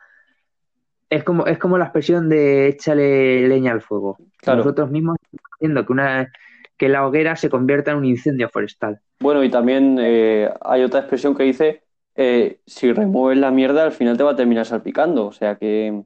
es 1.11 1.25
como 1.25 1.47
es 1.47 1.59
como 1.59 1.77
la 1.77 1.85
expresión 1.85 2.29
de 2.29 2.69
échale 2.69 3.47
leña 3.49 3.73
al 3.73 3.83
fuego. 3.83 4.17
Claro. 4.39 4.59
Nosotros 4.59 4.91
mismos 4.91 5.19
haciendo 5.57 5.85
que 5.85 5.93
una 5.93 6.33
que 6.77 6.89
la 6.89 7.07
hoguera 7.07 7.37
se 7.37 7.51
convierta 7.51 7.93
en 7.93 7.99
un 7.99 8.05
incendio 8.05 8.49
forestal. 8.49 9.01
Bueno, 9.21 9.45
y 9.45 9.51
también 9.51 9.97
eh, 10.01 10.51
hay 10.63 10.83
otra 10.83 11.01
expresión 11.01 11.35
que 11.37 11.45
dice, 11.45 11.84
eh, 12.17 12.61
si 12.67 12.93
remueves 12.93 13.39
la 13.39 13.51
mierda, 13.51 13.85
al 13.85 13.93
final 13.93 14.17
te 14.17 14.23
va 14.25 14.33
a 14.33 14.37
terminar 14.37 14.67
salpicando. 14.67 15.27
O 15.27 15.33
sea 15.33 15.57
que, 15.57 16.03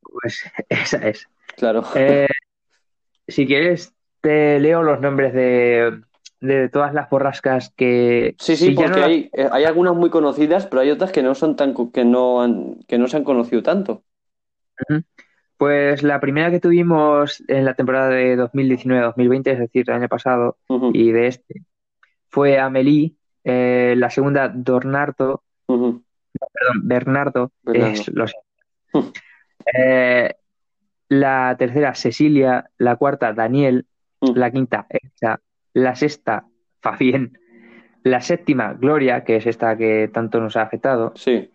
Pues 0.00 0.42
esa 0.68 1.08
es. 1.08 1.26
claro. 1.56 1.82
Eh, 1.96 2.26
si 3.28 3.46
quieres, 3.46 3.94
te 4.20 4.58
leo 4.60 4.82
los 4.82 5.00
nombres 5.00 5.32
de, 5.34 6.00
de 6.40 6.68
todas 6.68 6.94
las 6.94 7.10
borrascas 7.10 7.72
que 7.76 8.34
Sí, 8.38 8.56
sí, 8.56 8.68
si 8.68 8.74
porque 8.74 8.90
no 8.90 8.96
las- 8.98 9.08
hay, 9.08 9.30
eh, 9.32 9.48
hay 9.50 9.64
algunas 9.64 9.94
muy 9.94 10.10
conocidas, 10.10 10.66
pero 10.66 10.80
hay 10.82 10.90
otras 10.90 11.12
que 11.12 11.22
no 11.22 11.34
son 11.34 11.56
tan, 11.56 11.74
que 11.92 12.04
no 12.04 12.42
han, 12.42 12.76
que 12.88 12.98
no 12.98 13.08
se 13.08 13.16
han 13.16 13.24
conocido 13.24 13.62
tanto. 13.62 14.02
Pues 15.56 16.02
la 16.02 16.20
primera 16.20 16.50
que 16.50 16.60
tuvimos 16.60 17.42
en 17.48 17.64
la 17.64 17.74
temporada 17.74 18.10
de 18.10 18.36
2019-2020, 18.36 19.52
es 19.52 19.58
decir, 19.58 19.84
el 19.88 19.94
año 19.96 20.08
pasado, 20.08 20.58
y 20.92 21.12
de 21.12 21.28
este, 21.28 21.62
fue 22.28 22.58
Amelie, 22.58 23.14
eh, 23.48 23.94
la 23.96 24.10
segunda 24.10 24.48
Dornardo, 24.48 25.44
perdón, 25.66 26.02
Bernardo, 26.82 27.52
Bernardo. 27.62 27.92
es- 27.92 28.08
lo 28.08 28.26
sé. 28.26 28.34
Mm. 28.92 28.98
Eh, 29.78 30.34
la 31.08 31.54
tercera 31.58 31.94
Cecilia, 31.94 32.68
la 32.78 32.96
cuarta 32.96 33.32
Daniel, 33.32 33.86
Mm. 34.20 34.32
la 34.34 34.50
quinta 34.50 34.86
Elsa, 34.88 35.40
la 35.74 35.94
sexta 35.94 36.46
Fabien, 36.80 37.38
la 38.02 38.20
séptima 38.20 38.72
Gloria, 38.74 39.22
que 39.24 39.36
es 39.36 39.46
esta 39.46 39.76
que 39.76 40.08
tanto 40.12 40.40
nos 40.40 40.56
ha 40.56 40.62
afectado, 40.62 41.12
Sí, 41.16 41.50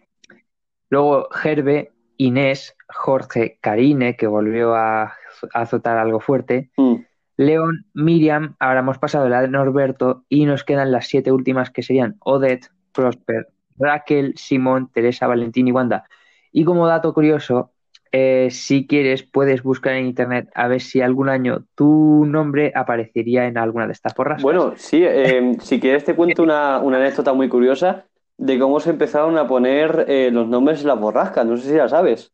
luego 0.90 1.28
Gerbe, 1.32 1.92
Inés, 2.18 2.76
Jorge, 2.88 3.58
Karine, 3.62 4.16
que 4.16 4.28
volvió 4.28 4.76
a, 4.76 5.04
a 5.04 5.14
azotar 5.54 5.98
algo 5.98 6.20
fuerte, 6.20 6.70
Mm, 6.78 6.96
León, 7.42 7.86
Miriam, 7.94 8.56
ahora 8.60 8.82
hemos 8.82 9.00
pasado 9.00 9.28
la 9.28 9.42
de 9.42 9.48
Norberto 9.48 10.24
y 10.30 10.46
nos 10.46 10.64
quedan 10.64 10.92
las 10.92 11.08
siete 11.08 11.32
últimas 11.32 11.72
que 11.72 11.82
serían 11.82 12.18
Odette, 12.20 12.70
Prosper, 12.94 13.48
Raquel, 13.80 14.34
Simón, 14.38 14.90
Teresa, 14.94 15.26
Valentín 15.26 15.68
y 15.68 15.72
Wanda. 15.72 16.06
Y 16.52 16.66
como 16.66 16.86
dato 16.86 17.14
curioso, 17.14 17.72
eh, 18.12 18.50
si 18.52 18.86
quieres 18.86 19.24
puedes 19.24 19.64
buscar 19.64 19.94
en 19.94 20.06
internet 20.06 20.50
a 20.54 20.68
ver 20.68 20.82
si 20.82 21.02
algún 21.02 21.30
año 21.30 21.66
tu 21.74 22.26
nombre 22.28 22.74
aparecería 22.76 23.48
en 23.48 23.58
alguna 23.58 23.88
de 23.88 23.94
estas 23.94 24.14
borrascas. 24.14 24.44
Bueno, 24.44 24.74
sí, 24.76 25.02
eh, 25.04 25.58
si 25.62 25.80
quieres 25.80 26.04
te 26.04 26.16
cuento 26.16 26.44
una, 26.44 26.78
una 26.80 26.98
anécdota 26.98 27.34
muy 27.34 27.50
curiosa 27.50 28.06
de 28.38 28.60
cómo 28.60 28.80
se 28.80 28.92
empezaron 28.92 29.38
a 29.38 29.48
poner 29.48 30.06
eh, 30.08 30.30
los 30.32 30.48
nombres 30.48 30.82
en 30.82 30.88
las 30.88 31.00
borrascas. 31.00 31.46
No 31.46 31.58
sé 31.58 31.70
si 31.70 31.76
la 31.76 31.90
sabes. 31.90 32.32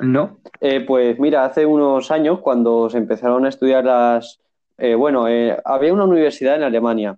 ¿No? 0.00 0.38
Eh, 0.60 0.80
pues 0.80 1.18
mira, 1.18 1.44
hace 1.44 1.64
unos 1.66 2.10
años 2.10 2.40
cuando 2.40 2.90
se 2.90 2.98
empezaron 2.98 3.44
a 3.46 3.48
estudiar 3.48 3.84
las... 3.84 4.40
eh, 4.78 4.94
bueno, 4.94 5.28
eh, 5.28 5.56
había 5.64 5.92
una 5.92 6.04
universidad 6.04 6.56
en 6.56 6.64
Alemania 6.64 7.16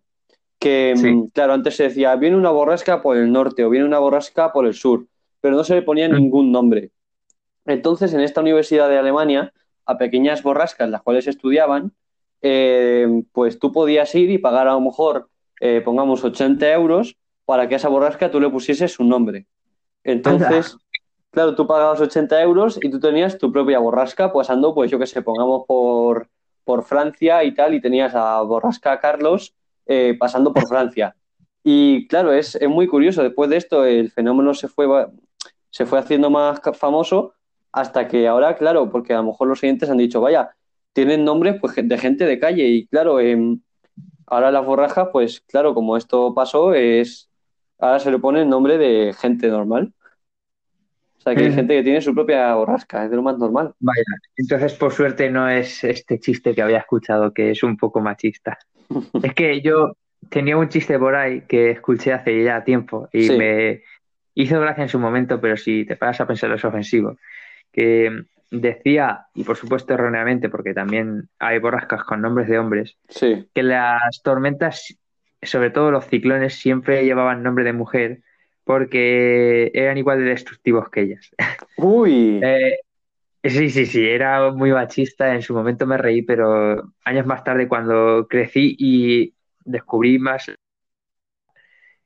que, 0.58 0.94
Sí. 0.96 1.10
mm, 1.10 1.26
claro, 1.28 1.52
antes 1.54 1.76
se 1.76 1.84
decía, 1.84 2.14
viene 2.16 2.36
una 2.36 2.50
borrasca 2.50 3.00
por 3.02 3.16
el 3.16 3.30
norte 3.32 3.64
o 3.64 3.70
viene 3.70 3.86
una 3.86 3.98
borrasca 3.98 4.52
por 4.52 4.66
el 4.66 4.74
sur, 4.74 5.06
pero 5.40 5.56
no 5.56 5.64
se 5.64 5.74
le 5.74 5.82
ponía 5.82 6.08
Mm. 6.08 6.12
ningún 6.14 6.52
nombre. 6.52 6.90
Entonces, 7.64 8.12
en 8.14 8.20
esta 8.20 8.40
universidad 8.42 8.88
de 8.88 8.98
Alemania, 8.98 9.52
a 9.86 9.96
pequeñas 9.98 10.42
borrascas, 10.42 10.88
las 10.88 11.02
cuales 11.02 11.26
estudiaban, 11.26 11.92
eh, 12.42 13.22
pues 13.32 13.58
tú 13.58 13.72
podías 13.72 14.14
ir 14.14 14.30
y 14.30 14.38
pagar 14.38 14.68
a 14.68 14.72
lo 14.72 14.80
mejor, 14.80 15.28
eh, 15.60 15.80
pongamos, 15.84 16.22
80 16.24 16.70
euros 16.72 17.16
para 17.44 17.68
que 17.68 17.74
a 17.74 17.78
esa 17.78 17.88
borrasca 17.88 18.30
tú 18.30 18.40
le 18.40 18.50
pusieses 18.50 18.98
un 19.00 19.08
nombre. 19.08 19.46
Entonces, 20.04 20.76
claro, 21.36 21.54
tú 21.54 21.66
pagabas 21.66 22.00
80 22.00 22.40
euros 22.40 22.78
y 22.82 22.88
tú 22.88 22.98
tenías 22.98 23.36
tu 23.36 23.52
propia 23.52 23.78
borrasca 23.78 24.32
pasando, 24.32 24.74
pues 24.74 24.90
yo 24.90 24.98
qué 24.98 25.06
sé, 25.06 25.20
pongamos 25.20 25.64
por, 25.68 26.30
por 26.64 26.82
Francia 26.82 27.44
y 27.44 27.52
tal, 27.52 27.74
y 27.74 27.80
tenías 27.82 28.14
a 28.14 28.40
Borrasca 28.40 28.98
Carlos 29.00 29.54
eh, 29.84 30.16
pasando 30.18 30.54
por 30.54 30.66
Francia. 30.66 31.14
Y 31.62 32.08
claro, 32.08 32.32
es, 32.32 32.54
es 32.54 32.68
muy 32.70 32.86
curioso. 32.86 33.22
Después 33.22 33.50
de 33.50 33.58
esto, 33.58 33.84
el 33.84 34.10
fenómeno 34.10 34.54
se 34.54 34.66
fue, 34.66 34.86
se 35.68 35.84
fue 35.84 35.98
haciendo 35.98 36.30
más 36.30 36.58
famoso 36.72 37.34
hasta 37.70 38.08
que 38.08 38.26
ahora, 38.26 38.56
claro, 38.56 38.88
porque 38.90 39.12
a 39.12 39.18
lo 39.18 39.24
mejor 39.24 39.48
los 39.48 39.62
oyentes 39.62 39.90
han 39.90 39.98
dicho, 39.98 40.22
vaya, 40.22 40.56
tienen 40.94 41.22
nombres 41.22 41.56
pues, 41.60 41.74
de 41.76 41.98
gente 41.98 42.24
de 42.24 42.40
calle. 42.40 42.66
Y 42.66 42.86
claro, 42.86 43.20
em, 43.20 43.60
ahora 44.26 44.50
las 44.50 44.64
borrajas, 44.64 45.08
pues 45.12 45.42
claro, 45.42 45.74
como 45.74 45.98
esto 45.98 46.32
pasó, 46.32 46.72
es 46.72 47.28
ahora 47.78 47.98
se 47.98 48.10
le 48.10 48.18
pone 48.18 48.40
el 48.40 48.48
nombre 48.48 48.78
de 48.78 49.12
gente 49.12 49.48
normal. 49.48 49.92
Sea, 51.26 51.34
que 51.34 51.40
hay 51.40 51.46
Ujú. 51.48 51.56
gente 51.56 51.74
que 51.74 51.82
tiene 51.82 52.00
su 52.00 52.14
propia 52.14 52.54
borrasca, 52.54 53.04
es 53.04 53.10
de 53.10 53.16
lo 53.16 53.22
más 53.22 53.36
normal. 53.36 53.74
Vaya, 53.80 54.02
entonces 54.36 54.74
por 54.74 54.92
suerte 54.92 55.28
no 55.28 55.48
es 55.48 55.82
este 55.82 56.20
chiste 56.20 56.54
que 56.54 56.62
había 56.62 56.78
escuchado, 56.78 57.32
que 57.34 57.50
es 57.50 57.62
un 57.64 57.76
poco 57.76 58.00
machista. 58.00 58.58
Es 59.24 59.34
que 59.34 59.60
yo 59.60 59.96
tenía 60.30 60.56
un 60.56 60.68
chiste 60.68 60.98
por 60.98 61.16
ahí 61.16 61.40
que 61.48 61.70
escuché 61.72 62.12
hace 62.12 62.44
ya 62.44 62.62
tiempo 62.62 63.08
y 63.12 63.22
Sí. 63.28 63.36
me 63.36 63.82
hizo 64.34 64.60
gracia 64.60 64.82
en 64.84 64.88
su 64.88 65.00
momento, 65.00 65.40
pero 65.40 65.56
si 65.56 65.84
te 65.84 65.96
paras 65.96 66.20
a 66.20 66.26
pensar 66.28 66.52
es 66.52 66.64
ofensivo. 66.64 67.16
Que 67.72 68.22
decía, 68.50 69.26
y 69.34 69.42
por 69.42 69.56
supuesto 69.56 69.94
erróneamente, 69.94 70.48
porque 70.48 70.74
también 70.74 71.28
hay 71.40 71.58
borrascas 71.58 72.04
con 72.04 72.20
nombres 72.22 72.46
de 72.48 72.58
hombres, 72.58 72.96
Sí, 73.08 73.48
que 73.52 73.62
las 73.64 74.22
tormentas, 74.22 74.96
sobre 75.42 75.70
todo 75.70 75.90
los 75.90 76.06
ciclones, 76.06 76.54
siempre 76.54 77.04
llevaban 77.04 77.42
nombre 77.42 77.64
de 77.64 77.72
mujer 77.72 78.20
porque 78.66 79.70
eran 79.74 79.96
igual 79.96 80.18
de 80.18 80.30
destructivos 80.30 80.90
que 80.90 81.02
ellas. 81.02 81.30
Uy, 81.76 82.40
Eh, 82.42 82.78
sí, 83.44 83.70
sí, 83.70 83.86
sí, 83.86 84.06
era 84.08 84.50
muy 84.52 84.72
machista. 84.72 85.34
En 85.34 85.42
su 85.42 85.54
momento 85.54 85.86
me 85.86 85.98
reí, 85.98 86.22
pero 86.22 86.92
años 87.04 87.26
más 87.26 87.44
tarde, 87.44 87.68
cuando 87.68 88.26
crecí 88.28 88.76
y 88.78 89.34
descubrí 89.64 90.18
más 90.18 90.50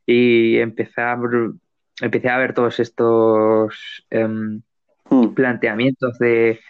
y 0.07 0.59
empecé 0.59 1.01
a, 1.01 1.19
empecé 2.03 2.29
a 2.29 2.39
ver 2.39 2.55
todos 2.55 2.81
estos 2.81 4.05
em, 4.11 4.63
Hmm, 5.11 5.35
planteamientos 5.35 6.19
de 6.19 6.61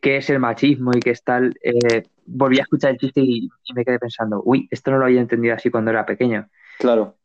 qué 0.00 0.18
es 0.18 0.30
el 0.30 0.40
machismo 0.40 0.92
y 0.94 1.02
qué 1.02 1.10
es 1.10 1.24
tal, 1.24 1.54
eh, 1.62 2.04
volví 2.26 2.58
a 2.58 2.62
escuchar 2.62 2.92
el 2.92 2.98
chiste 2.98 3.20
y, 3.22 3.48
y 3.64 3.74
me 3.74 3.84
quedé 3.84 3.98
pensando, 3.98 4.42
uy, 4.44 4.68
esto 4.70 4.90
no 4.90 4.98
lo 4.98 5.06
había 5.06 5.20
entendido 5.20 5.54
así 5.54 5.70
cuando 5.70 5.90
era 5.92 6.06
pequeño. 6.06 6.48
Claro. 6.78 7.19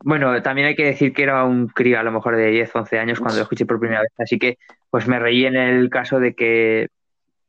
Bueno, 0.00 0.40
también 0.42 0.68
hay 0.68 0.76
que 0.76 0.84
decir 0.84 1.12
que 1.12 1.22
era 1.22 1.44
un 1.44 1.68
crío 1.68 1.98
a 1.98 2.02
lo 2.02 2.12
mejor 2.12 2.36
de 2.36 2.46
10, 2.50 2.70
11 2.74 2.98
años 2.98 3.18
cuando 3.18 3.36
lo 3.38 3.42
escuché 3.42 3.66
por 3.66 3.80
primera 3.80 4.02
vez, 4.02 4.12
así 4.18 4.38
que 4.38 4.58
pues 4.90 5.08
me 5.08 5.18
reí 5.18 5.46
en 5.46 5.56
el 5.56 5.88
caso 5.90 6.20
de 6.20 6.34
que, 6.34 6.88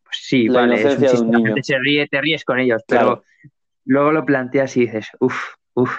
pues 0.03 0.17
sí, 0.21 0.47
La 0.47 0.61
vale, 0.61 0.75
es 0.75 0.81
un 0.85 0.91
inocencia 0.91 1.07
de 1.09 1.11
chiste, 1.11 1.25
un 1.25 1.31
la 1.31 1.37
niño. 1.39 1.47
gente 1.49 1.63
se 1.63 1.77
ríe, 1.79 2.07
te 2.07 2.21
ríes 2.21 2.43
con 2.45 2.59
ellos, 2.59 2.81
Claro. 2.87 3.23
pero 3.43 3.51
luego 3.85 4.11
lo 4.11 4.25
planteas 4.25 4.75
y 4.77 4.81
dices, 4.81 5.09
uff, 5.19 5.53
uff. 5.75 5.95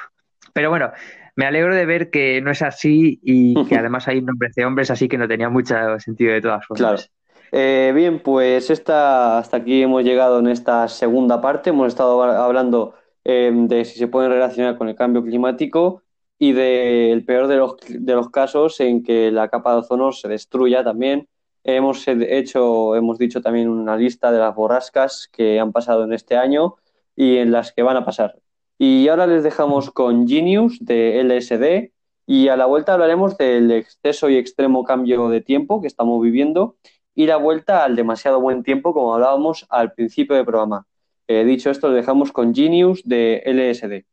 Pero 0.54 0.70
bueno, 0.70 0.90
me 1.36 1.46
alegro 1.46 1.74
de 1.74 1.86
ver 1.86 2.10
que 2.10 2.40
no 2.40 2.50
es 2.50 2.62
así 2.62 3.20
y 3.22 3.64
que 3.66 3.76
además 3.76 4.08
hay 4.08 4.20
nombres 4.22 4.54
de 4.54 4.64
hombres, 4.64 4.90
así 4.90 5.06
que 5.08 5.18
no 5.18 5.28
tenía 5.28 5.48
mucho 5.50 5.76
sentido 6.00 6.32
de 6.32 6.40
todas 6.40 6.66
formas. 6.66 6.80
Claro. 7.06 7.12
Eh, 7.52 7.92
bien, 7.94 8.18
pues 8.20 8.68
esta, 8.70 9.38
hasta 9.38 9.58
aquí 9.58 9.82
hemos 9.82 10.02
llegado 10.02 10.38
en 10.40 10.48
esta 10.48 10.88
segunda 10.88 11.40
parte. 11.40 11.70
Hemos 11.70 11.88
estado 11.88 12.20
hab- 12.22 12.36
hablando 12.36 12.94
eh, 13.24 13.50
de 13.54 13.84
si 13.84 13.98
se 13.98 14.08
pueden 14.08 14.32
relacionar 14.32 14.76
con 14.76 14.88
el 14.88 14.96
cambio 14.96 15.22
climático 15.22 16.02
y 16.38 16.52
del 16.52 17.24
peor 17.24 17.48
de 17.48 17.56
los, 17.56 17.76
de 17.88 18.14
los 18.14 18.30
casos 18.30 18.80
en 18.80 19.02
que 19.02 19.30
la 19.30 19.48
capa 19.48 19.72
de 19.72 19.78
ozono 19.78 20.12
se 20.12 20.28
destruya 20.28 20.84
también. 20.84 21.28
Hemos 21.64 22.06
hecho, 22.06 22.94
hemos 22.94 23.18
dicho 23.18 23.42
también 23.42 23.68
una 23.68 23.96
lista 23.96 24.30
de 24.32 24.38
las 24.38 24.54
borrascas 24.54 25.28
que 25.32 25.60
han 25.60 25.72
pasado 25.72 26.04
en 26.04 26.12
este 26.12 26.36
año 26.36 26.76
y 27.16 27.38
en 27.38 27.50
las 27.52 27.72
que 27.72 27.82
van 27.82 27.96
a 27.96 28.04
pasar. 28.04 28.38
Y 28.78 29.08
ahora 29.08 29.26
les 29.26 29.42
dejamos 29.42 29.90
con 29.90 30.28
Genius 30.28 30.78
de 30.80 31.20
LSD 31.24 31.92
y 32.26 32.48
a 32.48 32.56
la 32.56 32.66
vuelta 32.66 32.94
hablaremos 32.94 33.36
del 33.36 33.70
exceso 33.72 34.28
y 34.30 34.36
extremo 34.36 34.84
cambio 34.84 35.28
de 35.28 35.40
tiempo 35.40 35.80
que 35.80 35.88
estamos 35.88 36.22
viviendo 36.22 36.76
y 37.14 37.26
la 37.26 37.36
vuelta 37.36 37.84
al 37.84 37.96
demasiado 37.96 38.40
buen 38.40 38.62
tiempo, 38.62 38.94
como 38.94 39.14
hablábamos 39.14 39.66
al 39.70 39.92
principio 39.92 40.36
del 40.36 40.44
programa. 40.44 40.86
Eh, 41.26 41.44
dicho 41.44 41.70
esto, 41.70 41.88
les 41.88 41.96
dejamos 41.96 42.30
con 42.30 42.54
Genius 42.54 43.02
de 43.04 43.42
LSD. 43.44 44.06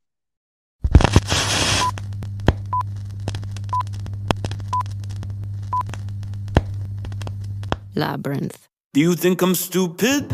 Labyrinth. 7.96 8.68
Do 8.94 9.02
you 9.02 9.16
think 9.16 9.42
I'm 9.42 9.56
stupid? 9.56 10.30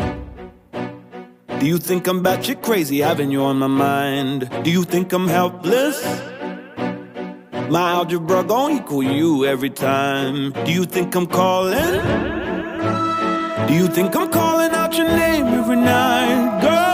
Do 1.59 1.65
you 1.67 1.77
think 1.77 2.07
I'm 2.07 2.23
batshit 2.23 2.61
crazy 2.61 2.99
having 2.99 3.31
you 3.31 3.43
on 3.43 3.57
my 3.59 3.67
mind? 3.67 4.49
Do 4.63 4.71
you 4.71 4.83
think 4.83 5.13
I'm 5.13 5.27
helpless? 5.27 6.03
My 7.69 7.91
algebra 7.91 8.43
gon' 8.43 8.71
equal 8.77 9.03
you 9.03 9.45
every 9.45 9.69
time. 9.69 10.51
Do 10.65 10.71
you 10.71 10.85
think 10.85 11.15
I'm 11.15 11.27
calling? 11.27 12.01
Do 13.67 13.73
you 13.75 13.87
think 13.87 14.15
I'm 14.15 14.29
calling 14.29 14.71
out 14.71 14.97
your 14.97 15.07
name 15.07 15.45
every 15.47 15.77
night? 15.77 16.61
Girl, 16.61 16.90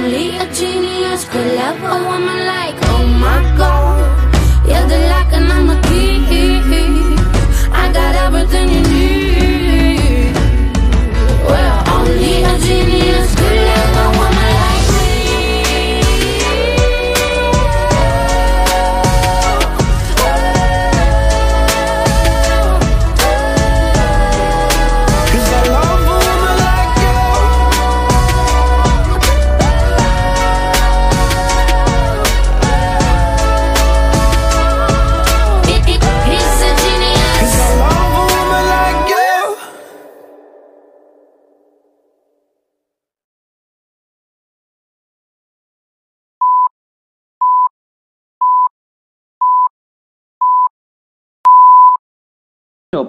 only 0.00 0.36
a 0.38 0.46
genius 0.54 1.24
could 1.30 1.48
love 1.60 1.80
a 1.94 1.96
woman 2.08 2.40
like. 2.52 2.76
Oh 2.92 3.06
my 3.24 3.40
God, 3.58 3.89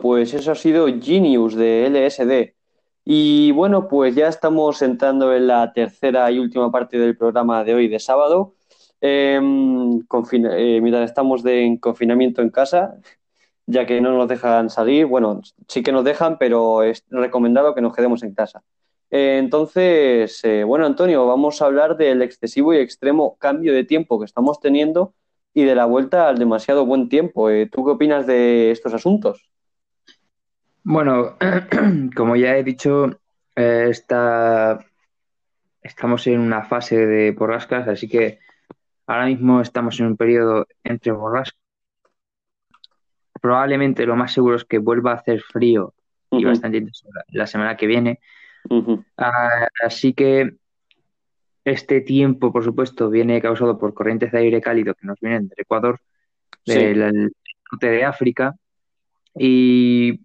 pues 0.02 0.34
eso 0.34 0.52
ha 0.52 0.56
sido 0.56 0.88
Genius 1.02 1.56
de 1.56 1.86
LSD. 1.88 2.56
Y 3.06 3.52
bueno, 3.52 3.88
pues 3.88 4.16
ya 4.16 4.28
estamos 4.28 4.82
entrando 4.82 5.34
en 5.36 5.48
la 5.48 5.74
tercera 5.74 6.32
y 6.32 6.40
última 6.40 6.72
parte 6.72 7.00
del 7.00 7.18
programa 7.18 7.64
de 7.64 7.74
hoy 7.76 7.88
de 7.88 8.00
sábado. 8.00 8.56
Confina- 10.08 10.58
eh, 10.58 10.80
mientras 10.82 11.10
estamos 11.10 11.44
de, 11.44 11.64
en 11.66 11.78
confinamiento 11.78 12.42
en 12.42 12.50
casa, 12.50 12.96
ya 13.66 13.86
que 13.86 14.02
no 14.02 14.12
nos 14.18 14.28
dejan 14.28 14.70
salir, 14.70 15.06
bueno, 15.06 15.42
sí 15.68 15.84
que 15.84 15.92
nos 15.92 16.04
dejan, 16.04 16.38
pero 16.38 16.84
es 16.84 17.06
recomendado 17.10 17.74
que 17.76 17.82
nos 17.82 17.96
quedemos 17.96 18.24
en 18.24 18.34
casa. 18.34 18.64
Eh, 19.10 19.38
entonces, 19.40 20.44
eh, 20.46 20.64
bueno, 20.64 20.86
Antonio, 20.86 21.26
vamos 21.28 21.62
a 21.62 21.66
hablar 21.66 21.98
del 21.98 22.22
excesivo 22.22 22.74
y 22.74 22.78
extremo 22.78 23.38
cambio 23.38 23.74
de 23.74 23.84
tiempo 23.84 24.20
que 24.20 24.26
estamos 24.26 24.60
teniendo 24.60 25.14
y 25.54 25.64
de 25.66 25.76
la 25.76 25.86
vuelta 25.86 26.30
al 26.30 26.38
demasiado 26.40 26.86
buen 26.86 27.10
tiempo. 27.10 27.50
Eh, 27.50 27.68
¿tú 27.72 27.84
qué 27.86 27.92
opinas 27.92 28.26
de 28.28 28.72
estos 28.72 28.94
asuntos? 28.94 29.51
Bueno, 30.84 31.38
como 32.16 32.36
ya 32.36 32.58
he 32.58 32.64
dicho, 32.64 33.20
eh, 33.56 33.88
está- 33.90 34.84
estamos 35.82 36.26
en 36.28 36.40
una 36.40 36.64
fase 36.64 37.06
de 37.06 37.32
borrascas, 37.32 37.88
así 37.88 38.08
que 38.08 38.40
ahora 39.08 39.26
mismo 39.26 39.62
estamos 39.62 40.00
en 40.00 40.08
un 40.08 40.18
periodo 40.18 40.68
entre 40.84 41.12
borrascas. 41.12 41.60
Probablemente 43.42 44.06
lo 44.06 44.16
más 44.16 44.34
seguro 44.34 44.56
es 44.56 44.66
que 44.66 44.78
vuelva 44.78 45.12
a 45.12 45.16
hacer 45.16 45.42
frío 45.42 45.94
y 46.30 46.44
bastante 46.46 46.78
intenso 46.78 47.08
la, 47.14 47.24
la 47.30 47.48
semana 47.48 47.76
que 47.76 47.88
viene. 47.88 48.20
Ah, 49.18 49.68
así 49.84 50.14
que 50.14 50.56
este 51.66 52.02
tiempo, 52.02 52.52
por 52.52 52.64
supuesto, 52.64 53.10
viene 53.10 53.42
causado 53.42 53.78
por 53.78 53.94
corrientes 53.94 54.32
de 54.32 54.40
aire 54.40 54.62
cálido 54.62 54.94
que 54.96 55.08
nos 55.08 55.20
vienen 55.20 55.48
del 55.48 55.60
Ecuador, 55.60 56.00
Sí, 56.66 56.74
del 56.74 57.32
norte 57.72 57.88
de 57.88 58.04
África, 58.06 58.56
y 59.36 60.22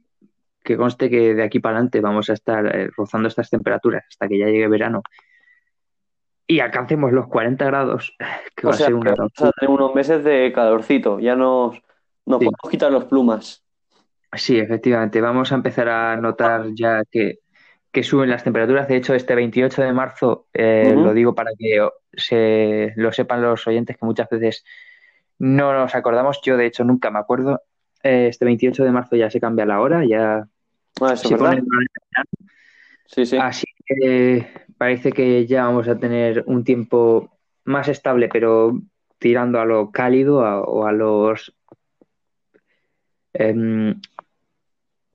que 0.66 0.76
conste 0.76 1.08
que 1.08 1.34
de 1.34 1.44
aquí 1.44 1.60
para 1.60 1.76
adelante 1.76 2.00
vamos 2.02 2.28
a 2.30 2.34
estar 2.34 2.66
eh, 2.76 2.90
rozando 2.96 3.28
estas 3.28 3.48
temperaturas 3.50 4.04
hasta 4.10 4.28
que 4.28 4.38
ya 4.38 4.46
llegue 4.46 4.68
verano 4.68 5.02
y 6.46 6.60
alcancemos 6.60 7.12
los 7.12 7.26
40 7.28 7.64
grados, 7.64 8.14
que 8.56 8.66
o 8.66 8.70
va 8.70 8.74
a 8.74 8.78
ser 8.78 8.94
una 8.94 9.14
vamos 9.14 9.32
a 9.42 9.46
locura. 9.46 9.52
tener 9.58 9.70
unos 9.70 9.94
meses 9.94 10.24
de 10.24 10.52
calorcito, 10.54 11.18
ya 11.20 11.34
nos, 11.36 11.76
nos 12.26 12.38
Sí, 12.40 12.46
podemos 12.46 12.70
quitar 12.70 12.92
los 12.92 13.04
plumas. 13.06 13.64
sí, 14.32 14.58
efectivamente, 14.58 15.20
vamos 15.20 15.52
a 15.52 15.56
empezar 15.56 15.88
a 15.88 16.16
notar 16.16 16.66
ya 16.74 17.02
que, 17.10 17.40
que 17.92 18.02
suben 18.02 18.30
las 18.30 18.44
temperaturas. 18.44 18.88
De 18.88 18.96
hecho, 18.96 19.14
este 19.14 19.34
28 19.34 19.82
de 19.82 19.92
marzo, 19.92 20.48
eh, 20.52 20.94
lo 20.96 21.14
digo 21.14 21.34
para 21.34 21.50
que 21.58 21.88
se 22.12 22.92
lo 22.96 23.12
sepan 23.12 23.42
los 23.42 23.66
oyentes, 23.66 23.96
que 23.96 24.06
muchas 24.06 24.28
veces 24.28 24.64
no 25.38 25.72
nos 25.72 25.94
acordamos, 25.94 26.40
yo 26.44 26.56
de 26.56 26.66
hecho 26.66 26.84
nunca 26.84 27.10
me 27.10 27.18
acuerdo. 27.18 27.62
Eh, 28.02 28.28
este 28.28 28.44
28 28.44 28.84
de 28.84 28.92
marzo 28.92 29.16
ya 29.16 29.30
se 29.30 29.40
cambia 29.40 29.66
la 29.66 29.80
hora, 29.80 30.04
ya 30.04 30.46
Ah, 31.00 31.12
eso 31.12 31.28
es 31.34 31.40
verdad. 31.40 31.58
Sí, 33.06 33.26
sí. 33.26 33.36
Así 33.36 33.66
que 33.84 34.48
parece 34.78 35.12
que 35.12 35.46
ya 35.46 35.64
vamos 35.66 35.88
a 35.88 35.98
tener 35.98 36.42
un 36.46 36.64
tiempo 36.64 37.30
más 37.64 37.88
estable, 37.88 38.28
pero 38.28 38.80
tirando 39.18 39.60
a 39.60 39.64
lo 39.64 39.90
cálido 39.90 40.44
a- 40.44 40.60
o 40.62 40.86
a 40.86 40.92
los... 40.92 41.54
em, 43.32 44.00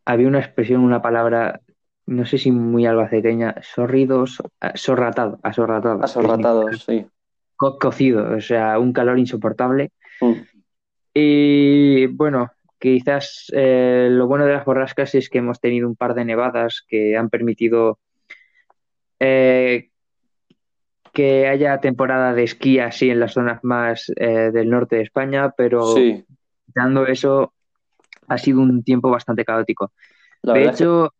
había 0.05 0.27
una 0.27 0.39
expresión, 0.39 0.82
una 0.82 1.01
palabra, 1.01 1.61
no 2.05 2.25
sé 2.25 2.38
si 2.38 2.51
muy 2.51 2.86
albaceteña, 2.86 3.55
sorridos, 3.61 4.41
sorratado, 4.75 5.39
asorratado, 5.43 6.03
Asorratados, 6.03 6.84
sí. 6.86 7.05
co- 7.55 7.77
cocido, 7.77 8.36
o 8.36 8.41
sea, 8.41 8.79
un 8.79 8.93
calor 8.93 9.19
insoportable. 9.19 9.91
Mm, 10.21 10.34
Y 11.13 12.05
bueno, 12.07 12.51
quizás 12.82 13.45
eh, 13.53 14.07
lo 14.09 14.25
bueno 14.25 14.45
de 14.45 14.53
las 14.53 14.65
borrascas 14.65 15.13
es 15.13 15.29
que 15.29 15.38
hemos 15.38 15.61
tenido 15.61 15.88
un 15.88 15.95
par 15.95 16.15
de 16.15 16.25
nevadas 16.25 16.84
que 16.88 17.15
han 17.15 17.29
permitido 17.29 17.99
eh, 19.19 19.91
que 21.13 21.47
haya 21.47 21.79
temporada 21.79 22.34
de 22.34 22.43
esquí 22.43 22.79
así 22.79 23.11
en 23.11 23.19
las 23.19 23.34
zonas 23.34 23.63
más 23.63 24.11
eh, 24.15 24.49
del 24.51 24.71
norte 24.71 24.95
de 24.95 25.03
España, 25.03 25.51
pero 25.55 25.84
Sí, 25.93 26.25
dando 26.73 27.05
eso 27.05 27.53
ha 28.27 28.38
sido 28.39 28.61
un 28.61 28.84
tiempo 28.84 29.11
bastante 29.11 29.45
caótico. 29.45 29.91
la 30.41 30.53
De 30.53 30.63
que 30.63 30.69
hecho, 30.69 31.13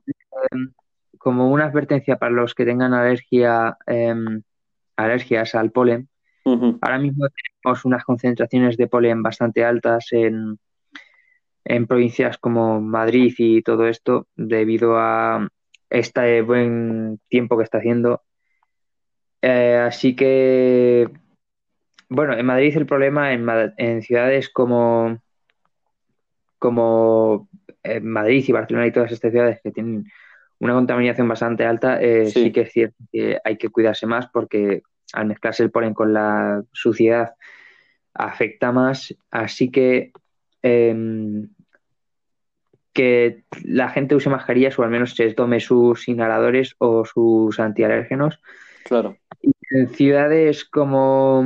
em, 0.52 0.72
como 1.20 1.52
una 1.52 1.66
advertencia 1.66 2.18
para 2.18 2.32
los 2.32 2.56
que 2.56 2.66
tengan 2.66 2.96
alergia, 2.96 3.78
em, 3.86 4.42
alergias 4.96 5.54
al 5.54 5.70
polen, 5.70 6.10
ahora 6.44 6.98
mismo 6.98 7.28
tenemos 7.30 7.86
unas 7.86 8.04
concentraciones 8.04 8.78
de 8.78 8.88
polen 8.88 9.22
bastante 9.22 9.64
altas 9.64 10.08
en, 10.12 10.58
en 11.64 11.88
provincias 11.88 12.38
como 12.38 12.82
Madrid 12.82 13.34
y 13.38 13.62
todo 13.62 13.88
esto, 13.88 14.28
debido 14.36 14.98
a 14.98 15.48
este 15.90 16.42
buen 16.42 17.20
tiempo 17.28 17.58
que 17.58 17.64
está 17.64 17.80
haciendo. 17.80 18.24
Eh, 19.42 19.78
así 19.78 20.16
que, 20.16 21.10
bueno, 22.10 22.34
en 22.34 22.46
Madrid 22.46 22.76
el 22.78 22.86
problema, 22.86 23.34
en, 23.34 24.02
ciudades 24.02 24.50
como, 24.50 25.20
como 26.60 27.50
eh, 27.84 28.00
Madrid 28.00 28.44
y 28.48 28.52
Barcelona 28.52 28.88
y 28.88 28.92
todas 28.92 29.12
estas 29.12 29.32
ciudades 29.32 29.60
que 29.64 29.72
tienen 29.72 30.06
una 30.60 30.74
contaminación 30.74 31.28
bastante 31.28 31.66
alta, 31.66 32.00
eh, 32.02 32.28
sí 32.28 32.44
sí, 32.44 32.52
que 32.52 32.62
es 32.62 32.72
cierto 32.72 33.04
que 33.12 33.40
hay 33.44 33.58
que 33.58 33.70
cuidarse 33.70 34.06
más 34.06 34.28
porque 34.32 34.84
al 35.14 35.26
mezclarse 35.26 35.64
el 35.64 35.72
polen 35.72 35.94
con 35.94 36.14
la 36.14 36.64
suciedad 36.72 37.34
afecta 38.14 38.72
más. 38.72 39.16
Así 39.32 39.72
que 39.72 40.12
em, 40.62 41.50
que 42.94 43.44
la 43.64 43.90
gente 43.90 44.16
use 44.16 44.30
mascarillas 44.30 44.78
o 44.78 44.84
al 44.84 44.90
menos 44.90 45.16
se 45.16 45.34
tome 45.34 45.60
sus 45.60 46.08
inhaladores 46.08 46.76
o 46.78 47.06
sus 47.06 47.60
antialérgenos. 47.60 48.40
claro. 48.84 49.18
En 49.74 49.88
ciudades 49.88 50.66
como 50.66 51.46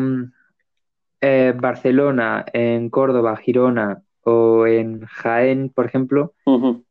eh, 1.22 1.54
Barcelona, 1.56 2.44
en 2.52 2.90
Córdoba, 2.90 3.38
Girona 3.38 4.02
o 4.24 4.66
en 4.66 5.06
Jaén, 5.06 5.70
por 5.70 5.86
ejemplo, 5.86 6.34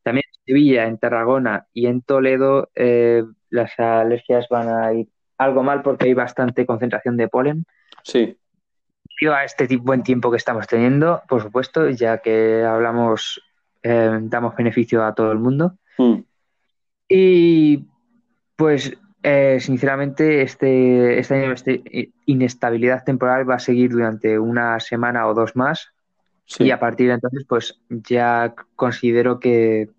también 0.02 0.24
en 0.28 0.44
Sevilla, 0.46 0.86
en 0.86 0.98
Tarragona 0.98 1.66
y 1.72 1.86
en 1.86 2.02
Toledo, 2.02 2.70
eh, 2.76 3.24
las 3.50 3.76
alergias 3.80 4.46
van 4.48 4.68
a 4.68 4.92
ir 4.92 5.08
algo 5.38 5.64
mal 5.64 5.82
porque 5.82 6.06
hay 6.06 6.14
bastante 6.14 6.64
concentración 6.64 7.16
de 7.16 7.28
polen. 7.28 7.66
Sí, 8.04 8.36
A 9.30 9.44
este 9.44 9.76
buen 9.76 10.02
tiempo 10.02 10.30
que 10.30 10.36
estamos 10.36 10.66
teniendo, 10.66 11.22
por 11.28 11.40
supuesto, 11.42 11.88
ya 11.90 12.18
que 12.18 12.64
hablamos, 12.64 13.40
eh, 13.82 14.18
damos 14.22 14.54
beneficio 14.56 15.04
a 15.04 15.14
todo 15.14 15.32
el 15.32 15.38
mundo. 15.38 15.78
mm, 15.98 16.20
Y 17.08 17.86
pues, 18.56 18.92
eh, 19.22 19.58
sinceramente, 19.60 20.42
este, 20.42 21.18
esta 21.18 21.36
ineste- 21.36 22.12
inestabilidad 22.26 23.04
temporal 23.04 23.48
va 23.48 23.54
a 23.56 23.58
seguir 23.60 23.90
durante 23.90 24.38
una 24.38 24.80
semana 24.80 25.26
o 25.26 25.34
dos 25.34 25.56
más. 25.56 25.90
Y 26.58 26.70
a 26.70 26.78
partir 26.78 27.08
de 27.08 27.14
entonces, 27.14 27.44
pues 27.48 27.80
ya 27.88 28.54
considero 28.76 29.40
que 29.40 29.90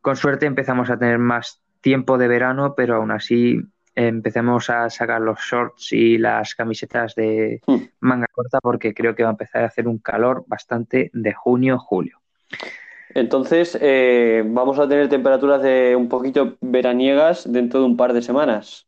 con 0.00 0.16
suerte 0.16 0.46
empezamos 0.46 0.88
a 0.90 0.98
tener 0.98 1.18
más 1.18 1.60
tiempo 1.80 2.16
de 2.16 2.28
verano, 2.28 2.74
pero 2.74 2.96
aún 2.96 3.10
así 3.10 3.58
eh, 3.58 3.64
empecemos 3.94 4.70
a 4.70 4.88
sacar 4.90 5.20
los 5.20 5.38
shorts 5.40 5.92
y 5.92 6.18
las 6.18 6.54
camisetas 6.54 7.14
de 7.14 7.60
Mm. 7.66 7.76
manga 8.00 8.26
corta 8.32 8.60
porque 8.60 8.94
creo 8.94 9.14
que 9.14 9.22
va 9.22 9.30
a 9.30 9.32
empezar 9.32 9.62
a 9.62 9.66
hacer 9.66 9.86
un 9.88 9.98
calor 9.98 10.44
bastante 10.46 11.10
de 11.12 11.32
junio, 11.34 11.78
julio. 11.78 12.20
Entonces, 13.14 13.76
eh, 13.80 14.42
vamos 14.46 14.78
a 14.78 14.88
tener 14.88 15.08
temperaturas 15.08 15.62
de 15.62 15.94
un 15.94 16.08
poquito 16.08 16.56
veraniegas 16.62 17.50
dentro 17.52 17.80
de 17.80 17.86
un 17.86 17.96
par 17.96 18.12
de 18.14 18.22
semanas. 18.22 18.86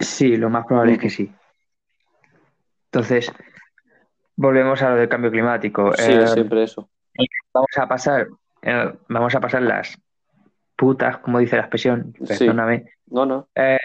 Sí, 0.00 0.36
lo 0.36 0.50
más 0.50 0.66
probable 0.66 0.94
es 0.94 0.98
que 0.98 1.06
Ujú. 1.06 1.14
sí. 1.16 1.32
Entonces, 2.86 3.32
volvemos 4.34 4.82
a 4.82 4.90
lo 4.90 4.96
del 4.96 5.08
cambio 5.08 5.30
climático. 5.30 5.92
Sí, 5.94 6.12
Eh, 6.12 6.26
siempre 6.26 6.64
eso. 6.64 6.88
vamos 7.52 7.70
a 7.76 7.86
pasar, 7.86 8.26
eh, 8.62 8.92
vamos 9.08 9.34
a 9.34 9.40
pasar 9.40 9.62
las 9.62 9.96
putas, 10.80 11.18
como 11.18 11.38
dice 11.40 11.56
la 11.56 11.62
expresión, 11.62 12.14
Sí. 12.24 12.38
perdóname, 12.38 12.86
No, 13.10 13.26
no. 13.26 13.48
eh, 13.54 13.76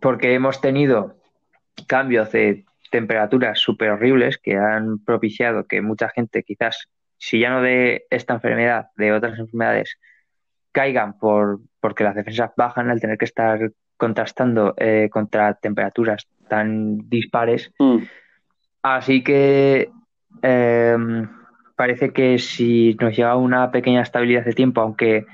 porque 0.00 0.32
hemos 0.32 0.62
tenido 0.62 1.18
cambios 1.86 2.32
de 2.32 2.64
temperaturas 2.90 3.58
súper 3.60 3.90
horribles 3.90 4.38
que 4.38 4.56
han 4.56 4.98
propiciado 5.04 5.66
que 5.66 5.82
mucha 5.82 6.08
gente, 6.08 6.42
quizás, 6.42 6.88
si 7.18 7.38
ya 7.40 7.50
no 7.50 7.60
de 7.60 8.06
esta 8.08 8.32
enfermedad, 8.34 8.86
de 8.96 9.12
otras 9.12 9.38
enfermedades, 9.38 9.98
caigan 10.72 11.18
por, 11.18 11.60
porque 11.80 12.02
las 12.04 12.14
defensas 12.14 12.50
bajan 12.56 12.88
al 12.90 13.00
tener 13.00 13.18
que 13.18 13.26
estar 13.26 13.70
contrastando 13.98 14.74
eh, 14.78 15.08
contra 15.12 15.52
temperaturas 15.54 16.26
tan 16.48 17.08
dispares. 17.10 17.70
Mm, 17.78 17.98
Así 18.82 19.22
que 19.22 19.90
eh, 20.42 20.96
parece 21.76 22.10
que 22.12 22.38
si 22.38 22.96
nos 23.00 23.14
llega 23.16 23.36
una 23.36 23.70
pequeña 23.70 24.00
estabilidad 24.02 24.44
de 24.46 24.54
tiempo, 24.54 24.80
aunque 24.80 25.24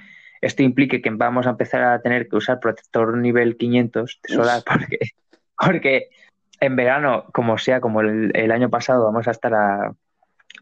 esto 0.41 0.63
implique 0.63 1.03
que 1.03 1.11
vamos 1.11 1.47
a 1.47 1.51
empezar 1.51 1.83
a 1.83 2.01
tener 2.01 2.29
que 2.29 2.37
usar 2.37 2.61
protector 2.61 3.17
nivel 3.17 3.57
500 3.57 4.21
de 4.23 4.35
solar, 4.35 4.63
porque, 4.67 4.99
porque 5.57 6.09
en 6.61 6.77
verano, 6.77 7.27
como 7.33 7.59
sea, 7.59 7.81
como 7.81 8.01
el, 8.01 8.33
el 8.35 8.51
año 8.53 8.71
pasado, 8.71 9.05
vamos 9.05 9.29
a 9.29 9.33
estar 9.33 9.55
a 9.55 9.93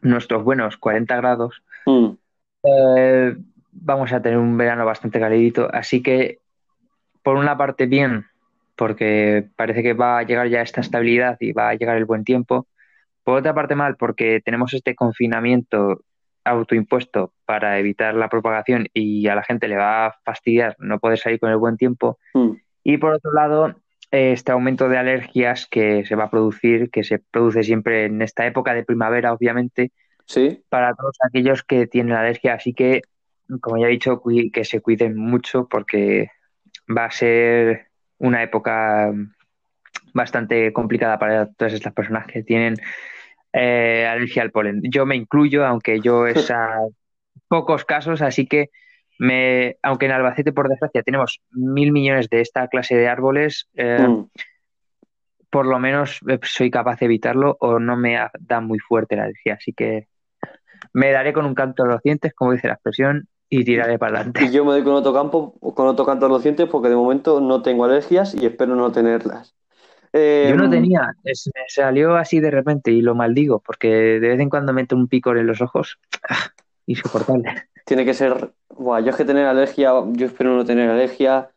nuestros 0.03 0.45
buenos 0.45 0.77
40 0.77 1.17
grados, 1.17 1.63
mm, 1.87 2.09
eh, 2.65 3.37
vamos 3.73 4.13
a 4.13 4.21
tener 4.21 4.39
un 4.39 4.57
verano 4.57 4.85
bastante 4.85 5.21
calidito, 5.21 5.69
así 5.73 6.03
que 6.03 6.39
por 7.23 7.37
una 7.37 7.57
parte 7.57 7.87
bien, 7.87 8.27
porque 8.77 9.49
parece 9.57 9.83
que 9.83 9.95
va 9.95 10.19
a 10.19 10.23
llegar 10.23 10.49
ya 10.49 10.63
esta 10.63 10.81
estabilidad 10.81 11.37
y 11.41 11.53
va 11.53 11.71
a 11.71 11.75
llegar 11.75 11.97
el 11.97 12.05
buen 12.05 12.25
tiempo. 12.25 12.67
Por 13.25 13.39
otra 13.39 13.55
parte 13.55 13.75
mal, 13.75 13.97
porque 13.97 14.41
tenemos 14.45 14.73
este 14.75 14.95
confinamiento 14.95 16.03
autoimpuesto 16.47 17.33
para 17.45 17.79
evitar 17.79 18.15
la 18.15 18.29
propagación 18.29 18.89
y 18.95 19.27
a 19.29 19.35
la 19.35 19.43
gente 19.43 19.69
le 19.69 19.77
va 19.77 20.07
a 20.07 20.13
fastidiar 20.25 20.77
no 20.79 20.99
poder 20.99 21.19
salir 21.19 21.41
con 21.41 21.51
el 21.51 21.57
buen 21.57 21.77
tiempo. 21.77 22.19
Mm, 22.35 22.53
Y 22.85 22.99
por 22.99 23.13
otro 23.15 23.33
lado, 23.33 23.75
este 24.11 24.53
aumento 24.53 24.89
de 24.89 24.99
alergias 24.99 25.67
que 25.69 26.05
se 26.07 26.15
va 26.15 26.25
a 26.25 26.31
producir, 26.31 26.91
que 26.91 27.05
se 27.05 27.19
produce 27.19 27.63
siempre 27.65 28.05
en 28.05 28.23
esta 28.23 28.47
época 28.47 28.75
de 28.75 28.85
primavera, 28.85 29.33
obviamente, 29.33 29.93
Sí, 30.29 30.65
para 30.69 30.93
todos 30.95 31.17
aquellos 31.25 31.63
que 31.63 31.87
tienen 31.87 32.17
alergia. 32.17 32.55
Así 32.55 32.75
que, 32.75 33.03
como 33.61 33.79
ya 33.79 33.87
he 33.87 33.91
dicho, 33.91 34.23
que 34.53 34.65
se 34.65 34.81
cuiden 34.81 35.17
mucho 35.17 35.69
porque 35.69 36.31
va 36.97 37.05
a 37.05 37.11
ser 37.13 37.87
una 38.19 38.43
época 38.43 39.13
bastante 40.13 40.73
complicada 40.73 41.19
para 41.19 41.47
todas 41.47 41.75
estas 41.75 41.93
personas 41.93 42.27
que 42.27 42.43
tienen 42.43 42.77
eh, 43.59 44.07
alergia 44.07 44.43
al 44.43 44.51
polen. 44.51 44.83
Yo 44.83 45.07
me 45.07 45.17
incluyo, 45.17 45.65
aunque 45.65 46.01
yo 46.01 46.27
es 46.27 46.51
a 46.51 46.79
pocos 47.49 47.85
casos, 47.85 48.21
así 48.21 48.47
que 48.47 48.69
me, 49.19 49.77
aunque 49.83 50.07
en 50.07 50.13
Albacete, 50.13 50.53
por 50.53 50.69
desgracia, 50.69 51.03
tenemos 51.03 51.41
mil 51.51 51.91
millones 51.91 52.29
de 52.29 52.43
esta 52.43 52.69
clase 52.69 52.97
de 52.97 53.09
árboles, 53.09 53.69
eh, 53.75 54.07
mm, 54.07 54.29
por 55.49 55.65
lo 55.67 55.79
menos 55.79 56.21
eh, 56.29 56.39
soy 56.43 56.71
capaz 56.71 57.01
de 57.01 57.07
evitarlo 57.07 57.57
o 57.61 57.79
no 57.79 57.97
me 57.97 58.19
da 58.39 58.61
muy 58.61 58.79
fuerte 58.79 59.17
la 59.17 59.23
alergia. 59.23 59.55
Así 59.55 59.73
que 59.73 60.09
me 60.93 61.11
daré 61.11 61.33
con 61.33 61.47
un 61.47 61.55
canto 61.55 61.85
a 61.85 61.87
los 61.87 62.03
dientes, 62.03 62.35
como 62.35 62.53
dice 62.53 62.69
la 62.69 62.75
expresión, 62.75 63.27
y 63.49 63.65
tiraré 63.65 63.99
para 63.99 64.13
Y 64.13 64.17
adelante. 64.17 64.53
yo 64.53 64.65
me 64.67 64.73
doy 64.73 64.83
con 64.85 64.93
otro 64.93 65.15
campo, 65.15 65.55
con 65.75 65.87
otro 65.87 66.05
canto 66.05 66.27
a 66.27 66.29
los 66.29 66.43
dientes 66.43 66.69
porque 66.69 66.91
de 66.91 66.97
momento 66.97 67.41
no 67.41 67.63
tengo 67.63 67.85
alergias 67.85 68.35
y 68.35 68.45
espero 68.45 68.75
no 68.77 68.93
tenerlas. 68.93 69.55
Eh, 70.19 70.47
Yo 70.49 70.57
no 70.57 70.71
tenía, 70.71 71.15
es- 71.25 71.51
me 71.55 71.63
salió 71.69 72.17
así 72.17 72.41
de 72.41 72.51
repente 72.51 72.91
y 72.91 73.03
lo 73.03 73.15
maldigo, 73.15 73.61
porque 73.61 73.89
de 73.89 74.29
vez 74.29 74.41
en 74.41 74.49
cuando 74.49 74.73
me 74.73 74.81
entra 74.81 74.97
un 74.97 75.09
picor 75.09 75.37
en 75.37 75.47
los 75.47 75.61
ojos. 75.61 75.99
¡Ah! 76.29 76.51
Insoportable. 76.87 77.45
Tiene 77.85 78.05
que 78.05 78.15
ser. 78.15 78.51
Buah, 78.71 79.01
yo 79.01 79.11
es 79.11 79.17
que 79.17 79.25
tener 79.25 79.47
alergia, 79.47 79.93
yo 80.13 80.27
espero 80.27 80.55
no 80.57 80.65
tener 80.65 80.89
alergia, 80.89 81.51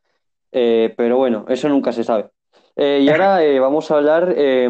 eh, 0.52 0.94
pero 0.98 1.18
bueno, 1.18 1.46
eso 1.48 1.70
nunca 1.70 1.92
se 1.94 2.04
sabe. 2.04 2.30
Eh, 2.76 3.00
y 3.04 3.10
ahora 3.10 3.44
eh, 3.44 3.60
vamos 3.60 3.90
a 3.92 3.96
hablar 3.96 4.34
eh, 4.36 4.68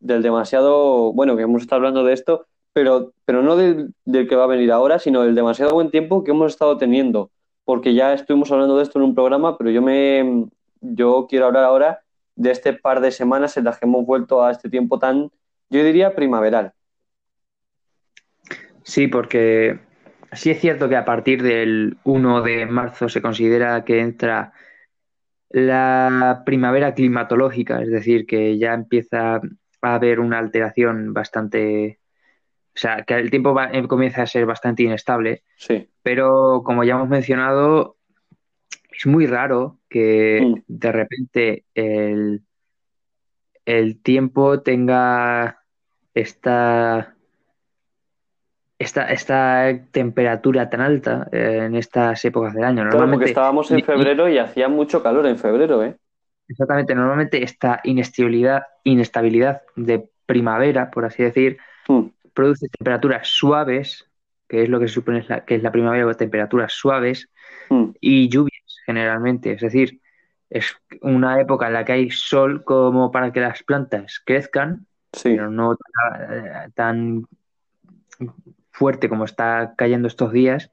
del 0.00 0.22
demasiado. 0.22 1.12
Bueno, 1.12 1.36
que 1.36 1.42
hemos 1.42 1.62
estado 1.62 1.80
hablando 1.80 2.04
de 2.04 2.12
esto, 2.12 2.46
pero, 2.72 3.12
pero 3.24 3.42
no 3.42 3.56
del, 3.56 3.92
del 4.04 4.28
que 4.28 4.36
va 4.36 4.44
a 4.44 4.48
venir 4.48 4.70
ahora, 4.70 4.98
sino 4.98 5.22
del 5.22 5.34
demasiado 5.34 5.72
buen 5.74 5.90
tiempo 5.90 6.22
que 6.22 6.30
hemos 6.30 6.52
estado 6.52 6.76
teniendo. 6.76 7.30
Porque 7.64 7.94
ya 7.94 8.12
estuvimos 8.12 8.52
hablando 8.52 8.76
de 8.76 8.84
esto 8.84 8.98
en 8.98 9.04
un 9.06 9.14
programa, 9.14 9.58
pero 9.58 9.70
yo 9.70 9.82
me. 9.82 10.46
Yo 10.80 11.26
quiero 11.28 11.46
hablar 11.46 11.64
ahora 11.64 12.00
de 12.36 12.50
este 12.52 12.72
par 12.74 13.00
de 13.00 13.10
semanas 13.10 13.56
en 13.56 13.64
las 13.64 13.78
que 13.78 13.86
hemos 13.86 14.06
vuelto 14.06 14.44
a 14.44 14.52
este 14.52 14.68
tiempo 14.68 14.98
tan, 14.98 15.30
yo 15.70 15.82
diría, 15.84 16.14
primaveral. 16.14 16.72
Sí, 18.84 19.08
porque 19.08 19.80
sí 20.32 20.50
es 20.50 20.60
cierto 20.60 20.88
que 20.88 20.96
a 20.96 21.04
partir 21.04 21.42
del 21.42 21.96
1 22.04 22.42
de 22.42 22.66
marzo 22.66 23.08
se 23.08 23.20
considera 23.22 23.84
que 23.84 24.00
entra 24.00 24.52
la 25.50 26.42
primavera 26.44 26.94
climatológica, 26.94 27.80
es 27.82 27.90
decir, 27.90 28.26
que 28.26 28.58
ya 28.58 28.74
empieza 28.74 29.36
a 29.82 29.94
haber 29.94 30.20
una 30.20 30.38
alteración 30.38 31.14
bastante, 31.14 32.00
o 32.74 32.78
sea, 32.78 33.04
que 33.04 33.14
el 33.14 33.30
tiempo 33.30 33.54
va- 33.54 33.70
eh, 33.72 33.86
comienza 33.88 34.22
a 34.22 34.26
ser 34.26 34.44
bastante 34.46 34.82
inestable, 34.82 35.42
Sí. 35.56 35.88
pero 36.02 36.62
como 36.64 36.84
ya 36.84 36.94
hemos 36.94 37.08
mencionado, 37.08 37.95
es 38.96 39.06
muy 39.06 39.26
raro 39.26 39.78
que 39.88 40.40
Mm. 40.42 40.62
de 40.66 40.92
repente 40.92 41.64
el, 41.74 42.42
el 43.64 44.00
tiempo 44.02 44.60
tenga 44.62 45.62
esta, 46.14 47.14
esta, 48.78 49.10
esta 49.10 49.78
temperatura 49.90 50.68
tan 50.70 50.80
alta 50.80 51.28
eh, 51.32 51.62
en 51.64 51.74
estas 51.74 52.24
épocas 52.24 52.54
del 52.54 52.64
año. 52.64 52.74
Claro, 52.76 52.90
porque 52.90 52.98
Normalmente, 52.98 53.30
estábamos 53.30 53.70
en 53.70 53.82
febrero 53.82 54.28
y 54.28 54.38
hacía 54.38 54.68
mucho 54.68 55.02
calor 55.02 55.26
en 55.26 55.38
febrero, 55.38 55.82
¿eh? 55.84 55.96
exactamente, 56.48 56.94
normalmente 56.94 57.42
esta 57.42 57.80
inestabilidad, 57.84 58.62
inestabilidad 58.84 59.62
de 59.74 60.08
primavera, 60.26 60.90
por 60.90 61.04
así 61.04 61.22
decir, 61.22 61.58
Mm, 61.88 62.06
produce 62.34 62.68
temperaturas 62.68 63.28
suaves, 63.28 64.10
que 64.48 64.64
es 64.64 64.68
lo 64.68 64.80
que 64.80 64.88
se 64.88 64.94
supone 64.94 65.20
es 65.20 65.28
la- 65.28 65.44
que 65.44 65.54
es 65.54 65.62
la 65.62 65.70
primavera, 65.70 66.12
temperaturas 66.14 66.72
suaves, 66.72 67.30
mm, 67.70 67.90
y 68.00 68.28
lluvias 68.28 68.55
generalmente. 68.86 69.52
Es 69.52 69.60
decir, 69.60 70.00
es 70.48 70.76
una 71.02 71.40
época 71.40 71.66
en 71.66 71.72
la 71.74 71.84
que 71.84 71.92
hay 71.92 72.10
sol 72.10 72.64
como 72.64 73.10
para 73.10 73.32
que 73.32 73.40
las 73.40 73.62
plantas 73.62 74.22
crezcan, 74.24 74.86
Sí, 75.12 75.30
pero 75.30 75.50
no 75.50 75.78
tan, 76.74 77.26
fuerte 78.70 79.08
como 79.08 79.24
está 79.24 79.74
cayendo 79.76 80.08
estos 80.08 80.32
días, 80.32 80.70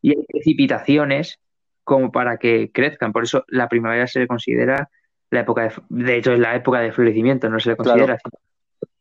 y 0.00 0.10
hay 0.10 0.24
precipitaciones 0.26 1.40
como 1.82 2.12
para 2.12 2.36
que 2.36 2.70
crezcan. 2.72 3.12
Por 3.12 3.24
eso 3.24 3.44
la 3.48 3.68
primavera 3.68 4.06
se 4.06 4.20
le 4.20 4.26
considera 4.26 4.90
la 5.30 5.40
época 5.40 5.62
de, 5.62 5.72
de 5.88 6.16
hecho 6.16 6.32
es 6.32 6.38
la 6.38 6.54
época 6.54 6.80
de 6.80 6.92
florecimiento, 6.92 7.48
no 7.48 7.58
se 7.58 7.70
le 7.70 7.76
considera 7.76 8.14
así. 8.14 8.30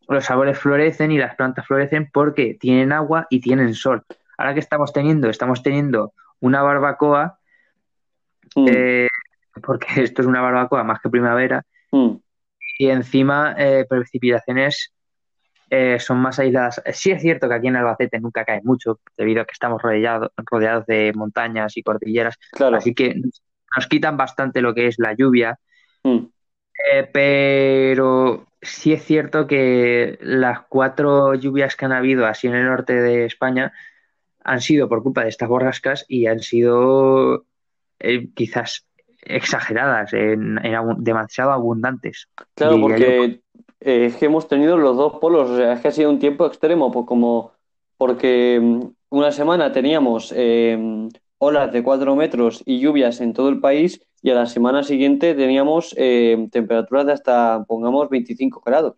Los 0.08 0.30
árboles 0.30 0.58
florecen 0.58 1.12
y 1.12 1.18
las 1.18 1.36
plantas 1.36 1.66
florecen 1.66 2.10
porque 2.12 2.58
tienen 2.60 2.92
agua 2.92 3.28
y 3.30 3.40
tienen 3.40 3.74
sol. 3.74 4.04
Ahora 4.38 4.54
que 4.54 4.60
estamos 4.60 4.92
teniendo, 4.92 5.30
estamos 5.30 5.64
teniendo 5.64 6.14
una 6.40 6.62
barbacoa 6.62 7.40
mm, 8.56 8.68
eh, 8.70 9.08
porque 9.62 9.88
esto 10.04 10.22
es 10.22 10.28
una 10.28 10.42
barbacoa 10.42 10.84
más 10.84 11.00
que 11.02 11.10
primavera, 11.10 11.64
mm, 11.92 12.16
y 12.80 12.90
encima 12.90 13.56
eh, 13.58 13.86
precipitaciones 13.88 14.94
eh, 15.70 16.00
son 16.00 16.20
más 16.20 16.40
aisladas. 16.40 16.82
Sí 16.94 17.12
es 17.12 17.22
cierto 17.22 17.48
que 17.48 17.56
aquí 17.56 17.68
en 17.68 17.76
Albacete 17.76 18.20
nunca 18.20 18.46
cae 18.46 18.62
mucho, 18.64 19.00
debido 19.18 19.42
a 19.42 19.46
que 19.46 19.54
estamos 19.54 19.82
rodeados, 19.82 20.32
rodeados 20.38 20.86
de 20.86 21.14
montañas 21.16 21.78
y 21.78 21.84
cordilleras, 21.84 22.38
claro, 22.52 22.78
así 22.78 22.94
que 22.94 23.16
nos 23.76 23.88
quitan 23.88 24.18
bastante 24.18 24.62
lo 24.62 24.74
que 24.74 24.88
es 24.88 25.00
la 25.00 25.14
lluvia, 25.14 25.60
mm, 26.04 26.26
eh, 26.92 27.10
pero 27.12 28.48
sí 28.62 28.94
es 28.94 29.04
cierto 29.04 29.48
que 29.48 30.18
las 30.22 30.62
cuatro 30.70 31.34
lluvias 31.36 31.76
que 31.76 31.86
han 31.86 31.92
habido 31.92 32.26
así 32.26 32.48
en 32.48 32.56
el 32.56 32.66
norte 32.66 32.94
de 32.94 33.26
España 33.26 33.74
han 34.44 34.62
sido 34.62 34.90
por 34.90 35.04
culpa 35.04 35.24
de 35.24 35.30
estas 35.30 35.50
borrascas 35.50 36.06
y 36.08 36.28
han 36.28 36.42
sido 36.42 37.46
eh, 38.00 38.30
quizás 38.36 38.86
exageradas, 39.22 40.14
en- 40.14 40.58
en 40.66 40.76
abu- 40.76 40.96
demasiado 41.00 41.52
abundantes. 41.52 42.28
claro, 42.56 42.78
yo. 42.78 42.82
porque 42.82 43.42
eh, 43.80 44.06
es 44.08 44.16
que 44.18 44.26
hemos 44.26 44.48
tenido 44.48 44.78
los 44.78 44.98
dos 44.98 45.14
polos, 45.20 45.50
o 45.50 45.58
sea, 45.58 45.74
es 45.74 45.82
que 45.82 45.88
ha 45.90 45.92
sido 45.92 46.10
un 46.10 46.20
tiempo 46.20 46.46
extremo, 46.46 46.92
pues 46.92 47.06
como 47.06 47.52
porque 47.98 48.60
mm, 48.62 48.82
una 49.10 49.32
semana 49.32 49.72
teníamos 49.72 50.34
eh, 50.36 50.78
olas 51.38 51.72
de 51.72 51.84
4 51.84 52.16
metros 52.16 52.64
y 52.66 52.80
lluvias 52.80 53.22
en 53.22 53.34
todo 53.34 53.50
el 53.50 53.60
país 53.60 54.02
y 54.22 54.30
a 54.32 54.36
la 54.36 54.46
semana 54.46 54.84
siguiente 54.84 55.36
teníamos 55.36 55.94
eh, 55.98 56.48
temperaturas 56.52 57.06
de 57.06 57.14
hasta, 57.14 57.64
pongamos, 57.68 58.10
25 58.10 58.62
grados. 58.66 58.96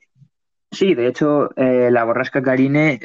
Sí, 0.72 0.94
de 0.94 1.08
hecho, 1.08 1.50
la 1.56 2.04
borrasca 2.04 2.42
Karine 2.42 3.00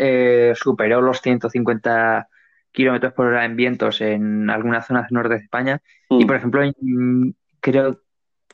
superó 0.57 1.01
los 1.01 1.21
150 1.21 2.29
kilómetros 2.73 3.13
por 3.15 3.27
hora 3.27 3.45
en 3.45 3.57
vientos 3.57 4.01
en 4.01 4.51
algunas 4.51 4.87
zonas 4.87 5.11
norte 5.13 5.35
de 5.35 5.41
España. 5.41 5.83
Y 6.17 6.25
Mm, 6.25 6.27
por 6.27 6.37
ejemplo, 6.37 6.63
en- 6.63 7.37
creo, 7.61 8.01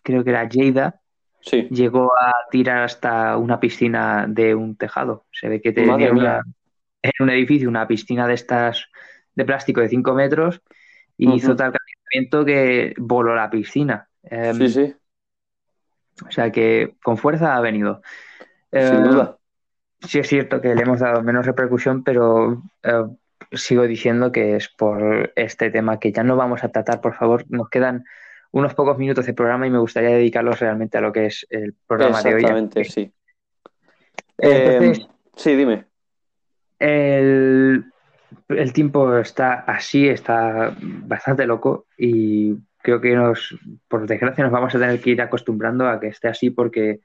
creo 0.03 0.25
que 0.25 0.31
era 0.31 0.49
Lleida, 0.49 1.01
sí, 1.41 1.71
llegó 1.71 2.13
a 2.19 2.33
tirar 2.51 2.83
hasta 2.85 3.37
una 3.39 3.61
piscina 3.61 4.27
de 4.29 4.55
un 4.55 4.77
tejado. 4.77 5.27
Se 5.33 5.49
ve 5.49 5.61
que 5.61 5.73
tenía 5.73 6.13
una, 6.13 6.43
en 7.03 7.13
un 7.21 7.31
edificio 7.31 7.69
una 7.69 7.89
piscina 7.89 8.27
de 8.29 8.35
estas 8.35 8.87
de 9.35 9.45
plástico 9.45 9.81
de 9.83 9.89
5 9.89 10.15
metros 10.15 10.63
y 11.19 11.35
hizo 11.37 11.57
tal 11.57 11.73
calentamiento 11.73 12.45
que 12.45 12.95
voló 12.99 13.35
la 13.35 13.51
piscina. 13.51 14.09
Em, 14.25 14.59
sí, 14.59 14.69
sí, 14.69 14.95
O 16.27 16.31
sea 16.31 16.51
que 16.51 16.97
con 17.03 17.19
fuerza 17.19 17.57
ha 17.57 17.61
venido. 17.61 18.01
sin 18.79 18.99
Eh, 18.99 19.03
duda. 19.03 19.39
Sí 20.01 20.19
es 20.21 20.29
cierto 20.29 20.61
que 20.61 20.75
le 20.75 20.83
hemos 20.83 21.01
dado 21.01 21.23
menos 21.23 21.47
repercusión, 21.47 22.05
pero 22.05 22.63
eh, 22.83 23.05
sigo 23.53 23.87
diciendo 23.87 24.33
que 24.33 24.57
es 24.57 24.69
por 24.69 25.33
este 25.37 25.71
tema 25.71 25.99
que 25.99 26.13
ya 26.13 26.23
no 26.23 26.37
vamos 26.37 26.65
a 26.65 26.69
tratar, 26.69 27.01
por 27.01 27.15
favor. 27.15 27.45
Nos 27.49 27.69
quedan 27.69 28.05
unos 28.53 28.75
pocos 28.75 28.99
minutos 28.99 29.27
de 29.27 29.35
programa 29.35 29.67
y 29.67 29.71
me 29.71 29.79
gustaría 29.79 30.11
dedicarlos 30.11 30.61
realmente 30.61 30.99
a 30.99 31.01
lo 31.01 31.13
que 31.13 31.27
es 31.27 31.47
el 31.51 31.75
programa 31.87 32.23
de 32.23 32.35
hoy. 32.35 32.41
Exactamente, 32.41 32.85
sí. 32.85 33.13
Eh, 34.39 34.79
Entonces, 34.79 35.09
sí, 35.37 35.55
dime. 35.55 35.85
el, 36.79 37.85
el 38.49 38.73
tiempo 38.73 39.17
está 39.17 39.55
así, 39.55 40.09
está 40.09 40.75
bastante 40.81 41.47
loco 41.47 41.87
y 41.97 42.55
creo 42.83 43.01
que 43.01 43.15
nos, 43.15 43.59
por 43.89 44.07
desgracia, 44.07 44.45
nos 44.45 44.53
vamos 44.53 44.75
a 44.75 44.79
tener 44.79 45.01
que 45.01 45.11
ir 45.11 45.23
acostumbrando 45.23 45.89
a 45.89 45.99
que 45.99 46.09
esté 46.09 46.29
así 46.29 46.51
porque 46.51 47.01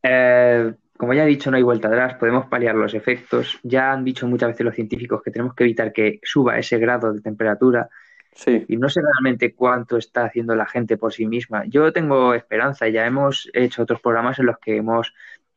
Eh, 0.00 0.74
como 0.98 1.14
ya 1.14 1.24
he 1.24 1.26
dicho, 1.28 1.50
no 1.50 1.56
hay 1.56 1.62
vuelta 1.62 1.88
atrás, 1.88 2.14
podemos 2.16 2.46
paliar 2.46 2.74
los 2.74 2.92
efectos. 2.92 3.58
Ya 3.62 3.92
han 3.92 4.04
dicho 4.04 4.26
muchas 4.26 4.48
veces 4.50 4.66
los 4.66 4.74
científicos 4.74 5.22
que 5.22 5.30
tenemos 5.30 5.54
que 5.54 5.64
evitar 5.64 5.92
que 5.92 6.20
suba 6.22 6.58
ese 6.58 6.76
grado 6.78 7.12
de 7.14 7.20
temperatura. 7.22 7.88
Sí, 8.34 8.64
y 8.68 8.76
no 8.76 8.88
sé 8.88 9.00
realmente 9.00 9.54
cuánto 9.54 9.96
está 9.96 10.24
haciendo 10.26 10.54
la 10.54 10.66
gente 10.66 10.96
por 10.96 11.12
sí 11.12 11.26
misma. 11.26 11.64
Yo 11.66 11.92
tengo 11.92 12.34
esperanza, 12.34 12.86
ya 12.88 13.06
hemos 13.06 13.48
hecho 13.54 13.82
otros 13.82 14.00
programas 14.00 14.38
en 14.38 14.46
los 14.46 14.58
que 14.58 14.76
hemos 14.76 15.12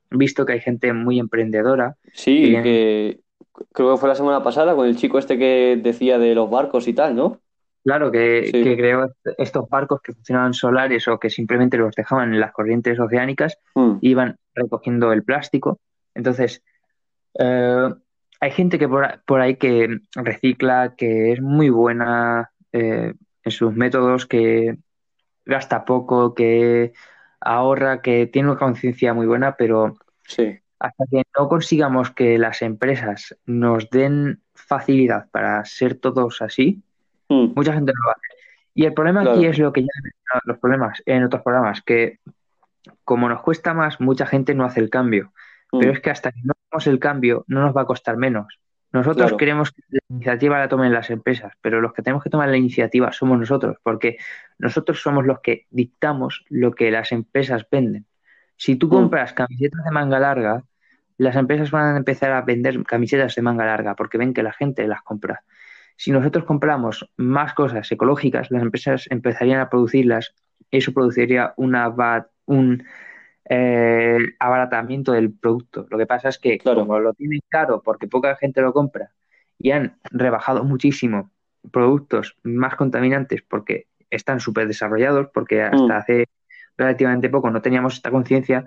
visto 0.10 0.46
que 0.46 0.54
hay 0.54 0.62
gente 0.62 0.94
muy 0.94 1.20
emprendedora. 1.20 1.96
sí, 2.14 2.50
Bien. 2.50 2.64
que 2.64 3.20
creo 3.74 3.92
que 3.94 4.00
fue 4.00 4.10
la 4.10 4.16
semana 4.16 4.42
pasada 4.42 4.76
con 4.76 4.88
el 4.88 4.96
chico 4.96 5.20
este 5.20 5.38
que 5.38 5.80
decía 5.82 6.18
de 6.18 6.34
los 6.34 6.50
barcos 6.50 6.88
y 6.88 6.94
tal, 6.94 7.16
¿no? 7.16 7.40
Claro, 7.84 8.12
que, 8.12 8.50
Sí. 8.52 8.64
que 8.64 8.78
creó 8.78 9.06
est- 9.06 9.40
estos 9.40 9.68
barcos 9.70 10.02
que 10.02 10.14
funcionaban 10.14 10.54
solares 10.54 11.08
o 11.08 11.18
que 11.20 11.30
simplemente 11.32 11.78
los 11.78 11.96
dejaban 11.96 12.34
en 12.34 12.40
las 12.40 12.52
corrientes 12.52 13.00
oceánicas 13.00 13.58
Mm, 13.76 13.98
iban 14.02 14.38
recogiendo 14.56 15.12
el 15.14 15.24
plástico. 15.24 15.80
Entonces, 16.14 16.64
eh, 17.40 17.90
hay 18.40 18.52
gente 18.52 18.80
que 18.80 18.88
por, 18.88 19.42
ahí 19.42 19.56
que 19.56 20.00
recicla, 20.16 20.96
que 20.96 21.34
es 21.34 21.42
muy 21.42 21.70
buena 21.70 22.52
eh, 22.72 23.14
en 23.44 23.52
sus 23.52 23.74
métodos, 23.74 24.26
que 24.26 24.78
gasta 25.46 25.86
poco, 25.86 26.34
que 26.34 26.94
ahorra, 27.40 28.02
que 28.02 28.28
tiene 28.28 28.50
una 28.50 28.60
conciencia 28.60 29.14
muy 29.14 29.28
buena, 29.28 29.56
pero 29.56 29.98
sí, 30.24 30.60
hasta 30.80 31.06
que 31.10 31.24
no 31.38 31.50
consigamos 31.50 32.12
que 32.12 32.38
las 32.38 32.62
empresas 32.62 33.38
nos 33.46 33.90
den 33.90 34.42
facilidad 34.54 35.30
para 35.32 35.64
ser 35.66 35.96
todos 35.96 36.42
así, 36.42 36.84
Mm, 37.32 37.54
mucha 37.56 37.74
gente 37.74 37.94
no 37.96 38.06
lo 38.06 38.12
hace. 38.12 38.28
Y 38.74 38.86
el 38.86 38.94
problema 38.94 39.22
aquí 39.22 39.46
es 39.46 39.58
lo 39.58 39.72
que 39.72 39.82
ya 39.82 39.88
he 39.88 40.04
mencionado 40.04 40.42
en 40.44 40.52
los 40.52 40.60
problemas 40.60 41.04
en 41.06 41.24
otros 41.24 41.42
programas, 41.44 41.82
que 41.82 42.20
como 43.04 43.30
nos 43.30 43.42
cuesta 43.42 43.74
más, 43.74 44.00
mucha 44.00 44.26
gente 44.26 44.54
no 44.56 44.66
hace 44.66 44.80
el 44.80 44.90
cambio. 44.90 45.34
mm, 45.72 45.80
Pero 45.80 45.92
es 45.94 46.00
que 46.02 46.10
hasta 46.10 46.32
que 46.32 46.40
no 46.44 46.54
hagamos 46.70 46.88
el 46.88 47.00
cambio, 47.00 47.44
no 47.48 47.62
nos 47.62 47.76
va 47.76 47.82
a 47.82 47.86
costar 47.86 48.18
menos. 48.18 48.60
Nosotros 48.94 49.28
Claro. 49.28 49.38
queremos 49.38 49.72
que 49.72 49.82
la 49.90 50.00
iniciativa 50.10 50.60
la 50.60 50.68
tomen 50.68 50.92
las 50.94 51.10
empresas, 51.10 51.54
pero 51.62 51.80
los 51.82 51.94
que 51.94 52.02
tenemos 52.02 52.24
que 52.24 52.30
tomar 52.30 52.50
la 52.50 52.58
iniciativa 52.58 53.12
somos 53.14 53.40
nosotros, 53.40 53.78
porque 53.84 54.18
nosotros 54.58 55.02
somos 55.02 55.26
los 55.26 55.40
que 55.40 55.66
dictamos 55.70 56.46
lo 56.50 56.72
que 56.74 56.92
las 56.92 57.12
empresas 57.14 57.66
venden. 57.72 58.06
Si 58.58 58.76
tú 58.76 58.88
Mm. 58.88 58.90
compras 58.90 59.34
camisetas 59.34 59.84
de 59.86 59.92
manga 59.92 60.20
larga, 60.20 60.64
las 61.18 61.36
empresas 61.36 61.72
van 61.72 61.94
a 61.96 61.98
empezar 61.98 62.32
a 62.32 62.42
vender 62.42 62.84
camisetas 62.84 63.36
de 63.36 63.42
manga 63.42 63.66
larga 63.66 63.96
porque 63.96 64.18
ven 64.18 64.34
que 64.34 64.44
la 64.44 64.54
gente 64.54 64.88
las 64.88 65.02
compra. 65.04 65.44
Si 65.96 66.12
nosotros 66.12 66.46
compramos 66.46 67.10
más 67.16 67.54
cosas 67.54 67.92
ecológicas, 67.92 68.50
las 68.52 68.62
empresas 68.64 69.08
empezarían 69.10 69.60
a 69.62 69.70
producirlas 69.70 70.34
y 70.70 70.78
eso 70.80 70.94
produciría 70.94 71.54
una, 71.58 71.88
un 72.52 72.84
eh, 73.50 74.18
abaratamiento 74.40 75.12
del 75.14 75.34
producto. 75.34 75.88
Lo 75.90 75.98
que 75.98 76.06
pasa 76.06 76.30
es 76.30 76.38
que 76.40 76.58
Claro. 76.60 76.82
como 76.82 77.00
lo 77.00 77.14
tienen 77.14 77.42
caro 77.50 77.82
porque 77.84 78.08
poca 78.08 78.36
gente 78.36 78.62
lo 78.62 78.74
compra 78.74 79.12
y 79.58 79.72
han 79.72 79.98
rebajado 80.12 80.64
muchísimo 80.64 81.32
productos 81.72 82.36
más 82.44 82.76
contaminantes 82.76 83.42
porque 83.44 83.88
están 84.10 84.40
súper 84.40 84.68
desarrollados, 84.68 85.28
porque 85.34 85.62
hasta 85.64 85.78
Mm. 85.78 85.92
hace 85.92 86.26
relativamente 86.78 87.30
poco 87.30 87.50
no 87.52 87.62
teníamos 87.62 87.96
esta 87.96 88.12
conciencia, 88.12 88.66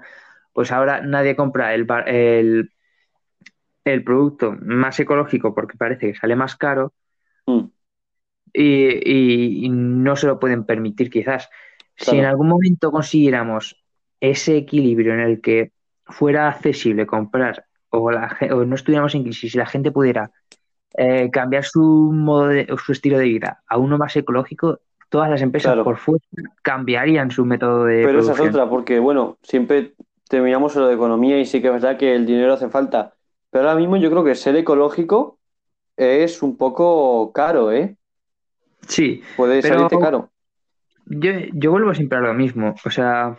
pues 0.52 0.70
ahora 0.72 1.00
nadie 1.02 1.36
compra 1.36 1.74
el, 1.74 1.86
el, 2.06 2.70
el 3.84 4.04
producto 4.04 4.56
más 4.60 4.98
ecológico 5.00 5.54
porque 5.54 5.76
parece 5.76 6.12
que 6.12 6.18
sale 6.18 6.36
más 6.36 6.56
caro 6.56 6.92
mm, 7.46 7.60
y, 8.52 8.62
y- 9.10 9.66
y 9.66 9.68
no 9.68 10.16
se 10.16 10.26
lo 10.26 10.38
pueden 10.38 10.64
permitir 10.64 11.10
quizás. 11.10 11.48
Si 11.96 12.18
en 12.18 12.24
algún 12.24 12.48
momento 12.48 12.90
consiguiéramos 12.90 13.82
ese 14.20 14.56
equilibrio 14.56 15.14
en 15.14 15.20
el 15.20 15.40
que 15.40 15.72
fuera 16.06 16.48
accesible 16.48 17.06
comprar 17.06 17.64
o, 17.90 18.10
la 18.10 18.36
o 18.52 18.64
no 18.64 18.74
estuviéramos 18.74 19.14
en 19.14 19.22
crisis 19.24 19.54
y 19.54 19.58
la 19.58 19.66
gente 19.66 19.90
pudiera 19.92 20.30
eh, 20.96 21.30
cambiar 21.30 21.64
su 21.64 21.80
modo 22.12 22.48
de- 22.48 22.66
o 22.70 22.78
su 22.78 22.92
estilo 22.92 23.18
de 23.18 23.24
vida 23.24 23.62
a 23.68 23.78
uno 23.78 23.98
más 23.98 24.16
ecológico, 24.16 24.80
todas 25.08 25.30
las 25.30 25.42
empresas 25.42 25.70
Claro. 25.72 25.84
por 25.84 25.96
fuerza 25.96 26.26
cambiarían 26.62 27.30
su 27.30 27.44
método 27.44 27.84
de 27.84 28.04
Pero 28.04 28.20
esa 28.20 28.32
es 28.32 28.40
otra, 28.40 28.68
porque 28.68 28.98
bueno, 28.98 29.38
siempre 29.42 29.94
terminamos 30.28 30.74
en 30.76 30.82
lo 30.82 30.88
de 30.88 30.94
economía 30.94 31.38
y 31.38 31.46
sí 31.46 31.60
que 31.60 31.68
es 31.68 31.72
verdad 31.74 31.96
que 31.96 32.14
el 32.14 32.26
dinero 32.26 32.52
hace 32.54 32.68
falta. 32.68 33.12
Pero 33.50 33.68
ahora 33.68 33.78
mismo 33.78 33.96
yo 33.96 34.10
creo 34.10 34.24
que 34.24 34.34
ser 34.34 34.56
ecológico 34.56 35.38
es 35.96 36.42
un 36.42 36.56
poco 36.56 37.32
caro, 37.32 37.70
¿eh? 37.72 37.96
Sí, 38.86 39.22
Puede 39.36 39.62
Pero- 39.62 39.74
salirte 39.76 39.98
caro. 39.98 40.30
Yo, 41.06 41.32
yo 41.52 41.70
vuelvo 41.70 41.94
siempre 41.94 42.18
a 42.18 42.22
lo 42.22 42.34
mismo. 42.34 42.74
O 42.84 42.90
sea, 42.90 43.36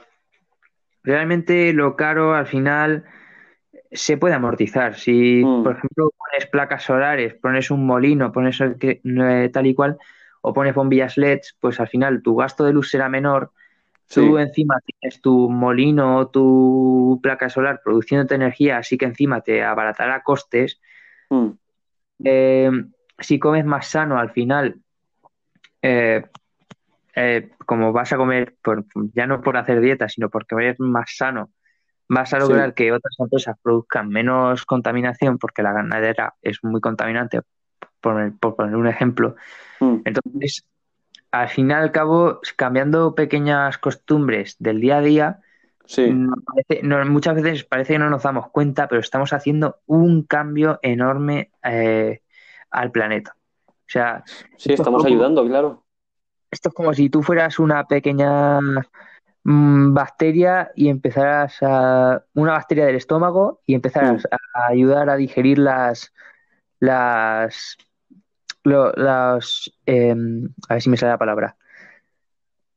realmente 1.04 1.74
lo 1.74 1.96
caro 1.96 2.34
al 2.36 2.48
final 2.48 3.06
se 3.92 4.18
puede 4.18 4.36
amortizar. 4.36 4.96
Si, 4.96 5.44
Mm. 5.44 5.64
por 5.64 5.78
ejemplo, 5.78 6.12
pones 6.18 6.48
placas 6.48 6.84
solares, 6.84 7.34
pones 7.36 7.72
un 7.72 7.86
molino, 7.86 8.32
pones 8.32 8.60
eh, 8.62 9.50
tal 9.54 9.68
y 9.68 9.74
cual, 9.74 9.98
o 10.42 10.54
pones 10.54 10.76
bombillas 10.76 11.18
LEDs, 11.18 11.58
pues 11.60 11.80
al 11.80 11.88
final 11.88 12.22
tu 12.22 12.36
gasto 12.36 12.64
de 12.66 12.74
luz 12.74 12.90
será 12.90 13.10
menor. 13.10 13.52
Tú 14.08 14.38
encima 14.38 14.76
tienes 14.86 15.20
tu 15.22 15.50
molino 15.50 16.18
o 16.18 16.28
tu 16.28 17.20
placa 17.24 17.50
solar 17.50 17.82
produciéndote 17.84 18.36
energía, 18.36 18.78
así 18.78 18.98
que 18.98 19.06
encima 19.06 19.42
te 19.42 19.64
abaratará 19.64 20.22
costes. 20.22 20.80
mm, 21.30 21.50
Eh, 22.24 22.72
si 23.20 23.40
comes 23.40 23.66
más 23.66 23.88
sano 23.88 24.18
al 24.20 24.30
final, 24.32 24.80
eh, 25.82 26.24
eh, 27.16 27.50
como 27.66 27.92
vas 27.94 28.12
a 28.14 28.18
comer, 28.18 28.56
por- 28.62 28.86
ya 29.14 29.28
no 29.28 29.42
por 29.42 29.58
hacer 29.58 29.80
dieta, 29.82 30.10
sino 30.10 30.30
por 30.30 30.46
comer 30.48 30.76
más 30.80 31.16
sano, 31.16 31.52
vas 32.10 32.34
a 32.34 32.38
Sí. 32.38 32.44
lograr 32.44 32.74
que 32.74 32.92
otras 32.92 33.16
empresas 33.20 33.58
produzcan 33.62 34.10
menos 34.10 34.66
contaminación, 34.66 35.38
porque 35.38 35.64
la 35.64 35.74
ganadera 35.74 36.36
es 36.42 36.64
muy 36.64 36.82
contaminante, 36.82 37.42
por, 38.02 38.38
por 38.40 38.56
poner 38.56 38.76
un 38.76 38.88
ejemplo. 38.88 39.36
mm, 39.80 39.98
Entonces, 40.06 40.66
al 41.32 41.50
fin 41.50 41.72
y 41.72 41.74
al 41.74 41.92
cabo, 41.92 42.40
cambiando 42.56 43.16
pequeñas 43.16 43.78
costumbres 43.78 44.56
del 44.60 44.80
día 44.82 44.98
a 44.98 45.02
día, 45.02 45.40
sí, 45.86 46.10
nos 46.12 46.36
parece- 46.44 46.84
no- 46.84 47.04
muchas 47.06 47.36
veces 47.36 47.64
parece 47.64 47.94
que 47.94 48.00
no 48.00 48.10
nos 48.10 48.24
damos 48.24 48.50
cuenta, 48.52 48.88
pero 48.88 49.02
estamos 49.02 49.34
haciendo 49.34 49.78
un 49.86 50.24
cambio 50.24 50.80
enorme 50.82 51.52
eh, 51.64 52.22
al 52.72 52.92
planeta. 52.92 53.36
O 53.68 53.74
sea, 53.88 54.24
sí, 54.58 54.74
estamos 54.74 55.06
ayudando, 55.06 55.46
claro. 55.48 55.85
Esto 56.56 56.70
es 56.70 56.76
como 56.76 56.94
si 56.94 57.10
tú 57.10 57.22
fueras 57.22 57.60
una 57.60 57.86
pequeña 57.86 58.62
mm, 59.44 59.94
bacteria 59.94 60.72
y 60.74 60.90
empezaras 60.90 61.58
a 61.62 62.24
una 62.34 62.54
bacteria 62.54 62.86
del 62.86 62.96
estómago 62.96 63.62
y 63.66 63.76
empezaras 63.76 64.26
a 64.32 64.68
ayudar 64.70 65.10
a 65.10 65.18
digerir 65.18 65.60
las 65.60 66.14
las 66.80 67.78
em, 69.86 70.50
a 70.70 70.74
ver 70.74 70.82
si 70.82 70.90
me 70.90 70.98
sale 70.98 71.12
la 71.12 71.18
palabra. 71.18 71.58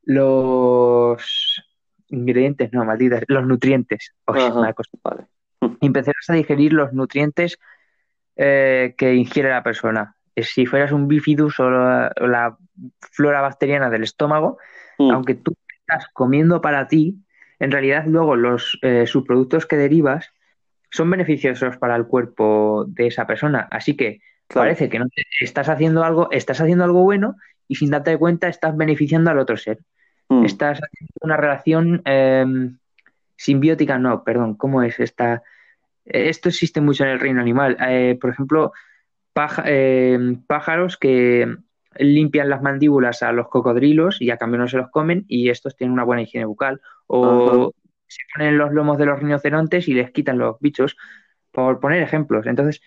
Los 0.03 1.63
ingredientes 2.09 2.71
no 2.73 2.83
malditas 2.85 3.23
los 3.27 3.45
nutrientes. 3.47 4.13
Me 4.27 4.67
ha 4.67 4.73
costado. 4.73 5.01
Vale. 5.03 5.27
empezarás 5.81 6.29
a 6.29 6.33
digerir 6.33 6.73
los 6.73 6.93
nutrientes 6.93 7.57
eh, 8.35 8.93
que 8.97 9.15
ingiere 9.15 9.49
la 9.49 9.63
persona 9.63 10.18
si 10.37 10.65
fueras 10.65 10.91
un 10.91 11.07
bifidus 11.07 11.59
o 11.59 11.69
la, 11.69 12.11
o 12.19 12.27
la 12.27 12.57
flora 13.11 13.41
bacteriana 13.41 13.89
del 13.89 14.03
estómago 14.03 14.57
Mm, 15.01 15.11
aunque 15.11 15.33
tú 15.35 15.53
estás 15.79 16.09
comiendo 16.11 16.59
para 16.59 16.89
ti, 16.89 17.15
en 17.59 17.71
realidad 17.71 18.03
luego 18.05 18.35
los 18.35 18.77
eh, 18.81 19.07
subproductos 19.07 19.65
que 19.65 19.77
derivas 19.77 20.33
son 20.91 21.09
beneficiosos 21.09 21.77
para 21.77 21.95
el 21.95 22.05
cuerpo 22.05 22.83
de 22.85 23.07
esa 23.07 23.25
persona. 23.25 23.65
Así 23.71 23.95
que 23.95 24.19
claro. 24.49 24.65
parece 24.67 24.89
que 24.89 24.99
no 24.99 25.07
te- 25.07 25.23
estás 25.39 25.69
haciendo 25.69 26.03
algo, 26.03 26.29
estás 26.31 26.59
haciendo 26.59 26.83
algo 26.83 27.03
bueno 27.03 27.35
y 27.69 27.75
sin 27.75 27.91
darte 27.91 28.17
cuenta 28.17 28.49
estás 28.49 28.75
beneficiando 28.75 29.31
al 29.31 29.39
otro 29.39 29.55
ser. 29.55 29.79
Mm, 30.27 30.43
Estás 30.43 30.79
haciendo 30.83 31.13
una 31.21 31.37
relación 31.37 32.01
eh, 32.03 32.45
simbiótica, 33.37 33.97
no, 33.97 34.23
perdón, 34.23 34.55
¿cómo 34.55 34.83
es 34.83 34.99
esta? 34.99 35.43
Eh, 36.05 36.29
Esto 36.29 36.49
existe 36.49 36.81
mucho 36.81 37.03
en 37.03 37.11
el 37.11 37.19
reino 37.21 37.39
animal. 37.41 37.77
Eh, 37.87 38.17
por 38.19 38.31
ejemplo, 38.31 38.73
paja- 39.33 39.63
eh, 39.67 40.17
pájaros 40.47 40.97
que 40.97 41.55
limpian 41.97 42.49
las 42.49 42.61
mandíbulas 42.61 43.23
a 43.23 43.31
los 43.31 43.47
cocodrilos 43.49 44.21
y 44.21 44.31
a 44.31 44.37
cambio 44.37 44.59
no 44.59 44.67
se 44.67 44.77
los 44.77 44.89
comen 44.89 45.25
y 45.27 45.49
estos 45.49 45.75
tienen 45.75 45.93
una 45.93 46.03
buena 46.03 46.21
higiene 46.23 46.45
bucal. 46.45 46.81
O 47.07 47.73
se 48.07 48.21
ponen 48.33 48.57
los 48.57 48.71
lomos 48.73 48.97
de 48.97 49.05
los 49.05 49.19
rinocerontes 49.19 49.87
y 49.87 49.93
les 49.93 50.11
quitan 50.11 50.37
los 50.37 50.59
bichos, 50.59 50.95
por 51.51 51.79
poner 51.79 52.01
ejemplos. 52.03 52.47
Entonces, 52.47 52.81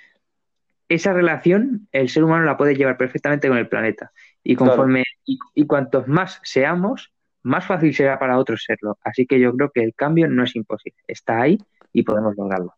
esa 0.89 1.13
relación 1.13 1.89
el 1.93 2.09
ser 2.09 2.25
humano 2.25 2.45
la 2.45 2.57
puede 2.57 2.75
llevar 2.77 2.97
perfectamente 2.97 3.49
con 3.49 3.57
el 3.59 3.69
planeta. 3.69 4.13
Y 4.43 4.57
conforme, 4.57 5.05
y, 5.25 5.39
y 5.55 5.67
cuantos 5.67 6.07
más 6.09 6.41
seamos, 6.43 7.13
más 7.43 7.67
fácil 7.67 7.95
será 7.95 8.19
para 8.19 8.39
otros 8.39 8.65
serlo. 8.65 8.99
Así 9.03 9.27
que 9.27 9.41
yo 9.41 9.53
creo 9.55 9.71
que 9.71 9.83
el 9.83 9.95
cambio 9.95 10.29
no 10.29 10.45
es 10.45 10.55
imposible. 10.57 10.99
Está 11.07 11.41
ahí 11.43 11.59
y 11.93 12.03
podemos 12.03 12.37
lograrlo. 12.37 12.75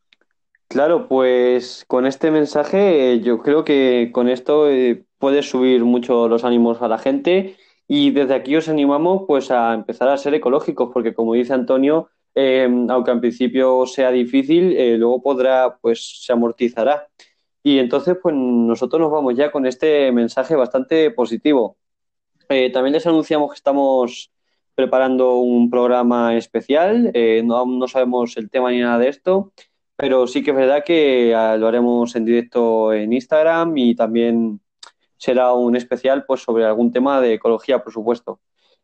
Claro, 0.68 1.08
pues 1.08 1.84
con 1.86 2.06
este 2.06 2.30
mensaje 2.30 3.12
eh, 3.12 3.20
yo 3.20 3.38
creo 3.38 3.64
que 3.64 4.10
con 4.12 4.28
esto 4.28 4.68
eh, 4.68 5.04
puedes 5.18 5.48
subir 5.48 5.84
mucho 5.84 6.28
los 6.28 6.42
ánimos 6.44 6.82
a 6.82 6.88
la 6.88 6.98
gente 6.98 7.56
y 7.86 8.10
desde 8.10 8.34
aquí 8.34 8.56
os 8.56 8.68
animamos 8.68 9.24
pues 9.28 9.50
a 9.50 9.74
empezar 9.74 10.08
a 10.08 10.16
ser 10.16 10.34
ecológicos 10.34 10.90
porque 10.92 11.14
como 11.14 11.34
dice 11.34 11.52
Antonio, 11.52 12.08
eh, 12.34 12.68
aunque 12.88 13.10
al 13.10 13.20
principio 13.20 13.86
sea 13.86 14.10
difícil, 14.10 14.76
eh, 14.76 14.96
luego 14.98 15.22
podrá 15.22 15.76
pues 15.80 16.22
se 16.24 16.32
amortizará. 16.32 17.08
Y 17.62 17.78
entonces 17.78 18.16
pues 18.20 18.34
nosotros 18.34 19.00
nos 19.00 19.12
vamos 19.12 19.36
ya 19.36 19.50
con 19.52 19.66
este 19.66 20.10
mensaje 20.12 20.56
bastante 20.56 21.10
positivo. 21.10 21.76
también 22.48 22.92
les 22.92 23.06
anunciamos 23.06 23.50
que 23.50 23.56
estamos 23.56 24.32
preparando 24.74 25.36
un 25.36 25.70
programa 25.70 26.36
especial, 26.36 27.12
no, 27.44 27.66
no 27.66 27.88
sabemos 27.88 28.36
el 28.36 28.50
tema 28.50 28.70
ni 28.70 28.80
nada 28.80 28.98
de 28.98 29.08
esto 29.08 29.52
pero 29.97 30.26
sí 30.26 30.42
que 30.42 30.51
es 30.51 30.57
verdad 30.57 30.84
que 30.84 31.34
ah, 31.34 31.57
lo 31.57 31.68
haremos 31.68 32.14
en 32.16 32.24
directo 32.24 32.92
en 32.92 33.12
Instagram 33.12 33.76
y 33.78 33.95
también 33.95 34.61
será 35.16 35.53
un 35.53 35.76
especial 35.76 36.24
pues, 36.26 36.42
sobre 36.42 36.64
algún 36.64 36.92
tema 36.92 37.20
de 37.20 37.34
ecología, 37.34 37.82
por 37.82 37.92
supuesto. 37.92 38.40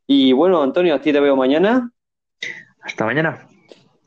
Y 0.06 0.32
bueno, 0.32 0.62
Antonio, 0.62 0.94
a 0.94 1.00
ti 1.00 1.12
te 1.12 1.20
veo 1.20 1.36
mañana. 1.36 1.92
Hasta 2.82 3.04
mañana. 3.04 3.48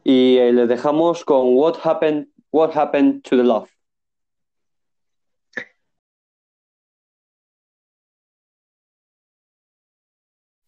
Y 0.03 0.37
eh, 0.37 0.51
les 0.51 0.67
dejamos 0.67 1.23
con 1.23 1.55
What 1.55 1.75
Happened, 1.83 2.27
What 2.51 2.75
Happened 2.75 3.23
to 3.23 3.37
the 3.37 3.43
Love. 3.43 3.69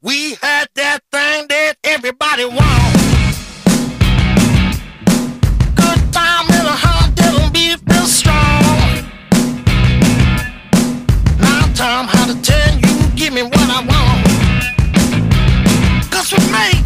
We 0.02 0.36
had 0.40 0.68
that 0.76 1.00
thing 1.12 1.48
that 1.48 1.78
everybody 1.84 2.46
wants. 2.46 3.05
time 11.86 12.08
how 12.08 12.26
to 12.26 12.34
tell 12.42 12.74
you, 12.80 12.94
give 13.16 13.32
me 13.32 13.44
what 13.44 13.70
I 13.70 13.80
want. 13.92 14.20
Cause 16.10 16.32
for 16.32 16.42
me, 16.52 16.85